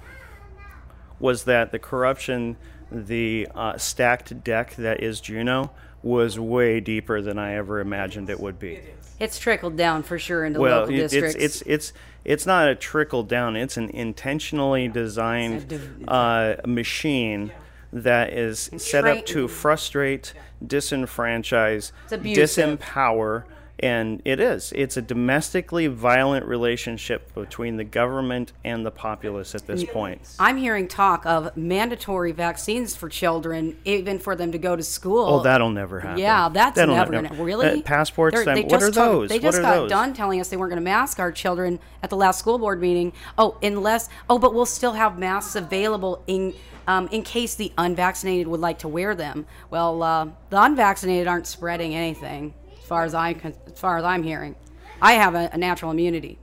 was 1.19 1.45
that 1.45 1.73
the 1.73 1.79
corruption, 1.79 2.57
the 2.95 3.49
uh, 3.55 3.77
stacked 3.77 4.45
deck 4.45 4.75
that 4.77 5.03
is 5.03 5.21
Juneau, 5.21 5.71
was 6.03 6.39
way 6.39 6.81
deeper 6.81 7.21
than 7.21 7.39
I 7.39 7.55
ever 7.55 7.81
imagined 7.81 8.31
it 8.31 8.39
would 8.39 8.59
be. 8.59 8.81
It's 9.19 9.39
trickled 9.39 9.77
down 9.77 10.03
for 10.03 10.19
sure 10.19 10.45
into 10.45 10.61
Well, 10.61 10.81
local 10.81 10.95
it- 10.95 10.99
it's 11.01 11.13
districts. 11.13 11.37
it's 11.43 11.63
it's 11.67 11.93
it's 12.25 12.47
not 12.47 12.69
a 12.69 12.75
trickle 12.75 13.23
down. 13.23 13.57
It's 13.57 13.77
an 13.77 13.91
intentionally 13.91 14.89
designed 14.89 15.79
uh, 16.09 16.55
machine 16.67 17.53
that 17.93 18.33
is 18.33 18.71
set 18.79 19.05
up 19.07 19.25
to 19.27 19.47
frustrate, 19.47 20.35
disenfranchise, 20.65 21.93
disempower, 22.11 23.45
and 23.81 24.23
it 24.25 24.41
is. 24.41 24.73
It's 24.77 24.97
a 24.97 25.03
domestically 25.03 25.87
violent 25.89 26.47
relationship 26.47 27.35
between 27.35 27.77
the 27.77 27.85
government 27.85 28.53
and 28.65 28.87
the 28.87 28.91
populace 28.91 29.55
at 29.55 29.67
this 29.67 29.85
point. 29.85 30.21
I'm 30.39 30.57
hearing 30.57 30.87
talk 30.89 31.27
of 31.27 31.57
mandatory 31.57 32.33
vaccines 32.33 32.95
for 32.95 33.09
children, 33.09 33.77
even 33.85 34.19
for 34.19 34.37
them 34.37 34.53
to 34.53 34.59
go 34.59 34.77
to 34.77 34.83
school. 34.83 35.27
Oh, 35.27 35.43
that'll 35.43 35.71
never 35.71 36.01
happen. 36.01 36.19
Yeah, 36.19 36.49
that's 36.49 36.77
That'll 36.77 36.95
never 36.95 37.13
never- 37.13 37.29
gonna 37.29 37.43
really. 37.43 37.81
Uh, 37.81 37.83
passports. 37.83 38.45
Then- 38.45 38.69
what 38.69 38.83
are 38.83 38.91
those? 38.91 39.29
They 39.29 39.39
just 39.39 39.61
got 39.61 39.75
those? 39.75 39.91
done 39.91 40.15
telling 40.15 40.41
us 40.41 40.49
they 40.49 40.57
weren't 40.57 40.71
going 40.71 40.83
to 40.83 40.85
mask 40.85 41.19
our 41.19 41.33
children 41.33 41.81
at 42.03 42.11
the 42.11 42.17
last 42.17 42.39
school 42.39 42.59
board 42.59 42.81
meeting. 42.81 43.13
Oh, 43.37 43.57
unless 43.63 44.09
oh, 44.31 44.39
but 44.39 44.55
we'll 44.55 44.67
still 44.67 44.93
have 44.93 45.19
masks 45.19 45.57
available 45.57 46.23
in. 46.27 46.55
Um, 46.87 47.09
in 47.11 47.23
case 47.23 47.55
the 47.55 47.73
unvaccinated 47.79 48.47
would 48.47 48.61
like 48.61 48.81
to 48.81 48.89
wear 48.89 49.15
them, 49.15 49.47
well, 49.71 50.03
uh, 50.03 50.27
the 50.51 50.63
unvaccinated 50.63 51.27
aren't 51.27 51.47
spreading 51.47 51.95
anything, 51.95 52.53
as 52.85 52.89
far 52.89 53.05
as 53.05 53.15
I 53.15 53.35
as 53.43 53.81
far 53.81 53.97
as 53.97 54.05
I'm 54.05 54.23
hearing. 54.23 54.55
I 55.01 55.15
have 55.15 55.35
a, 55.35 55.49
a 55.55 55.57
natural 55.57 55.91
immunity, 55.91 56.39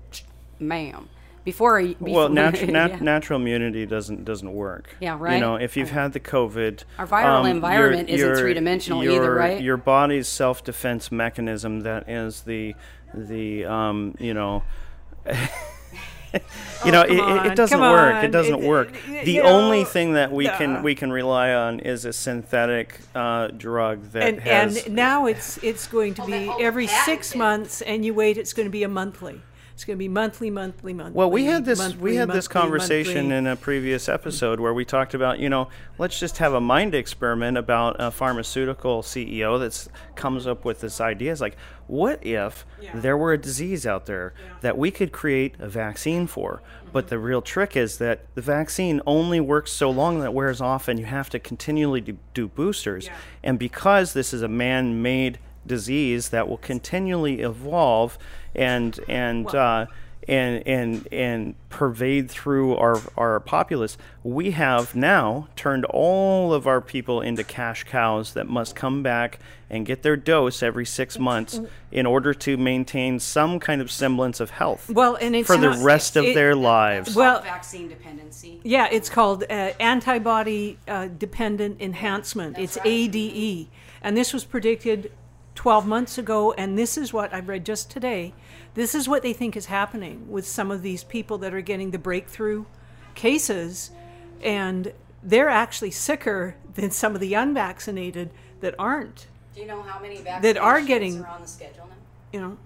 ma'am. 0.60 1.08
Before, 1.44 1.82
before 1.82 2.08
Well, 2.08 2.30
natu- 2.30 2.68
nat- 2.72 2.90
yeah. 2.92 3.00
natural 3.00 3.40
immunity 3.40 3.86
doesn't 3.86 4.26
doesn't 4.26 4.52
work. 4.52 4.96
Yeah, 5.00 5.18
right. 5.20 5.36
You 5.36 5.40
know, 5.40 5.56
if 5.56 5.78
you've 5.78 5.92
had 5.92 6.14
the 6.14 6.20
COVID, 6.20 6.84
Our 6.98 7.06
viral 7.08 7.42
um, 7.42 7.46
environment 7.46 8.10
your- 8.10 8.32
isn't 8.32 8.44
three-dimensional 8.44 9.04
either, 9.04 9.34
right? 9.36 9.62
Your 9.62 9.78
body's 9.78 10.28
self 10.28 10.64
defense 10.64 11.12
mechanism 11.12 11.82
that 11.82 12.10
is 12.10 12.42
the 12.42 12.76
the 13.14 13.66
um, 13.66 14.16
you 14.20 14.34
know. 14.34 14.64
you 16.86 16.92
know, 16.92 17.02
it, 17.02 17.12
it, 17.12 17.52
it 17.52 17.56
doesn't 17.56 17.78
come 17.80 17.92
work. 17.92 18.16
on. 18.16 18.26
It 18.26 18.32
doesn't 18.32 18.64
It- 18.64 18.68
work. 18.68 18.90
it- 19.10 19.26
The 19.26 19.42
only 19.42 19.80
know, 19.80 19.86
thing 19.86 20.14
that 20.14 20.32
we 20.32 20.48
can 20.48 20.82
we 20.84 20.96
can 20.96 21.12
rely 21.12 21.54
on 21.54 21.80
is 21.80 22.06
a 22.06 22.14
synthetic 22.14 23.00
uh, 23.14 23.48
drug 23.48 24.12
that 24.12 24.24
and 24.24 24.40
has. 24.40 24.86
and 24.86 24.96
now 24.96 25.26
it's 25.26 25.58
it's 25.64 25.88
going 25.88 26.14
to 26.16 26.26
be 26.26 26.52
every 26.60 26.88
six 26.88 27.36
months, 27.36 27.82
and 27.82 28.06
you 28.06 28.14
wait, 28.14 28.38
it's 28.38 28.54
going 28.54 28.66
to 28.68 28.72
be 28.72 28.84
a 28.84 28.90
monthly. 28.90 29.42
It's 29.82 29.86
going 29.88 29.98
to 29.98 30.00
be 30.00 30.10
monthly, 30.10 30.52
monthly, 30.52 30.94
monthly. 30.94 31.18
Well, 31.18 31.32
we 31.32 31.46
had 31.46 31.66
this 31.66 31.80
we 31.80 31.86
monthly, 31.86 32.16
had 32.16 32.30
this 32.30 32.48
conversation 32.48 33.30
monthly. 33.30 33.38
in 33.38 33.48
a 33.48 33.56
previous 33.56 34.08
episode 34.08 34.60
where 34.60 34.76
we 34.76 34.86
talked 34.86 35.16
about 35.16 35.40
you 35.40 35.50
know 35.50 35.70
let's 35.98 36.20
just 36.20 36.38
have 36.38 36.54
a 36.54 36.62
mind 36.62 36.94
experiment 36.94 37.58
about 37.58 37.96
a 37.98 38.12
pharmaceutical 38.12 39.02
CEO 39.02 39.58
that 39.60 39.92
comes 40.14 40.46
up 40.46 40.66
with 40.66 40.82
this 40.82 41.02
idea. 41.02 41.32
It's 41.32 41.42
like, 41.42 41.58
what 41.88 42.24
if 42.24 42.64
there 42.94 43.18
were 43.18 43.34
a 43.34 43.40
disease 43.40 43.88
out 43.88 44.06
there 44.06 44.36
that 44.62 44.78
we 44.78 44.92
could 44.92 45.12
create 45.12 45.56
a 45.58 45.68
vaccine 45.68 46.28
for? 46.28 46.62
But 46.94 47.08
the 47.08 47.18
real 47.18 47.42
trick 47.42 47.76
is 47.76 47.98
that 47.98 48.28
the 48.36 48.42
vaccine 48.44 49.02
only 49.08 49.40
works 49.40 49.72
so 49.72 49.90
long 49.90 50.20
that 50.20 50.26
it 50.26 50.34
wears 50.34 50.62
off, 50.62 50.90
and 50.90 51.00
you 51.00 51.06
have 51.06 51.32
to 51.32 51.40
continually 51.40 52.02
do, 52.02 52.20
do 52.36 52.48
boosters. 52.48 53.10
And 53.42 53.58
because 53.58 54.14
this 54.14 54.32
is 54.32 54.44
a 54.44 54.48
man-made 54.48 55.40
disease 55.66 56.30
that 56.30 56.48
will 56.48 56.58
continually 56.58 57.42
evolve 57.42 58.18
and 58.56 59.00
and 59.08 59.48
uh, 59.54 59.86
and 60.28 60.68
and 60.68 61.08
and 61.12 61.56
pervade 61.70 62.30
through 62.30 62.76
our 62.76 63.00
our 63.18 63.40
populace, 63.40 63.98
we 64.24 64.52
have 64.52 64.96
now 64.96 65.48
turned 65.56 65.86
all 65.86 66.54
of 66.54 66.68
our 66.68 66.80
people 66.82 67.22
into 67.22 67.44
cash 67.44 67.84
cows 67.86 68.34
that 68.34 68.48
must 68.48 68.76
come 68.76 69.02
back 69.02 69.40
and 69.70 69.86
get 69.86 70.04
their 70.04 70.18
dose 70.18 70.62
every 70.62 70.86
six 70.86 71.18
months 71.18 71.60
in 71.92 72.06
order 72.06 72.34
to 72.34 72.58
maintain 72.58 73.18
some 73.20 73.58
kind 73.60 73.82
of 73.82 73.90
semblance 73.90 74.40
of 74.42 74.50
health 74.50 74.90
Well, 74.90 75.16
and 75.16 75.34
it's 75.34 75.48
for 75.48 75.56
the 75.56 75.70
not- 75.70 75.84
rest 75.84 76.18
of 76.18 76.26
it- 76.26 76.36
their 76.36 76.56
lives. 76.56 77.16
Well- 77.16 77.42
vaccine 77.42 77.88
dependency. 77.88 78.60
Yeah, 78.64 78.90
it's 78.92 79.10
called 79.10 79.44
uh, 79.50 79.72
antibody 79.80 80.78
uh, 80.90 81.08
dependent 81.18 81.82
enhancement. 81.82 82.58
it's 82.60 82.78
ADE. 82.84 83.68
And 84.04 84.18
this 84.18 84.34
was 84.34 84.44
predicted 84.44 85.12
12 85.56 85.86
months 85.86 86.18
ago. 86.18 86.54
And 86.54 86.78
this 86.78 86.98
is 86.98 87.12
what 87.14 87.34
I've 87.34 87.48
read 87.50 87.66
just 87.66 87.90
today. 87.92 88.34
This 88.74 88.96
is 88.96 89.08
what 89.08 89.22
they 89.22 89.34
think 89.34 89.56
is 89.58 89.66
happening 89.68 90.30
with 90.30 90.48
some 90.48 90.72
of 90.72 90.82
these 90.82 91.04
people 91.04 91.38
that 91.40 91.54
are 91.54 91.62
getting 91.62 91.92
the 91.92 92.00
breakthrough 92.00 92.66
cases. 93.16 93.92
And 94.42 94.94
they're 95.22 95.50
actually 95.50 95.92
sicker 95.92 96.56
than 96.74 96.90
some 96.92 97.14
of 97.16 97.22
the 97.22 97.34
unvaccinated 97.34 98.32
that 98.62 98.74
aren't, 98.80 99.28
Do 99.54 99.62
you 99.62 99.68
know 99.68 99.82
how 99.82 100.00
many 100.00 100.18
vaccinations 100.18 100.42
That 100.42 100.58
are 100.58 100.82
getting- 100.82 101.22
are 101.24 101.28
on 101.28 101.42
the 101.42 101.48
schedule 101.48 101.88
now? 101.88 101.96
you 102.32 102.40
know. 102.42 102.58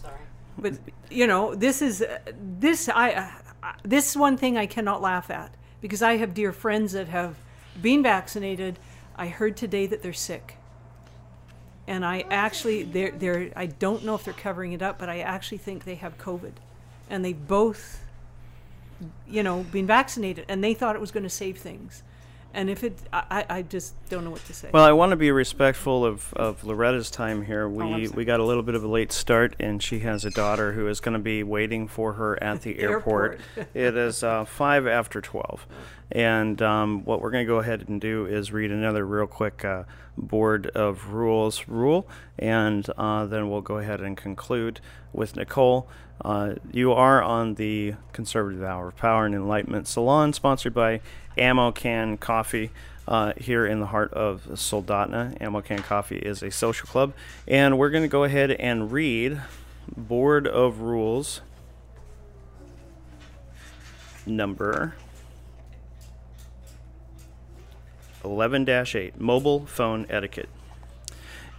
Sorry. 0.00 0.20
But 0.58 0.74
you 1.10 1.26
know, 1.26 1.54
this 1.54 1.80
is 1.80 2.02
uh, 2.02 2.18
this 2.38 2.88
I 2.88 3.12
uh, 3.12 3.30
uh, 3.62 3.72
this 3.82 4.10
is 4.10 4.16
one 4.16 4.36
thing 4.36 4.56
I 4.58 4.66
cannot 4.66 5.00
laugh 5.00 5.30
at 5.30 5.54
because 5.80 6.02
I 6.02 6.16
have 6.18 6.34
dear 6.34 6.52
friends 6.52 6.92
that 6.92 7.08
have 7.08 7.36
been 7.80 8.02
vaccinated. 8.02 8.78
I 9.16 9.28
heard 9.28 9.56
today 9.56 9.86
that 9.86 10.02
they're 10.02 10.12
sick, 10.12 10.56
and 11.86 12.04
I 12.04 12.24
actually 12.30 12.82
they're 12.84 13.10
they're 13.10 13.50
I 13.56 13.66
don't 13.66 14.04
know 14.04 14.14
if 14.14 14.24
they're 14.24 14.34
covering 14.34 14.72
it 14.72 14.82
up, 14.82 14.98
but 14.98 15.08
I 15.08 15.20
actually 15.20 15.58
think 15.58 15.84
they 15.84 15.96
have 15.96 16.18
COVID, 16.18 16.52
and 17.10 17.24
they 17.24 17.32
both, 17.32 18.02
you 19.28 19.42
know, 19.42 19.64
been 19.64 19.86
vaccinated, 19.86 20.46
and 20.48 20.62
they 20.62 20.74
thought 20.74 20.96
it 20.96 21.00
was 21.00 21.10
going 21.10 21.24
to 21.24 21.30
save 21.30 21.58
things. 21.58 22.02
And 22.54 22.70
if 22.70 22.84
it, 22.84 22.96
I, 23.12 23.44
I 23.50 23.62
just 23.62 23.94
don't 24.08 24.22
know 24.22 24.30
what 24.30 24.44
to 24.46 24.54
say. 24.54 24.70
Well, 24.72 24.84
I 24.84 24.92
want 24.92 25.10
to 25.10 25.16
be 25.16 25.32
respectful 25.32 26.04
of, 26.04 26.32
of 26.34 26.62
Loretta's 26.62 27.10
time 27.10 27.44
here. 27.44 27.68
We 27.68 27.84
I'm 27.84 28.12
we 28.12 28.24
got 28.24 28.38
a 28.38 28.44
little 28.44 28.62
bit 28.62 28.76
of 28.76 28.84
a 28.84 28.88
late 28.88 29.10
start, 29.10 29.56
and 29.58 29.82
she 29.82 29.98
has 30.00 30.24
a 30.24 30.30
daughter 30.30 30.72
who 30.72 30.86
is 30.86 31.00
going 31.00 31.14
to 31.14 31.18
be 31.18 31.42
waiting 31.42 31.88
for 31.88 32.12
her 32.12 32.40
at 32.42 32.62
the 32.62 32.78
airport. 32.78 33.40
Airport. 33.56 33.68
it 33.74 33.96
is 33.96 34.22
uh, 34.22 34.44
five 34.46 34.86
after 34.86 35.20
twelve, 35.20 35.66
and 36.12 36.62
um, 36.62 37.04
what 37.04 37.20
we're 37.20 37.32
going 37.32 37.44
to 37.44 37.52
go 37.52 37.58
ahead 37.58 37.86
and 37.88 38.00
do 38.00 38.24
is 38.24 38.52
read 38.52 38.70
another 38.70 39.04
real 39.04 39.26
quick 39.26 39.64
uh, 39.64 39.82
board 40.16 40.68
of 40.68 41.08
rules 41.08 41.66
rule, 41.66 42.08
and 42.38 42.88
uh, 42.96 43.26
then 43.26 43.50
we'll 43.50 43.62
go 43.62 43.78
ahead 43.78 44.00
and 44.00 44.16
conclude 44.16 44.80
with 45.12 45.34
Nicol. 45.34 45.88
Uh, 46.20 46.54
you 46.72 46.92
are 46.92 47.22
on 47.22 47.54
the 47.54 47.94
Conservative 48.12 48.62
Hour 48.62 48.88
of 48.88 48.96
Power 48.96 49.26
and 49.26 49.34
Enlightenment 49.34 49.88
Salon, 49.88 50.32
sponsored 50.32 50.74
by 50.74 51.00
Ammo 51.36 51.72
Can 51.72 52.16
Coffee 52.16 52.70
uh, 53.06 53.32
here 53.36 53.66
in 53.66 53.80
the 53.80 53.86
heart 53.86 54.12
of 54.12 54.44
Soldotna. 54.52 55.40
Ammo 55.40 55.60
Can 55.60 55.82
Coffee 55.82 56.18
is 56.18 56.42
a 56.42 56.50
social 56.50 56.86
club, 56.86 57.12
and 57.46 57.78
we're 57.78 57.90
going 57.90 58.04
to 58.04 58.08
go 58.08 58.24
ahead 58.24 58.50
and 58.52 58.92
read 58.92 59.40
Board 59.96 60.46
of 60.46 60.80
Rules 60.80 61.40
number 64.26 64.94
11 68.24 68.68
8 68.68 69.20
Mobile 69.20 69.66
Phone 69.66 70.06
Etiquette. 70.08 70.48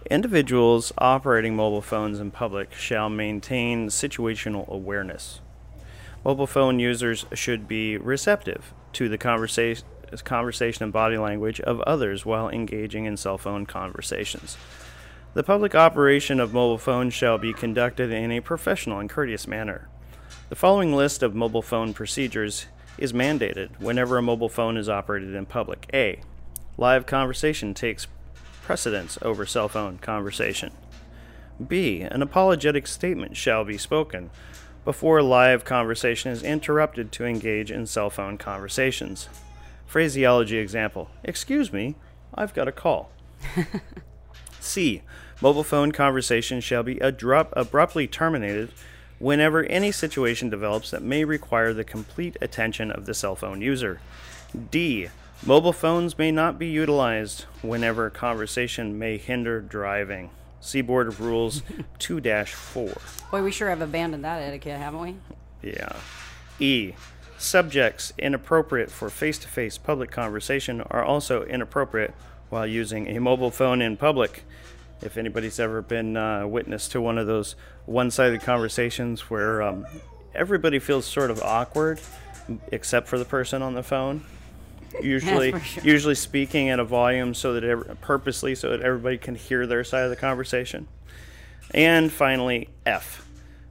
Individuals 0.08 0.92
operating 0.98 1.56
mobile 1.56 1.82
phones 1.82 2.20
in 2.20 2.30
public 2.30 2.72
shall 2.72 3.08
maintain 3.08 3.88
situational 3.88 4.68
awareness. 4.68 5.40
Mobile 6.24 6.46
phone 6.46 6.78
users 6.78 7.26
should 7.34 7.66
be 7.66 7.96
receptive 7.96 8.72
to 8.92 9.08
the 9.08 9.18
conversation, 9.18 9.84
conversation 10.22 10.84
and 10.84 10.92
body 10.92 11.18
language 11.18 11.60
of 11.60 11.80
others 11.80 12.24
while 12.24 12.48
engaging 12.48 13.04
in 13.04 13.16
cell 13.16 13.36
phone 13.36 13.66
conversations. 13.66 14.56
The 15.34 15.42
public 15.42 15.74
operation 15.74 16.38
of 16.38 16.54
mobile 16.54 16.78
phones 16.78 17.12
shall 17.12 17.36
be 17.36 17.52
conducted 17.52 18.12
in 18.12 18.30
a 18.30 18.40
professional 18.40 19.00
and 19.00 19.10
courteous 19.10 19.48
manner. 19.48 19.88
The 20.50 20.56
following 20.56 20.94
list 20.94 21.24
of 21.24 21.34
mobile 21.34 21.62
phone 21.62 21.92
procedures 21.92 22.66
is 22.96 23.12
mandated 23.12 23.80
whenever 23.80 24.18
a 24.18 24.22
mobile 24.22 24.48
phone 24.48 24.76
is 24.76 24.88
operated 24.88 25.34
in 25.34 25.46
public. 25.46 25.90
A. 25.92 26.20
Live 26.78 27.06
conversation 27.06 27.74
takes 27.74 28.06
precedence 28.66 29.16
over 29.22 29.46
cell 29.46 29.68
phone 29.68 29.96
conversation. 29.96 30.72
B. 31.64 32.00
An 32.00 32.20
apologetic 32.20 32.88
statement 32.88 33.36
shall 33.36 33.64
be 33.64 33.78
spoken 33.78 34.28
before 34.84 35.22
live 35.22 35.64
conversation 35.64 36.32
is 36.32 36.42
interrupted 36.42 37.12
to 37.12 37.24
engage 37.24 37.70
in 37.70 37.86
cell 37.86 38.10
phone 38.10 38.36
conversations. 38.36 39.28
Phraseology 39.86 40.58
example 40.58 41.08
Excuse 41.22 41.72
me, 41.72 41.94
I've 42.34 42.54
got 42.54 42.66
a 42.66 42.72
call. 42.72 43.12
C. 44.60 45.02
Mobile 45.40 45.62
phone 45.62 45.92
conversation 45.92 46.60
shall 46.60 46.82
be 46.82 46.98
abruptly 46.98 48.08
terminated 48.08 48.72
whenever 49.20 49.62
any 49.64 49.92
situation 49.92 50.50
develops 50.50 50.90
that 50.90 51.02
may 51.02 51.24
require 51.24 51.72
the 51.72 51.84
complete 51.84 52.36
attention 52.42 52.90
of 52.90 53.06
the 53.06 53.14
cell 53.14 53.36
phone 53.36 53.60
user. 53.60 54.00
D. 54.72 55.08
Mobile 55.44 55.72
phones 55.72 56.18
may 56.18 56.30
not 56.32 56.58
be 56.58 56.66
utilized 56.66 57.42
whenever 57.62 58.10
conversation 58.10 58.98
may 58.98 59.16
hinder 59.16 59.60
driving. 59.60 60.30
See 60.60 60.80
Board 60.80 61.06
of 61.08 61.20
Rules 61.20 61.62
2 61.98 62.20
4. 62.20 62.92
Boy, 63.30 63.42
we 63.42 63.52
sure 63.52 63.68
have 63.68 63.80
abandoned 63.80 64.24
that 64.24 64.42
etiquette, 64.42 64.78
haven't 64.78 65.00
we? 65.00 65.16
Yeah. 65.62 65.92
E. 66.58 66.94
Subjects 67.38 68.12
inappropriate 68.18 68.90
for 68.90 69.10
face 69.10 69.38
to 69.38 69.48
face 69.48 69.76
public 69.78 70.10
conversation 70.10 70.80
are 70.80 71.04
also 71.04 71.44
inappropriate 71.44 72.14
while 72.48 72.66
using 72.66 73.08
a 73.08 73.20
mobile 73.20 73.50
phone 73.50 73.82
in 73.82 73.96
public. 73.96 74.44
If 75.02 75.18
anybody's 75.18 75.60
ever 75.60 75.82
been 75.82 76.16
uh, 76.16 76.46
witness 76.46 76.88
to 76.88 77.00
one 77.00 77.18
of 77.18 77.26
those 77.26 77.54
one 77.84 78.10
sided 78.10 78.40
conversations 78.40 79.28
where 79.28 79.60
um, 79.60 79.86
everybody 80.34 80.78
feels 80.78 81.04
sort 81.04 81.30
of 81.30 81.42
awkward 81.42 82.00
except 82.72 83.06
for 83.06 83.18
the 83.18 83.24
person 83.24 83.60
on 83.60 83.74
the 83.74 83.82
phone, 83.82 84.24
usually 85.02 85.58
sure. 85.60 85.84
usually 85.84 86.14
speaking 86.14 86.68
at 86.70 86.78
a 86.78 86.84
volume 86.84 87.34
so 87.34 87.52
that 87.54 87.64
ev- 87.64 87.98
purposely 88.00 88.54
so 88.54 88.70
that 88.70 88.80
everybody 88.80 89.18
can 89.18 89.34
hear 89.34 89.66
their 89.66 89.84
side 89.84 90.04
of 90.04 90.10
the 90.10 90.16
conversation. 90.16 90.88
And 91.72 92.12
finally, 92.12 92.68
F. 92.84 93.26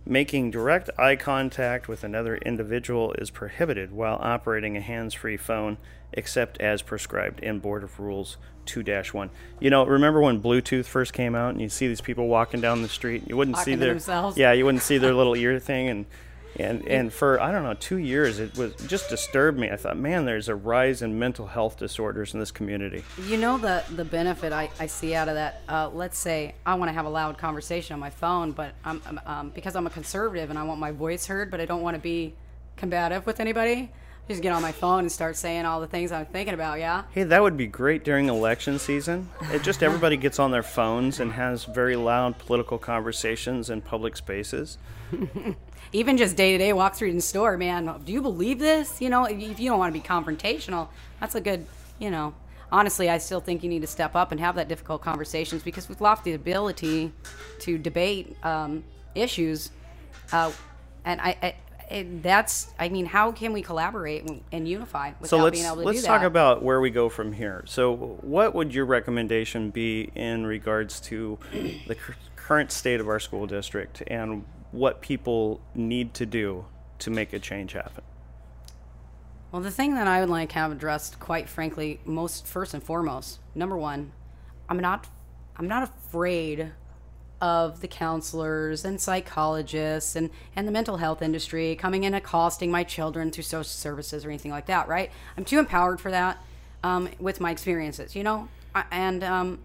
Making 0.07 0.51
direct 0.51 0.89
eye 0.99 1.15
contact 1.15 1.87
with 1.87 2.03
another 2.03 2.37
individual 2.37 3.13
is 3.13 3.31
prohibited 3.31 3.91
while 3.91 4.17
operating 4.21 4.77
a 4.77 4.81
hands 4.81 5.15
free 5.15 5.37
phone, 5.37 5.77
except 6.13 6.61
as 6.61 6.83
prescribed 6.83 7.39
in 7.39 7.57
Board 7.57 7.83
of 7.83 7.99
Rules 7.99 8.37
2 8.65 8.83
1. 8.83 9.29
You 9.59 9.69
know, 9.71 9.83
remember 9.83 10.21
when 10.21 10.41
Bluetooth 10.41 10.85
first 10.85 11.13
came 11.13 11.33
out 11.33 11.51
and 11.51 11.61
you 11.61 11.69
see 11.69 11.87
these 11.87 12.01
people 12.01 12.27
walking 12.27 12.61
down 12.61 12.83
the 12.83 12.89
street? 12.89 13.23
You 13.27 13.35
wouldn't 13.35 13.57
see 13.57 13.71
Talking 13.71 13.79
their. 13.79 13.89
themselves? 13.89 14.37
Yeah, 14.37 14.51
you 14.51 14.65
wouldn't 14.65 14.83
see 14.83 14.99
their 14.99 15.13
little 15.13 15.35
ear 15.35 15.59
thing. 15.59 15.89
And, 15.89 16.05
and, 16.57 16.87
and 16.87 17.11
for, 17.11 17.39
I 17.41 17.51
don't 17.51 17.63
know, 17.63 17.73
two 17.73 17.97
years, 17.97 18.39
it 18.39 18.57
was 18.57 18.73
just 18.87 19.09
disturbed 19.09 19.59
me. 19.59 19.69
I 19.69 19.75
thought, 19.75 19.97
man, 19.97 20.25
there's 20.25 20.47
a 20.47 20.55
rise 20.55 21.01
in 21.01 21.19
mental 21.19 21.47
health 21.47 21.77
disorders 21.77 22.33
in 22.33 22.39
this 22.39 22.51
community. 22.51 23.03
You 23.27 23.37
know 23.37 23.57
the 23.57 23.83
the 23.95 24.05
benefit 24.05 24.53
I, 24.53 24.69
I 24.79 24.85
see 24.85 25.15
out 25.15 25.27
of 25.27 25.35
that. 25.35 25.61
Uh, 25.67 25.89
let's 25.93 26.17
say 26.17 26.55
I 26.65 26.75
want 26.75 26.89
to 26.89 26.93
have 26.93 27.05
a 27.05 27.09
loud 27.09 27.37
conversation 27.37 27.93
on 27.93 27.99
my 27.99 28.09
phone, 28.09 28.51
but 28.51 28.73
I'm, 28.83 29.01
I'm 29.05 29.19
um, 29.25 29.49
because 29.49 29.75
I'm 29.75 29.87
a 29.87 29.89
conservative 29.89 30.49
and 30.49 30.57
I 30.57 30.63
want 30.63 30.79
my 30.79 30.91
voice 30.91 31.25
heard, 31.25 31.51
but 31.51 31.59
I 31.59 31.65
don't 31.65 31.81
want 31.81 31.95
to 31.95 32.01
be 32.01 32.33
combative 32.77 33.25
with 33.25 33.39
anybody. 33.39 33.91
Just 34.27 34.41
get 34.41 34.51
on 34.51 34.61
my 34.63 34.71
phone 34.71 35.01
and 35.01 35.11
start 35.11 35.35
saying 35.35 35.65
all 35.65 35.79
the 35.79 35.87
things 35.87 36.11
I'm 36.11 36.25
thinking 36.25 36.55
about. 36.55 36.79
Yeah. 36.79 37.03
Hey, 37.11 37.23
that 37.23 37.43
would 37.43 37.57
be 37.57 37.67
great 37.67 38.03
during 38.03 38.27
election 38.27 38.79
season. 38.79 39.29
It 39.51 39.61
just 39.61 39.83
everybody 39.83 40.17
gets 40.17 40.39
on 40.39 40.49
their 40.49 40.63
phones 40.63 41.19
and 41.19 41.31
has 41.31 41.65
very 41.65 41.95
loud 41.95 42.37
political 42.39 42.79
conversations 42.79 43.69
in 43.69 43.81
public 43.81 44.17
spaces. 44.17 44.79
even 45.93 46.17
just 46.17 46.35
day 46.35 46.51
to 46.53 46.57
day 46.57 46.73
walk 46.73 46.95
through 46.95 47.13
the 47.13 47.21
store, 47.21 47.55
man. 47.57 48.01
Do 48.03 48.11
you 48.11 48.21
believe 48.21 48.57
this? 48.57 48.99
You 48.99 49.09
know, 49.09 49.25
if 49.25 49.59
you 49.59 49.69
don't 49.69 49.77
want 49.77 49.93
to 49.93 49.99
be 49.99 50.05
confrontational, 50.05 50.87
that's 51.19 51.35
a 51.35 51.41
good, 51.41 51.65
you 51.99 52.09
know. 52.09 52.33
Honestly, 52.71 53.09
I 53.09 53.19
still 53.19 53.39
think 53.39 53.63
you 53.63 53.69
need 53.69 53.81
to 53.81 53.87
step 53.87 54.15
up 54.15 54.31
and 54.31 54.39
have 54.39 54.55
that 54.55 54.67
difficult 54.67 55.01
conversations 55.01 55.61
because 55.61 55.87
we've 55.87 56.01
lost 56.01 56.23
the 56.23 56.33
ability 56.33 57.13
to 57.59 57.77
debate 57.77 58.35
um, 58.43 58.83
issues. 59.13 59.71
Uh, 60.33 60.51
and 61.05 61.21
I, 61.21 61.37
I 61.43 61.55
and 61.89 62.23
that's 62.23 62.73
I 62.79 62.89
mean, 62.89 63.05
how 63.05 63.31
can 63.31 63.53
we 63.53 63.61
collaborate 63.61 64.23
and, 64.23 64.41
and 64.51 64.67
unify 64.67 65.09
without 65.19 65.27
So 65.29 65.37
let's 65.37 65.55
being 65.57 65.65
able 65.65 65.77
to 65.77 65.81
do 65.81 65.85
that? 65.85 65.87
let's 65.87 66.01
do 66.01 66.07
talk 66.07 66.21
that? 66.21 66.27
about 66.27 66.63
where 66.63 66.79
we 66.81 66.89
go 66.89 67.09
from 67.09 67.33
here. 67.33 67.63
So, 67.67 67.95
what 68.21 68.55
would 68.55 68.73
your 68.73 68.85
recommendation 68.85 69.69
be 69.69 70.11
in 70.15 70.45
regards 70.45 70.99
to 71.01 71.37
the 71.87 71.95
cur- 71.95 72.15
current 72.35 72.71
state 72.71 72.99
of 72.99 73.07
our 73.07 73.19
school 73.19 73.47
district 73.47 74.03
and 74.07 74.45
what 74.71 75.01
people 75.01 75.61
need 75.73 76.13
to 76.15 76.25
do 76.25 76.65
to 76.99 77.09
make 77.11 77.33
a 77.33 77.39
change 77.39 77.73
happen? 77.73 78.03
Well, 79.51 79.61
the 79.61 79.71
thing 79.71 79.95
that 79.95 80.07
I 80.07 80.19
would 80.19 80.29
like 80.29 80.49
to 80.49 80.55
have 80.55 80.71
addressed, 80.71 81.19
quite 81.19 81.47
frankly, 81.47 82.01
most 82.03 82.45
first 82.45 82.73
and 82.73 82.83
foremost, 82.83 83.39
number 83.53 83.77
one, 83.77 84.11
I'm 84.67 84.79
not, 84.79 85.07
I'm 85.55 85.67
not 85.67 85.83
afraid 85.83 86.73
of 87.41 87.81
the 87.81 87.87
counselors 87.87 88.85
and 88.85 88.99
psychologists 88.99 90.15
and, 90.15 90.29
and 90.55 90.67
the 90.67 90.71
mental 90.71 90.97
health 90.97 91.21
industry 91.21 91.75
coming 91.75 92.03
in 92.03 92.13
accosting 92.13 92.71
my 92.71 92.83
children 92.83 93.31
through 93.31 93.43
social 93.43 93.63
services 93.63 94.25
or 94.25 94.29
anything 94.29 94.51
like 94.51 94.65
that, 94.67 94.87
right? 94.87 95.11
I'm 95.37 95.45
too 95.45 95.59
empowered 95.59 95.99
for 95.99 96.11
that 96.11 96.37
um, 96.83 97.09
with 97.19 97.39
my 97.39 97.51
experiences, 97.51 98.15
you 98.15 98.23
know? 98.23 98.47
And, 98.91 99.23
um, 99.23 99.59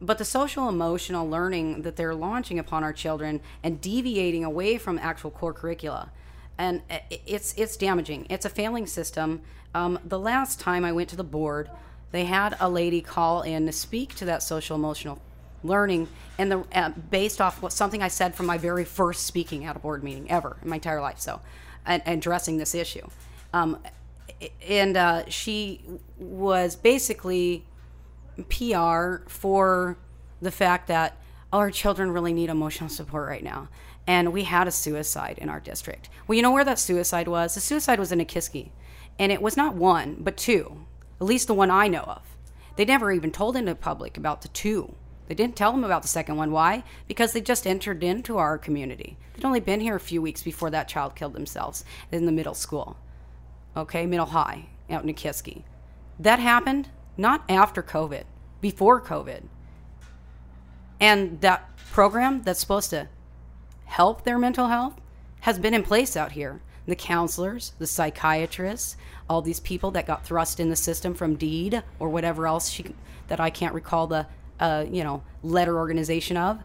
but 0.00 0.18
the 0.18 0.24
social 0.24 0.68
emotional 0.68 1.28
learning 1.28 1.82
that 1.82 1.96
they're 1.96 2.14
launching 2.14 2.58
upon 2.58 2.84
our 2.84 2.92
children 2.92 3.40
and 3.62 3.80
deviating 3.80 4.44
away 4.44 4.78
from 4.78 4.98
actual 4.98 5.30
core 5.30 5.52
curricula 5.52 6.10
and 6.58 6.82
it's 7.26 7.54
it's 7.56 7.76
damaging. 7.76 8.26
It's 8.30 8.44
a 8.44 8.50
failing 8.50 8.86
system. 8.86 9.42
Um, 9.74 9.98
the 10.04 10.18
last 10.18 10.60
time 10.60 10.84
I 10.84 10.92
went 10.92 11.08
to 11.10 11.16
the 11.16 11.24
board, 11.24 11.68
they 12.12 12.26
had 12.26 12.56
a 12.60 12.68
lady 12.68 13.00
call 13.00 13.42
in 13.42 13.66
to 13.66 13.72
speak 13.72 14.14
to 14.16 14.24
that 14.26 14.42
social 14.42 14.76
emotional 14.76 15.20
learning, 15.64 16.08
and 16.38 16.52
the 16.52 16.64
uh, 16.72 16.90
based 16.90 17.40
off 17.40 17.60
what 17.62 17.72
something 17.72 18.02
I 18.02 18.08
said 18.08 18.34
from 18.34 18.46
my 18.46 18.58
very 18.58 18.84
first 18.84 19.26
speaking 19.26 19.64
at 19.64 19.74
a 19.74 19.78
board 19.78 20.04
meeting 20.04 20.30
ever 20.30 20.56
in 20.62 20.68
my 20.68 20.76
entire 20.76 21.00
life. 21.00 21.18
So, 21.18 21.40
and, 21.84 22.02
and 22.06 22.18
addressing 22.18 22.58
this 22.58 22.74
issue, 22.74 23.06
um, 23.52 23.78
and 24.68 24.96
uh, 24.96 25.28
she 25.28 25.80
was 26.18 26.76
basically 26.76 27.64
PR 28.48 29.26
for 29.28 29.96
the 30.40 30.50
fact 30.50 30.88
that 30.88 31.16
our 31.52 31.70
children 31.70 32.10
really 32.10 32.32
need 32.32 32.50
emotional 32.50 32.90
support 32.90 33.28
right 33.28 33.44
now. 33.44 33.68
And 34.06 34.32
we 34.32 34.42
had 34.42 34.68
a 34.68 34.72
suicide 34.72 35.38
in 35.38 35.48
our 35.48 35.60
district. 35.60 36.10
Well, 36.26 36.36
you 36.36 36.42
know 36.42 36.50
where 36.50 36.64
that 36.64 36.78
suicide 36.78 37.28
was? 37.28 37.54
The 37.54 37.60
suicide 37.60 37.98
was 37.98 38.12
in 38.12 38.18
Nikiski. 38.18 38.70
And 39.18 39.30
it 39.30 39.40
was 39.40 39.56
not 39.56 39.74
one, 39.74 40.16
but 40.18 40.36
two, 40.36 40.84
at 41.20 41.26
least 41.26 41.46
the 41.46 41.54
one 41.54 41.70
I 41.70 41.88
know 41.88 42.02
of. 42.02 42.22
They 42.76 42.84
never 42.84 43.12
even 43.12 43.30
told 43.30 43.56
in 43.56 43.66
the 43.66 43.74
public 43.74 44.16
about 44.16 44.42
the 44.42 44.48
two. 44.48 44.94
They 45.26 45.34
didn't 45.34 45.56
tell 45.56 45.72
them 45.72 45.84
about 45.84 46.02
the 46.02 46.08
second 46.08 46.36
one. 46.36 46.50
Why? 46.52 46.84
Because 47.08 47.32
they 47.32 47.40
just 47.40 47.66
entered 47.66 48.02
into 48.02 48.36
our 48.36 48.58
community. 48.58 49.16
They'd 49.34 49.44
only 49.44 49.60
been 49.60 49.80
here 49.80 49.96
a 49.96 50.00
few 50.00 50.20
weeks 50.20 50.42
before 50.42 50.70
that 50.70 50.88
child 50.88 51.16
killed 51.16 51.32
themselves 51.32 51.84
in 52.12 52.26
the 52.26 52.32
middle 52.32 52.54
school 52.54 52.96
okay, 53.76 54.06
middle 54.06 54.26
high 54.26 54.66
out 54.90 55.04
in 55.04 55.14
Nikiski. 55.14 55.62
That 56.18 56.38
happened 56.38 56.88
not 57.16 57.44
after 57.48 57.82
COVID, 57.82 58.24
before 58.60 59.00
COVID. 59.00 59.44
And 61.00 61.40
that 61.40 61.76
program 61.90 62.42
that's 62.42 62.60
supposed 62.60 62.90
to 62.90 63.08
help 63.84 64.24
their 64.24 64.38
mental 64.38 64.68
health 64.68 65.00
has 65.40 65.58
been 65.58 65.74
in 65.74 65.82
place 65.82 66.16
out 66.16 66.32
here. 66.32 66.60
The 66.86 66.96
counselors, 66.96 67.72
the 67.78 67.86
psychiatrists, 67.86 68.96
all 69.28 69.42
these 69.42 69.60
people 69.60 69.90
that 69.92 70.06
got 70.06 70.24
thrust 70.24 70.60
in 70.60 70.68
the 70.68 70.76
system 70.76 71.14
from 71.14 71.36
DEED 71.36 71.82
or 71.98 72.10
whatever 72.10 72.46
else 72.46 72.68
she, 72.68 72.94
that 73.28 73.40
I 73.40 73.50
can't 73.50 73.74
recall 73.74 74.06
the 74.06 74.26
uh, 74.60 74.84
you 74.90 75.04
know 75.04 75.22
letter 75.42 75.76
organization 75.76 76.36
of 76.36 76.60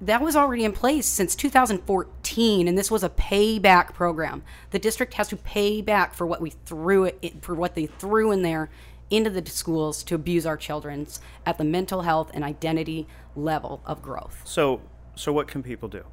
that 0.00 0.22
was 0.22 0.34
already 0.34 0.64
in 0.64 0.72
place 0.72 1.06
since 1.06 1.34
2014 1.34 2.66
and 2.66 2.78
this 2.78 2.90
was 2.90 3.04
a 3.04 3.10
payback 3.10 3.92
program. 3.92 4.42
The 4.70 4.78
district 4.78 5.14
has 5.14 5.28
to 5.28 5.36
pay 5.36 5.82
back 5.82 6.14
for 6.14 6.26
what 6.26 6.40
we 6.40 6.50
threw 6.50 7.04
it 7.04 7.42
for 7.42 7.54
what 7.54 7.74
they 7.74 7.86
threw 7.86 8.32
in 8.32 8.42
there 8.42 8.70
into 9.10 9.28
the 9.28 9.44
schools 9.50 10.02
to 10.04 10.14
abuse 10.14 10.46
our 10.46 10.56
children's 10.56 11.20
at 11.44 11.58
the 11.58 11.64
mental 11.64 12.02
health 12.02 12.30
and 12.32 12.44
identity 12.44 13.08
level 13.34 13.82
of 13.84 14.00
growth. 14.00 14.40
So, 14.44 14.80
so 15.16 15.32
what 15.32 15.48
can 15.48 15.62
people 15.62 15.88
do? 15.88 16.04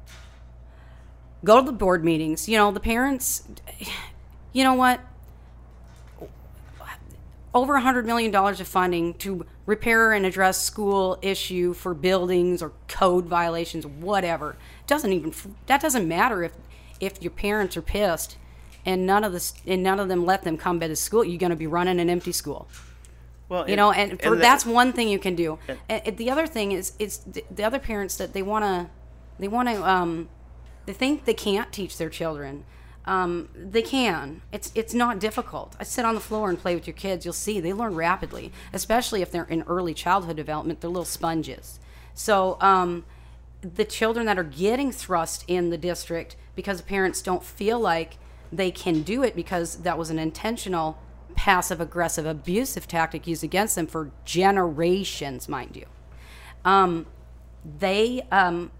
go 1.44 1.60
to 1.60 1.66
the 1.66 1.72
board 1.72 2.04
meetings. 2.04 2.48
You 2.48 2.58
know 2.58 2.70
the 2.70 2.80
parents 2.80 3.46
you 4.52 4.64
know 4.64 4.74
what 4.74 5.00
over 7.54 7.74
a 7.76 7.80
hundred 7.80 8.06
million 8.06 8.30
dollars 8.30 8.60
of 8.60 8.68
funding 8.68 9.14
to 9.14 9.46
repair 9.66 10.12
and 10.12 10.26
address 10.26 10.60
school 10.62 11.18
issue 11.22 11.72
for 11.74 11.94
buildings 11.94 12.62
or 12.62 12.72
code 12.88 13.26
violations, 13.26 13.86
whatever. 13.86 14.56
Doesn't 14.86 15.12
even 15.12 15.32
that 15.66 15.80
doesn't 15.80 16.06
matter 16.06 16.42
if 16.42 16.52
if 17.00 17.22
your 17.22 17.30
parents 17.30 17.76
are 17.76 17.82
pissed 17.82 18.36
and 18.84 19.06
none 19.06 19.24
of 19.24 19.32
this 19.32 19.54
and 19.66 19.82
none 19.82 19.98
of 20.00 20.08
them 20.08 20.24
let 20.26 20.42
them 20.42 20.56
come 20.56 20.78
by 20.78 20.88
to 20.88 20.96
school. 20.96 21.24
You're 21.24 21.38
going 21.38 21.50
to 21.50 21.56
be 21.56 21.66
running 21.66 22.00
an 22.00 22.10
empty 22.10 22.32
school. 22.32 22.68
Well, 23.48 23.68
You 23.68 23.76
know, 23.76 23.92
and, 23.92 24.20
for, 24.20 24.30
that- 24.36 24.42
that's 24.42 24.66
one 24.66 24.92
thing 24.92 25.08
you 25.08 25.18
can 25.18 25.34
do. 25.34 25.58
And, 25.88 26.02
and 26.06 26.16
the 26.18 26.30
other 26.30 26.46
thing 26.46 26.72
is, 26.72 26.92
is 26.98 27.18
the, 27.18 27.42
the 27.50 27.64
other 27.64 27.78
parents 27.78 28.16
that 28.18 28.34
they 28.34 28.42
want 28.42 28.64
to, 28.64 28.90
they 29.38 29.48
want 29.48 29.68
to, 29.70 29.88
um, 29.88 30.28
they 30.84 30.92
think 30.92 31.24
they 31.24 31.32
can't 31.32 31.72
teach 31.72 31.96
their 31.96 32.10
children. 32.10 32.64
Um, 33.08 33.48
they 33.54 33.80
can. 33.80 34.42
It's 34.52 34.70
it's 34.74 34.92
not 34.92 35.18
difficult. 35.18 35.74
I 35.80 35.84
sit 35.84 36.04
on 36.04 36.14
the 36.14 36.20
floor 36.20 36.50
and 36.50 36.58
play 36.58 36.74
with 36.74 36.86
your 36.86 36.94
kids. 36.94 37.24
You'll 37.24 37.32
see 37.32 37.58
they 37.58 37.72
learn 37.72 37.94
rapidly, 37.94 38.52
especially 38.74 39.22
if 39.22 39.32
they're 39.32 39.44
in 39.44 39.62
early 39.62 39.94
childhood 39.94 40.36
development. 40.36 40.82
They're 40.82 40.90
little 40.90 41.06
sponges. 41.06 41.80
So 42.12 42.58
um, 42.60 43.06
the 43.62 43.86
children 43.86 44.26
that 44.26 44.38
are 44.38 44.44
getting 44.44 44.92
thrust 44.92 45.44
in 45.48 45.70
the 45.70 45.78
district 45.78 46.36
because 46.54 46.82
parents 46.82 47.22
don't 47.22 47.42
feel 47.42 47.80
like 47.80 48.18
they 48.52 48.70
can 48.70 49.02
do 49.02 49.22
it 49.22 49.34
because 49.34 49.76
that 49.76 49.96
was 49.96 50.10
an 50.10 50.18
intentional 50.18 50.98
passive 51.34 51.80
aggressive 51.80 52.26
abusive 52.26 52.86
tactic 52.86 53.26
used 53.26 53.44
against 53.44 53.74
them 53.74 53.86
for 53.86 54.10
generations 54.24 55.48
mind 55.48 55.76
you 55.76 55.86
um, 56.64 57.06
they 57.78 58.26
um, 58.32 58.70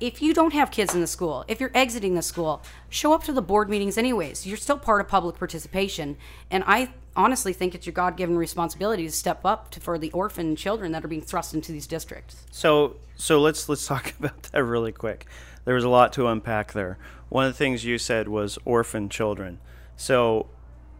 if 0.00 0.22
you 0.22 0.34
don't 0.34 0.52
have 0.52 0.70
kids 0.70 0.94
in 0.94 1.00
the 1.00 1.06
school 1.06 1.44
if 1.48 1.60
you're 1.60 1.70
exiting 1.74 2.14
the 2.14 2.22
school 2.22 2.62
show 2.88 3.12
up 3.12 3.24
to 3.24 3.32
the 3.32 3.42
board 3.42 3.68
meetings 3.68 3.98
anyways 3.98 4.46
you're 4.46 4.56
still 4.56 4.78
part 4.78 5.00
of 5.00 5.08
public 5.08 5.36
participation 5.38 6.16
and 6.50 6.62
i 6.66 6.88
honestly 7.16 7.52
think 7.52 7.74
it's 7.74 7.86
your 7.86 7.92
god-given 7.92 8.36
responsibility 8.36 9.04
to 9.04 9.12
step 9.12 9.40
up 9.44 9.70
to, 9.70 9.80
for 9.80 9.98
the 9.98 10.10
orphan 10.12 10.54
children 10.54 10.92
that 10.92 11.04
are 11.04 11.08
being 11.08 11.20
thrust 11.22 11.54
into 11.54 11.72
these 11.72 11.86
districts 11.86 12.44
So 12.50 12.96
so 13.18 13.40
let's 13.40 13.68
let's 13.68 13.86
talk 13.86 14.14
about 14.18 14.42
that 14.44 14.64
really 14.64 14.92
quick. 14.92 15.26
There 15.64 15.74
was 15.74 15.84
a 15.84 15.88
lot 15.88 16.12
to 16.14 16.26
unpack 16.28 16.72
there. 16.72 16.96
One 17.28 17.44
of 17.44 17.52
the 17.52 17.58
things 17.58 17.84
you 17.84 17.98
said 17.98 18.28
was 18.28 18.58
orphan 18.64 19.10
children. 19.10 19.58
So 19.96 20.48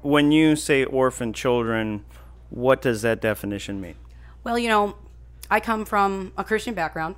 when 0.03 0.30
you 0.30 0.57
say 0.57 0.84
orphan 0.84 1.32
children, 1.32 2.05
what 2.51 2.82
does 2.82 3.01
that 3.03 3.20
definition 3.20 3.80
mean? 3.80 3.95
Well, 4.45 4.59
you 4.59 4.68
know, 4.68 4.97
I 5.51 5.61
come 5.61 5.84
from 5.86 6.32
a 6.36 6.45
Christian 6.45 6.74
background. 6.74 7.14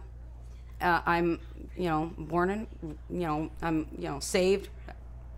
Uh, 0.80 1.00
I'm, 1.04 1.40
you 1.80 1.88
know, 1.88 2.12
born 2.18 2.50
in, 2.50 2.66
you 3.08 3.20
know, 3.20 3.50
I'm, 3.62 3.86
you 3.96 4.08
know, 4.08 4.20
saved, 4.20 4.68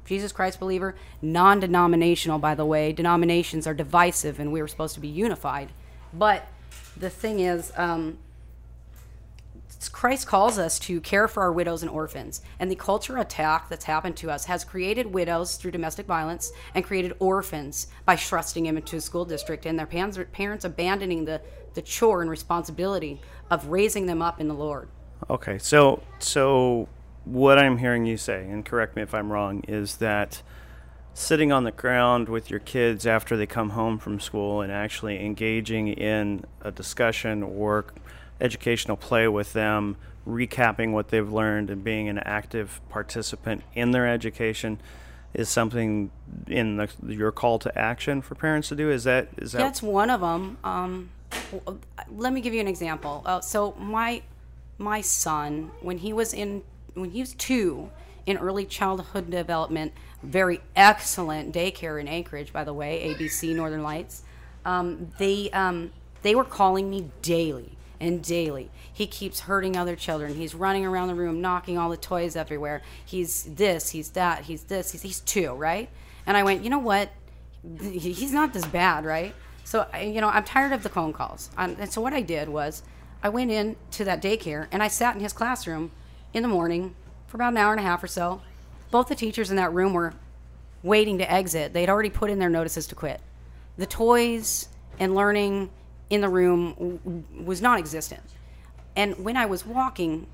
Jesus 0.04 0.32
Christ 0.32 0.58
believer, 0.58 0.96
non 1.22 1.60
denominational, 1.60 2.40
by 2.40 2.56
the 2.56 2.66
way. 2.66 2.92
Denominations 2.92 3.64
are 3.66 3.74
divisive 3.74 4.40
and 4.40 4.52
we 4.52 4.60
were 4.60 4.66
supposed 4.66 4.94
to 4.94 5.00
be 5.00 5.06
unified. 5.06 5.68
But 6.12 6.48
the 6.96 7.10
thing 7.10 7.38
is, 7.38 7.72
um, 7.76 8.18
Christ 9.92 10.26
calls 10.26 10.58
us 10.58 10.80
to 10.80 11.00
care 11.00 11.28
for 11.28 11.44
our 11.44 11.52
widows 11.52 11.82
and 11.82 11.90
orphans. 11.90 12.42
And 12.58 12.68
the 12.68 12.76
culture 12.76 13.18
attack 13.18 13.68
that's 13.68 13.84
happened 13.84 14.16
to 14.16 14.30
us 14.30 14.44
has 14.46 14.64
created 14.64 15.06
widows 15.06 15.56
through 15.56 15.70
domestic 15.70 16.06
violence 16.06 16.52
and 16.74 16.84
created 16.84 17.14
orphans 17.20 17.86
by 18.04 18.16
thrusting 18.16 18.64
them 18.64 18.76
into 18.76 18.96
a 18.96 19.00
school 19.00 19.24
district 19.24 19.64
and 19.64 19.78
their 19.78 19.86
parents 19.86 20.64
abandoning 20.64 21.24
the, 21.24 21.40
the 21.74 21.82
chore 21.82 22.20
and 22.20 22.30
responsibility 22.30 23.20
of 23.48 23.68
raising 23.68 24.06
them 24.06 24.22
up 24.22 24.40
in 24.40 24.48
the 24.48 24.54
Lord. 24.54 24.88
Okay, 25.30 25.58
so 25.58 26.02
so 26.18 26.88
what 27.24 27.58
I'm 27.58 27.78
hearing 27.78 28.06
you 28.06 28.16
say, 28.16 28.48
and 28.48 28.64
correct 28.64 28.96
me 28.96 29.02
if 29.02 29.14
I'm 29.14 29.30
wrong, 29.30 29.62
is 29.68 29.96
that 29.96 30.42
sitting 31.14 31.52
on 31.52 31.64
the 31.64 31.70
ground 31.70 32.28
with 32.28 32.50
your 32.50 32.60
kids 32.60 33.06
after 33.06 33.36
they 33.36 33.46
come 33.46 33.70
home 33.70 33.98
from 33.98 34.18
school 34.18 34.62
and 34.62 34.72
actually 34.72 35.24
engaging 35.24 35.88
in 35.88 36.44
a 36.62 36.70
discussion 36.70 37.42
or 37.42 37.84
educational 38.40 38.96
play 38.96 39.28
with 39.28 39.52
them, 39.52 39.96
recapping 40.26 40.92
what 40.92 41.08
they've 41.08 41.30
learned 41.32 41.70
and 41.70 41.84
being 41.84 42.08
an 42.08 42.18
active 42.18 42.80
participant 42.88 43.62
in 43.74 43.90
their 43.90 44.08
education 44.08 44.80
is 45.34 45.48
something 45.48 46.10
in 46.46 46.76
the, 46.76 46.88
your 47.06 47.32
call 47.32 47.58
to 47.58 47.78
action 47.78 48.20
for 48.20 48.34
parents 48.34 48.68
to 48.68 48.76
do. 48.76 48.90
Is 48.90 49.04
that 49.04 49.28
is 49.38 49.52
that 49.52 49.58
That's 49.58 49.82
one 49.82 50.10
of 50.10 50.20
them. 50.20 50.58
Um, 50.64 51.10
let 52.10 52.32
me 52.32 52.40
give 52.40 52.52
you 52.52 52.60
an 52.60 52.68
example. 52.68 53.22
Uh, 53.24 53.40
so 53.40 53.72
my 53.78 54.22
my 54.82 55.00
son, 55.00 55.70
when 55.80 55.98
he 55.98 56.12
was 56.12 56.34
in 56.34 56.62
when 56.94 57.10
he 57.10 57.20
was 57.20 57.34
two, 57.34 57.90
in 58.26 58.36
early 58.36 58.64
childhood 58.64 59.30
development, 59.30 59.92
very 60.22 60.60
excellent 60.76 61.54
daycare 61.54 62.00
in 62.00 62.06
Anchorage, 62.06 62.52
by 62.52 62.64
the 62.64 62.74
way, 62.74 63.14
ABC 63.14 63.54
Northern 63.54 63.82
Lights. 63.82 64.22
Um, 64.64 65.10
they 65.18 65.50
um, 65.50 65.92
they 66.22 66.34
were 66.34 66.44
calling 66.44 66.90
me 66.90 67.10
daily 67.22 67.76
and 68.00 68.22
daily. 68.22 68.70
He 68.92 69.06
keeps 69.06 69.40
hurting 69.40 69.76
other 69.76 69.96
children. 69.96 70.34
He's 70.34 70.54
running 70.54 70.84
around 70.84 71.08
the 71.08 71.14
room, 71.14 71.40
knocking 71.40 71.78
all 71.78 71.88
the 71.88 71.96
toys 71.96 72.36
everywhere. 72.36 72.82
He's 73.04 73.44
this, 73.44 73.90
he's 73.90 74.10
that, 74.10 74.44
he's 74.44 74.64
this, 74.64 74.90
he's, 74.92 75.02
he's 75.02 75.20
two, 75.20 75.52
right? 75.52 75.88
And 76.26 76.36
I 76.36 76.42
went, 76.42 76.62
you 76.62 76.70
know 76.70 76.78
what? 76.78 77.10
He's 77.80 78.32
not 78.32 78.52
this 78.52 78.66
bad, 78.66 79.04
right? 79.04 79.34
So, 79.64 79.86
you 79.96 80.20
know, 80.20 80.28
I'm 80.28 80.44
tired 80.44 80.72
of 80.72 80.82
the 80.82 80.88
phone 80.88 81.12
calls. 81.12 81.50
Um, 81.56 81.76
and 81.78 81.90
so 81.90 82.00
what 82.00 82.12
I 82.12 82.22
did 82.22 82.48
was 82.48 82.82
I 83.22 83.28
went 83.28 83.50
in 83.50 83.76
to 83.92 84.04
that 84.04 84.22
daycare 84.22 84.66
and 84.72 84.82
I 84.82 84.88
sat 84.88 85.14
in 85.14 85.20
his 85.20 85.32
classroom 85.32 85.92
in 86.32 86.42
the 86.42 86.48
morning 86.48 86.94
for 87.26 87.36
about 87.36 87.52
an 87.52 87.58
hour 87.58 87.72
and 87.72 87.80
a 87.80 87.84
half 87.84 88.02
or 88.02 88.08
so. 88.08 88.42
Both 88.90 89.08
the 89.08 89.14
teachers 89.14 89.50
in 89.50 89.56
that 89.56 89.72
room 89.72 89.92
were 89.92 90.14
waiting 90.82 91.18
to 91.18 91.30
exit. 91.30 91.72
They'd 91.72 91.88
already 91.88 92.10
put 92.10 92.30
in 92.30 92.38
their 92.38 92.50
notices 92.50 92.86
to 92.88 92.94
quit. 92.94 93.20
The 93.78 93.86
toys 93.86 94.68
and 94.98 95.14
learning 95.14 95.70
in 96.10 96.20
the 96.20 96.28
room 96.28 97.24
was 97.44 97.62
non 97.62 97.78
existent. 97.78 98.22
And 98.94 99.24
when 99.24 99.36
I 99.36 99.46
was 99.46 99.64
walking 99.64 100.26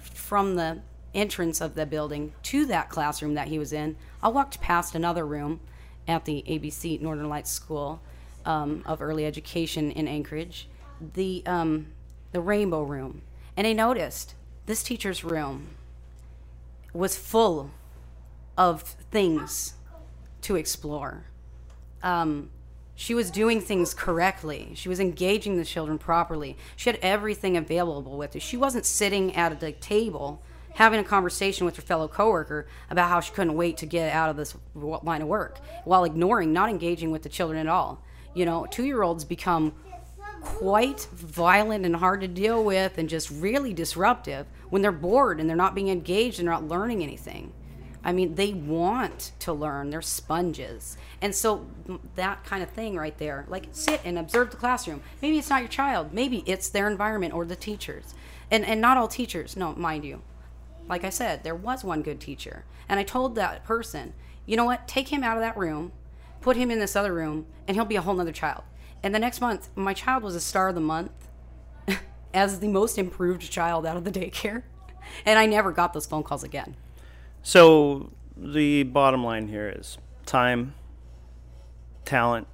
from 0.00 0.56
the 0.56 0.80
entrance 1.14 1.60
of 1.60 1.74
the 1.74 1.84
building 1.84 2.32
to 2.44 2.64
that 2.66 2.88
classroom 2.88 3.34
that 3.34 3.48
he 3.48 3.58
was 3.58 3.72
in, 3.72 3.96
I 4.22 4.28
walked 4.28 4.60
past 4.60 4.94
another 4.94 5.26
room 5.26 5.60
at 6.06 6.24
the 6.24 6.42
ABC 6.48 7.00
Northern 7.00 7.28
Lights 7.28 7.50
School 7.50 8.00
um, 8.46 8.82
of 8.86 9.02
Early 9.02 9.26
Education 9.26 9.90
in 9.90 10.08
Anchorage, 10.08 10.68
the, 11.14 11.42
um, 11.44 11.88
the 12.32 12.40
Rainbow 12.40 12.82
Room. 12.82 13.22
And 13.56 13.66
I 13.66 13.72
noticed 13.72 14.34
this 14.66 14.82
teacher's 14.82 15.24
room 15.24 15.68
was 16.92 17.16
full 17.16 17.70
of 18.56 18.82
things 18.82 19.74
to 20.42 20.56
explore. 20.56 21.24
Um, 22.02 22.50
she 22.94 23.14
was 23.14 23.30
doing 23.30 23.60
things 23.60 23.94
correctly. 23.94 24.72
She 24.74 24.88
was 24.88 24.98
engaging 24.98 25.56
the 25.56 25.64
children 25.64 25.98
properly. 25.98 26.56
She 26.76 26.90
had 26.90 26.98
everything 27.00 27.56
available 27.56 28.18
with 28.18 28.34
her. 28.34 28.40
She 28.40 28.56
wasn't 28.56 28.84
sitting 28.84 29.34
at 29.36 29.60
the 29.60 29.72
table 29.72 30.42
having 30.74 31.00
a 31.00 31.04
conversation 31.04 31.64
with 31.64 31.76
her 31.76 31.82
fellow 31.82 32.08
coworker 32.08 32.66
about 32.90 33.08
how 33.08 33.20
she 33.20 33.32
couldn't 33.32 33.54
wait 33.54 33.76
to 33.76 33.86
get 33.86 34.12
out 34.12 34.30
of 34.30 34.36
this 34.36 34.54
line 34.74 35.22
of 35.22 35.28
work 35.28 35.58
while 35.84 36.04
ignoring, 36.04 36.52
not 36.52 36.68
engaging 36.68 37.10
with 37.10 37.22
the 37.22 37.28
children 37.28 37.58
at 37.58 37.66
all. 37.66 38.02
You 38.34 38.44
know, 38.44 38.66
two 38.70 38.84
year 38.84 39.02
olds 39.02 39.24
become 39.24 39.74
quite 40.56 41.06
violent 41.12 41.84
and 41.84 41.96
hard 41.96 42.20
to 42.22 42.28
deal 42.28 42.64
with 42.64 42.98
and 42.98 43.08
just 43.08 43.30
really 43.30 43.74
disruptive 43.74 44.46
when 44.70 44.82
they're 44.82 44.90
bored 44.90 45.40
and 45.40 45.48
they're 45.48 45.56
not 45.56 45.74
being 45.74 45.88
engaged 45.88 46.38
and 46.38 46.48
they're 46.48 46.54
not 46.54 46.66
learning 46.66 47.02
anything. 47.02 47.52
I 48.02 48.12
mean, 48.12 48.34
they 48.34 48.54
want 48.54 49.32
to 49.40 49.52
learn. 49.52 49.90
They're 49.90 50.00
sponges. 50.00 50.96
And 51.20 51.34
so 51.34 51.66
that 52.14 52.44
kind 52.44 52.62
of 52.62 52.70
thing 52.70 52.96
right 52.96 53.16
there, 53.18 53.44
like 53.48 53.68
sit 53.72 54.00
and 54.04 54.18
observe 54.18 54.50
the 54.50 54.56
classroom. 54.56 55.02
Maybe 55.20 55.38
it's 55.38 55.50
not 55.50 55.60
your 55.60 55.68
child. 55.68 56.12
Maybe 56.14 56.42
it's 56.46 56.70
their 56.70 56.88
environment 56.88 57.34
or 57.34 57.44
the 57.44 57.56
teachers. 57.56 58.14
And 58.50 58.64
and 58.64 58.80
not 58.80 58.96
all 58.96 59.08
teachers, 59.08 59.56
no, 59.56 59.74
mind 59.74 60.04
you. 60.04 60.22
Like 60.88 61.04
I 61.04 61.10
said, 61.10 61.44
there 61.44 61.54
was 61.54 61.84
one 61.84 62.02
good 62.02 62.20
teacher. 62.20 62.64
And 62.88 62.98
I 62.98 63.02
told 63.02 63.34
that 63.34 63.64
person, 63.64 64.14
you 64.46 64.56
know 64.56 64.64
what? 64.64 64.88
Take 64.88 65.08
him 65.08 65.22
out 65.22 65.36
of 65.36 65.42
that 65.42 65.58
room, 65.58 65.92
put 66.40 66.56
him 66.56 66.70
in 66.70 66.78
this 66.78 66.96
other 66.96 67.12
room, 67.12 67.46
and 67.66 67.76
he'll 67.76 67.84
be 67.84 67.96
a 67.96 68.00
whole 68.00 68.14
nother 68.14 68.32
child. 68.32 68.62
And 69.02 69.14
the 69.14 69.18
next 69.18 69.40
month, 69.40 69.68
my 69.76 69.94
child 69.94 70.22
was 70.22 70.34
a 70.34 70.40
star 70.40 70.68
of 70.68 70.74
the 70.74 70.80
month 70.80 71.12
as 72.34 72.60
the 72.60 72.68
most 72.68 72.98
improved 72.98 73.42
child 73.50 73.86
out 73.86 73.96
of 73.96 74.04
the 74.04 74.10
daycare. 74.10 74.62
And 75.24 75.38
I 75.38 75.46
never 75.46 75.72
got 75.72 75.92
those 75.92 76.06
phone 76.06 76.22
calls 76.22 76.44
again. 76.44 76.76
So 77.42 78.12
the 78.36 78.82
bottom 78.82 79.24
line 79.24 79.48
here 79.48 79.72
is 79.74 79.98
time, 80.26 80.74
talent, 82.04 82.46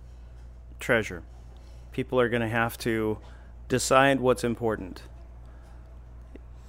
treasure. 0.81 1.23
People 1.93 2.21
are 2.21 2.29
going 2.29 2.43
to 2.43 2.49
have 2.49 2.77
to 2.79 3.19
decide 3.69 4.21
what's 4.21 4.45
important. 4.45 5.03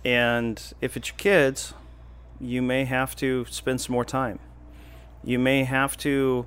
And 0.04 0.62
if 0.82 0.96
it's 0.96 1.10
your 1.10 1.18
kids, 1.18 1.74
you 2.40 2.62
may 2.62 2.86
have 2.86 3.16
to 3.18 3.46
spend 3.50 3.82
some 3.82 3.94
more 3.94 4.06
time. 4.06 4.40
You 5.24 5.40
may 5.40 5.64
have 5.64 5.98
to 5.98 6.46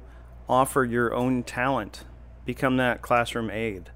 offer 0.49 0.85
your 0.85 1.13
own 1.13 1.43
talent, 1.43 2.05
become 2.49 2.79
that 2.79 3.03
classroom 3.03 3.51
aide, 3.51 3.91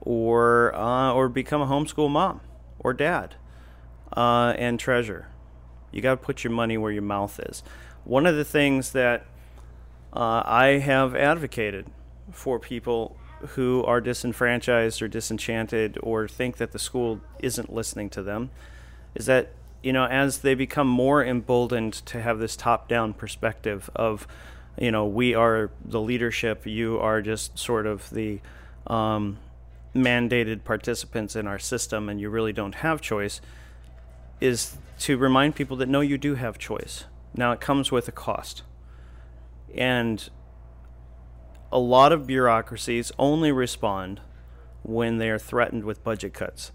or 0.00 0.74
uh, 0.74 1.12
or 1.12 1.28
become 1.28 1.60
a 1.60 1.66
homeschool 1.66 2.10
mom 2.10 2.40
or 2.78 2.94
dad, 2.94 3.34
uh, 4.16 4.54
and 4.56 4.80
treasure. 4.80 5.28
You 5.90 6.00
got 6.00 6.12
to 6.12 6.16
put 6.16 6.42
your 6.42 6.54
money 6.54 6.78
where 6.78 6.90
your 6.90 7.02
mouth 7.02 7.38
is. 7.38 7.62
One 8.04 8.24
of 8.24 8.34
the 8.34 8.46
things 8.46 8.92
that 8.92 9.26
uh, 10.14 10.42
I 10.46 10.78
have 10.78 11.14
advocated 11.14 11.84
for 12.30 12.58
people 12.58 13.18
who 13.56 13.84
are 13.84 14.00
disenfranchised 14.00 15.02
or 15.02 15.08
disenchanted 15.08 15.98
or 16.02 16.26
think 16.26 16.56
that 16.56 16.72
the 16.72 16.78
school 16.78 17.20
isn't 17.40 17.70
listening 17.70 18.08
to 18.08 18.22
them 18.22 18.50
is 19.14 19.26
that 19.26 19.50
you 19.82 19.92
know 19.92 20.06
as 20.06 20.38
they 20.38 20.54
become 20.54 20.88
more 20.88 21.22
emboldened 21.22 21.92
to 21.92 22.22
have 22.22 22.38
this 22.38 22.56
top-down 22.56 23.12
perspective 23.12 23.90
of 23.94 24.26
you 24.78 24.90
know 24.90 25.06
we 25.06 25.34
are 25.34 25.70
the 25.84 26.00
leadership 26.00 26.66
you 26.66 26.98
are 26.98 27.20
just 27.20 27.58
sort 27.58 27.86
of 27.86 28.08
the 28.10 28.40
um, 28.86 29.38
mandated 29.94 30.64
participants 30.64 31.36
in 31.36 31.46
our 31.46 31.58
system 31.58 32.08
and 32.08 32.20
you 32.20 32.30
really 32.30 32.52
don't 32.52 32.76
have 32.76 33.00
choice 33.00 33.40
is 34.40 34.76
to 34.98 35.16
remind 35.16 35.54
people 35.54 35.76
that 35.76 35.88
no 35.88 36.00
you 36.00 36.18
do 36.18 36.34
have 36.34 36.58
choice. 36.58 37.04
Now 37.34 37.52
it 37.52 37.60
comes 37.60 37.90
with 37.92 38.08
a 38.08 38.12
cost. 38.12 38.62
And 39.74 40.28
a 41.70 41.78
lot 41.78 42.12
of 42.12 42.26
bureaucracies 42.26 43.12
only 43.18 43.52
respond 43.52 44.20
when 44.82 45.18
they 45.18 45.30
are 45.30 45.38
threatened 45.38 45.84
with 45.84 46.04
budget 46.04 46.34
cuts. 46.34 46.72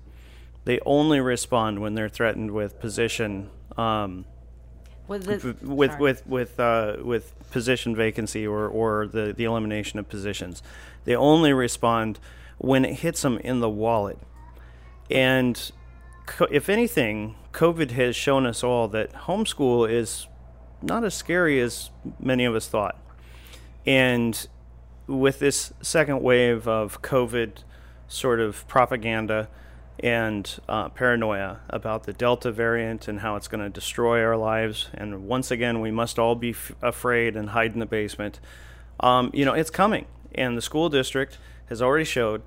They 0.66 0.80
only 0.86 1.20
respond 1.20 1.80
when 1.80 1.94
they're 1.94 2.10
threatened 2.10 2.52
with 2.52 2.80
position 2.80 3.50
um, 3.78 4.26
With 5.08 5.24
the, 5.24 5.56
with 5.66 5.92
sorry. 5.92 6.02
with 6.02 6.28
with 6.28 6.60
uh, 6.60 6.98
with 7.02 7.34
position 7.52 7.96
vacancy 7.96 8.46
or 8.46 8.68
or 8.68 9.08
the 9.08 9.34
the 9.36 9.46
elimination 9.46 10.00
of 10.00 10.10
positions. 10.10 10.62
They 11.06 11.16
only 11.16 11.54
respond 11.54 12.20
when 12.58 12.84
it 12.84 12.96
hits 12.96 13.22
them 13.22 13.38
in 13.40 13.60
the 13.60 13.70
wallet. 13.70 14.20
And 15.10 15.72
co- 16.26 16.48
if 16.52 16.70
anything, 16.70 17.36
COVID 17.54 17.92
has 17.92 18.16
shown 18.16 18.46
us 18.46 18.64
all 18.64 18.88
that 18.90 19.14
homeschool 19.14 19.90
is 19.90 20.28
not 20.82 21.04
as 21.04 21.14
scary 21.14 21.60
as 21.62 21.90
many 22.20 22.46
of 22.46 22.56
us 22.56 22.68
thought. 22.68 23.00
And 23.86 24.48
with 25.08 25.40
this 25.40 25.72
second 25.82 26.22
wave 26.22 26.68
of 26.68 27.02
COVID 27.02 27.64
sort 28.08 28.40
of 28.40 28.68
propaganda 28.68 29.48
and 30.00 30.60
uh, 30.70 30.90
paranoia 30.90 31.60
about 31.70 32.04
the 32.04 32.14
Delta 32.14 32.52
variant 32.52 33.08
and 33.08 33.22
how 33.22 33.36
it's 33.36 33.48
going 33.48 33.64
to 33.64 33.70
destroy 33.70 34.24
our 34.24 34.38
lives, 34.38 34.90
and 34.94 35.28
once 35.28 35.50
again, 35.50 35.82
we 35.82 35.92
must 35.92 36.20
all 36.20 36.36
be 36.36 36.52
f- 36.52 36.72
afraid 36.82 37.36
and 37.36 37.50
hide 37.50 37.74
in 37.74 37.80
the 37.80 37.86
basement. 37.86 38.40
Um, 39.00 39.32
you 39.34 39.44
know, 39.44 39.54
it's 39.54 39.72
coming, 39.72 40.06
and 40.36 40.56
the 40.56 40.62
school 40.62 40.90
district 40.90 41.40
has 41.70 41.82
already 41.82 42.06
showed 42.06 42.44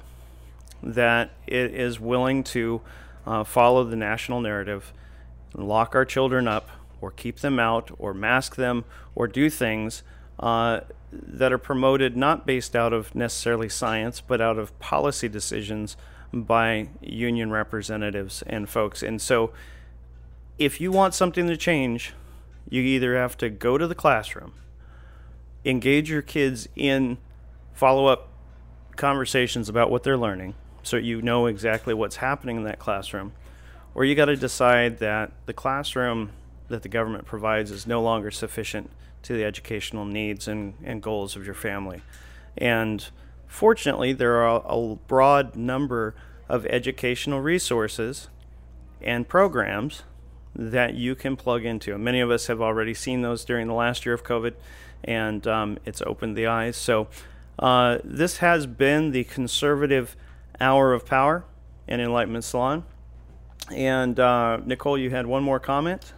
that 0.83 1.31
it 1.47 1.75
is 1.75 1.99
willing 1.99 2.45
to 2.45 2.81
uh, 3.27 3.45
follow 3.45 3.85
the 3.85 3.97
national 3.97 4.41
narrative, 4.41 4.93
and 5.53 5.67
lock 5.67 5.95
our 5.95 6.05
children 6.05 6.47
up, 6.47 6.69
or 7.01 7.11
keep 7.11 7.41
them 7.41 7.59
out, 7.59 7.91
or 7.99 8.15
mask 8.15 8.55
them, 8.57 8.85
or 9.15 9.27
do 9.27 9.51
things 9.51 10.05
uh, 10.39 10.81
that 11.13 11.53
are 11.53 11.59
promoted 11.59 12.17
not 12.17 12.47
based 12.47 12.77
out 12.77 12.93
of 12.93 13.13
necessarily 13.15 13.69
science, 13.69 14.21
but 14.21 14.41
out 14.41 14.59
of 14.59 14.79
policy 14.79 15.29
decisions 15.29 15.97
by 16.33 16.89
union 17.01 17.51
representatives 17.51 18.43
and 18.47 18.69
folks. 18.69 19.03
And 19.03 19.21
so, 19.21 19.53
if 20.59 20.81
you 20.81 20.93
want 20.93 21.15
something 21.15 21.47
to 21.47 21.57
change, 21.57 22.13
you 22.69 22.83
either 22.83 23.17
have 23.17 23.37
to 23.39 23.49
go 23.49 23.79
to 23.79 23.87
the 23.87 23.95
classroom, 23.95 24.53
engage 25.65 26.11
your 26.11 26.23
kids 26.23 26.69
in 26.77 27.19
follow 27.73 28.07
up 28.07 28.29
conversations 28.97 29.69
about 29.69 29.91
what 29.91 30.03
they're 30.03 30.19
learning 30.19 30.55
so 30.83 30.97
you 30.97 31.23
know 31.23 31.47
exactly 31.47 31.95
what's 31.95 32.17
happening 32.17 32.57
in 32.57 32.65
that 32.65 32.79
classroom, 32.79 33.33
or 33.95 34.05
you 34.05 34.15
got 34.15 34.27
to 34.27 34.37
decide 34.37 34.99
that 34.99 35.33
the 35.47 35.53
classroom 35.53 36.31
that 36.69 36.83
the 36.83 36.89
government 36.89 37.27
provides 37.27 37.71
is 37.71 37.87
no 37.87 38.01
longer 38.01 38.31
sufficient 38.31 38.91
to 39.23 39.35
the 39.35 39.45
educational 39.45 40.05
needs 40.05 40.49
and, 40.49 40.75
and 40.85 41.03
goals 41.03 41.37
of 41.37 41.45
your 41.45 41.55
family. 41.55 42.01
And 42.57 43.07
fortunately, 43.51 44.13
there 44.13 44.37
are 44.37 44.63
a 44.65 44.97
broad 45.07 45.57
number 45.57 46.15
of 46.49 46.65
educational 46.67 47.41
resources 47.41 48.29
and 49.03 49.29
programs 49.29 50.05
that 50.55 50.95
you 50.95 51.15
can 51.15 51.37
plug 51.37 51.65
into. 51.65 51.95
And 51.95 52.03
many 52.03 52.21
of 52.21 52.31
us 52.31 52.47
have 52.47 52.61
already 52.61 52.95
seen 52.95 53.23
those 53.23 53.45
during 53.45 53.67
the 53.67 53.75
last 53.75 54.07
year 54.07 54.15
of 54.15 54.25
COVID, 54.25 54.55
and 55.05 55.47
um, 55.47 55.79
it's 55.85 56.01
opened 56.03 56.37
the 56.37 56.47
eyes. 56.47 56.77
So, 56.77 57.09
uh, 57.59 57.99
this 58.03 58.39
has 58.39 58.67
been 58.67 59.11
the 59.11 59.25
conservative 59.25 60.17
hour 60.61 60.93
of 60.93 61.05
power 61.05 61.45
in 61.87 62.01
Enlightenment 62.01 62.45
Salon. 62.45 62.85
And 63.71 64.19
uh, 64.19 64.61
Nicol, 64.65 64.97
you 64.97 65.11
had 65.11 65.27
one 65.27 65.43
more 65.43 65.61
comment? 65.61 66.13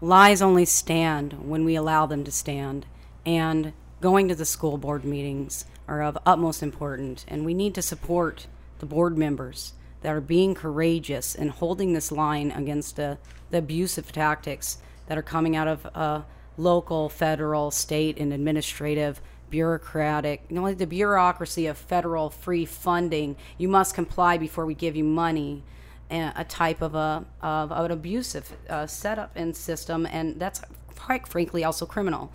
lies 0.00 0.40
only 0.40 0.64
stand 0.64 1.34
when 1.46 1.64
we 1.64 1.74
allow 1.74 2.06
them 2.06 2.24
to 2.24 2.30
stand 2.30 2.86
and 3.26 3.72
going 4.00 4.28
to 4.28 4.34
the 4.34 4.46
school 4.46 4.78
board 4.78 5.04
meetings 5.04 5.66
are 5.88 6.02
of 6.02 6.18
utmost 6.24 6.62
importance 6.62 7.24
and 7.28 7.44
we 7.44 7.54
need 7.54 7.74
to 7.74 7.82
support 7.82 8.46
the 8.78 8.86
board 8.86 9.16
members 9.16 9.74
that 10.02 10.14
are 10.14 10.20
being 10.20 10.54
courageous 10.54 11.34
and 11.34 11.50
holding 11.50 11.92
this 11.92 12.10
line 12.10 12.50
against 12.50 12.98
uh, 12.98 13.16
the 13.50 13.58
abusive 13.58 14.12
tactics 14.12 14.78
that 15.06 15.18
are 15.18 15.22
coming 15.22 15.56
out 15.56 15.68
of 15.68 15.86
uh, 15.94 16.22
local, 16.56 17.08
federal, 17.08 17.70
state, 17.70 18.18
and 18.18 18.32
administrative 18.32 19.20
bureaucratic, 19.50 20.44
you 20.48 20.56
know, 20.56 20.72
the 20.72 20.86
bureaucracy 20.86 21.66
of 21.66 21.76
federal 21.76 22.30
free 22.30 22.64
funding. 22.64 23.36
You 23.58 23.68
must 23.68 23.94
comply 23.94 24.38
before 24.38 24.64
we 24.64 24.74
give 24.74 24.96
you 24.96 25.04
money. 25.04 25.64
A 26.12 26.42
type 26.42 26.82
of 26.82 26.96
a 26.96 27.24
of, 27.40 27.70
of 27.70 27.84
an 27.84 27.92
abusive 27.92 28.52
uh, 28.68 28.88
setup 28.88 29.30
and 29.36 29.56
system, 29.56 30.06
and 30.06 30.40
that's 30.40 30.60
quite 30.96 31.28
frankly 31.28 31.62
also 31.62 31.86
criminal. 31.86 32.32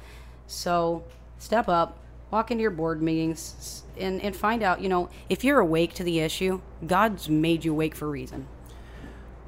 So 0.48 1.04
step 1.40 1.68
up, 1.68 2.00
walk 2.36 2.52
into 2.52 2.62
your 2.62 2.72
board 2.72 3.02
meetings, 3.02 3.84
and, 3.98 4.22
and 4.22 4.36
find 4.36 4.62
out. 4.62 4.82
You 4.82 4.90
know, 4.90 5.10
if 5.30 5.46
you're 5.46 5.62
awake 5.62 5.94
to 5.94 6.04
the 6.04 6.20
issue, 6.20 6.60
God's 6.86 7.30
made 7.30 7.64
you 7.64 7.72
awake 7.72 7.96
for 7.96 8.08
a 8.08 8.10
reason. 8.10 8.48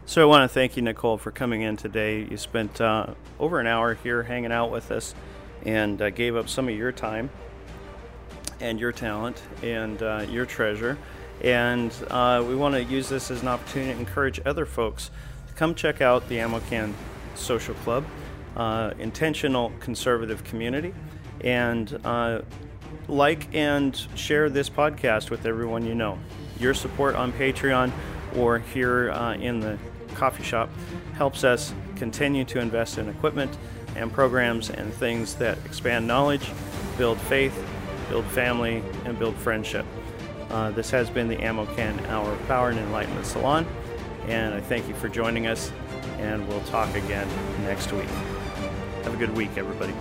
So 0.05 0.21
I 0.21 0.25
want 0.25 0.43
to 0.43 0.47
thank 0.47 0.77
you, 0.77 0.81
Nicol, 0.81 1.17
for 1.17 1.31
coming 1.31 1.63
in 1.63 1.75
today. 1.75 2.25
You 2.31 2.37
spent 2.37 2.79
uh, 2.79 3.07
over 3.41 3.59
an 3.59 3.67
hour 3.67 3.95
here 3.95 4.23
hanging 4.23 4.53
out 4.53 4.71
with 4.71 4.89
us 4.89 5.13
and 5.65 6.01
uh, 6.01 6.11
gave 6.11 6.37
up 6.37 6.47
some 6.47 6.69
of 6.69 6.75
your 6.77 6.93
time 6.93 7.29
and 8.61 8.79
your 8.79 8.93
talent 8.93 9.41
and 9.61 10.01
uh, 10.01 10.25
your 10.29 10.45
treasure. 10.45 10.97
And 11.43 11.93
uh, 12.09 12.41
we 12.47 12.55
want 12.55 12.73
to 12.75 12.83
use 12.85 13.09
this 13.09 13.29
as 13.29 13.41
an 13.41 13.49
opportunity 13.49 13.95
to 13.95 13.99
encourage 13.99 14.39
other 14.45 14.65
folks 14.65 15.11
to 15.49 15.53
come 15.55 15.75
check 15.75 15.99
out 15.99 16.29
the 16.29 16.37
AmmoCan 16.37 16.93
Social 17.35 17.75
Club, 17.75 18.05
uh, 18.55 18.93
intentional 18.97 19.73
conservative 19.81 20.41
community, 20.45 20.93
and 21.41 21.99
uh, 22.05 22.43
like 23.07 23.53
and 23.53 23.95
share 24.15 24.49
this 24.49 24.69
podcast 24.69 25.29
with 25.29 25.45
everyone 25.45 25.85
you 25.85 25.95
know. 25.95 26.19
Your 26.59 26.73
support 26.73 27.15
on 27.15 27.31
Patreon 27.33 27.91
or 28.35 28.59
here 28.59 29.11
uh, 29.11 29.35
in 29.35 29.59
the 29.59 29.77
coffee 30.15 30.43
shop 30.43 30.69
helps 31.13 31.43
us 31.43 31.73
continue 31.95 32.43
to 32.45 32.59
invest 32.59 32.97
in 32.97 33.07
equipment 33.09 33.57
and 33.95 34.11
programs 34.11 34.69
and 34.69 34.93
things 34.93 35.35
that 35.35 35.57
expand 35.65 36.07
knowledge, 36.07 36.49
build 36.97 37.19
faith, 37.21 37.57
build 38.09 38.25
family, 38.25 38.83
and 39.05 39.17
build 39.17 39.35
friendship. 39.35 39.85
Uh, 40.49 40.71
this 40.71 40.89
has 40.89 41.09
been 41.09 41.27
the 41.27 41.37
AmmoCan 41.37 42.07
Hour 42.07 42.31
of 42.31 42.47
Power 42.47 42.69
and 42.69 42.79
Enlightenment 42.79 43.25
Salon, 43.25 43.65
and 44.27 44.53
I 44.53 44.61
thank 44.61 44.87
you 44.87 44.93
for 44.95 45.09
joining 45.09 45.47
us, 45.47 45.71
and 46.19 46.47
we'll 46.47 46.61
talk 46.61 46.93
again 46.95 47.27
next 47.63 47.91
week. 47.91 48.09
Have 49.03 49.13
a 49.13 49.17
good 49.17 49.35
week, 49.35 49.51
everybody. 49.57 49.93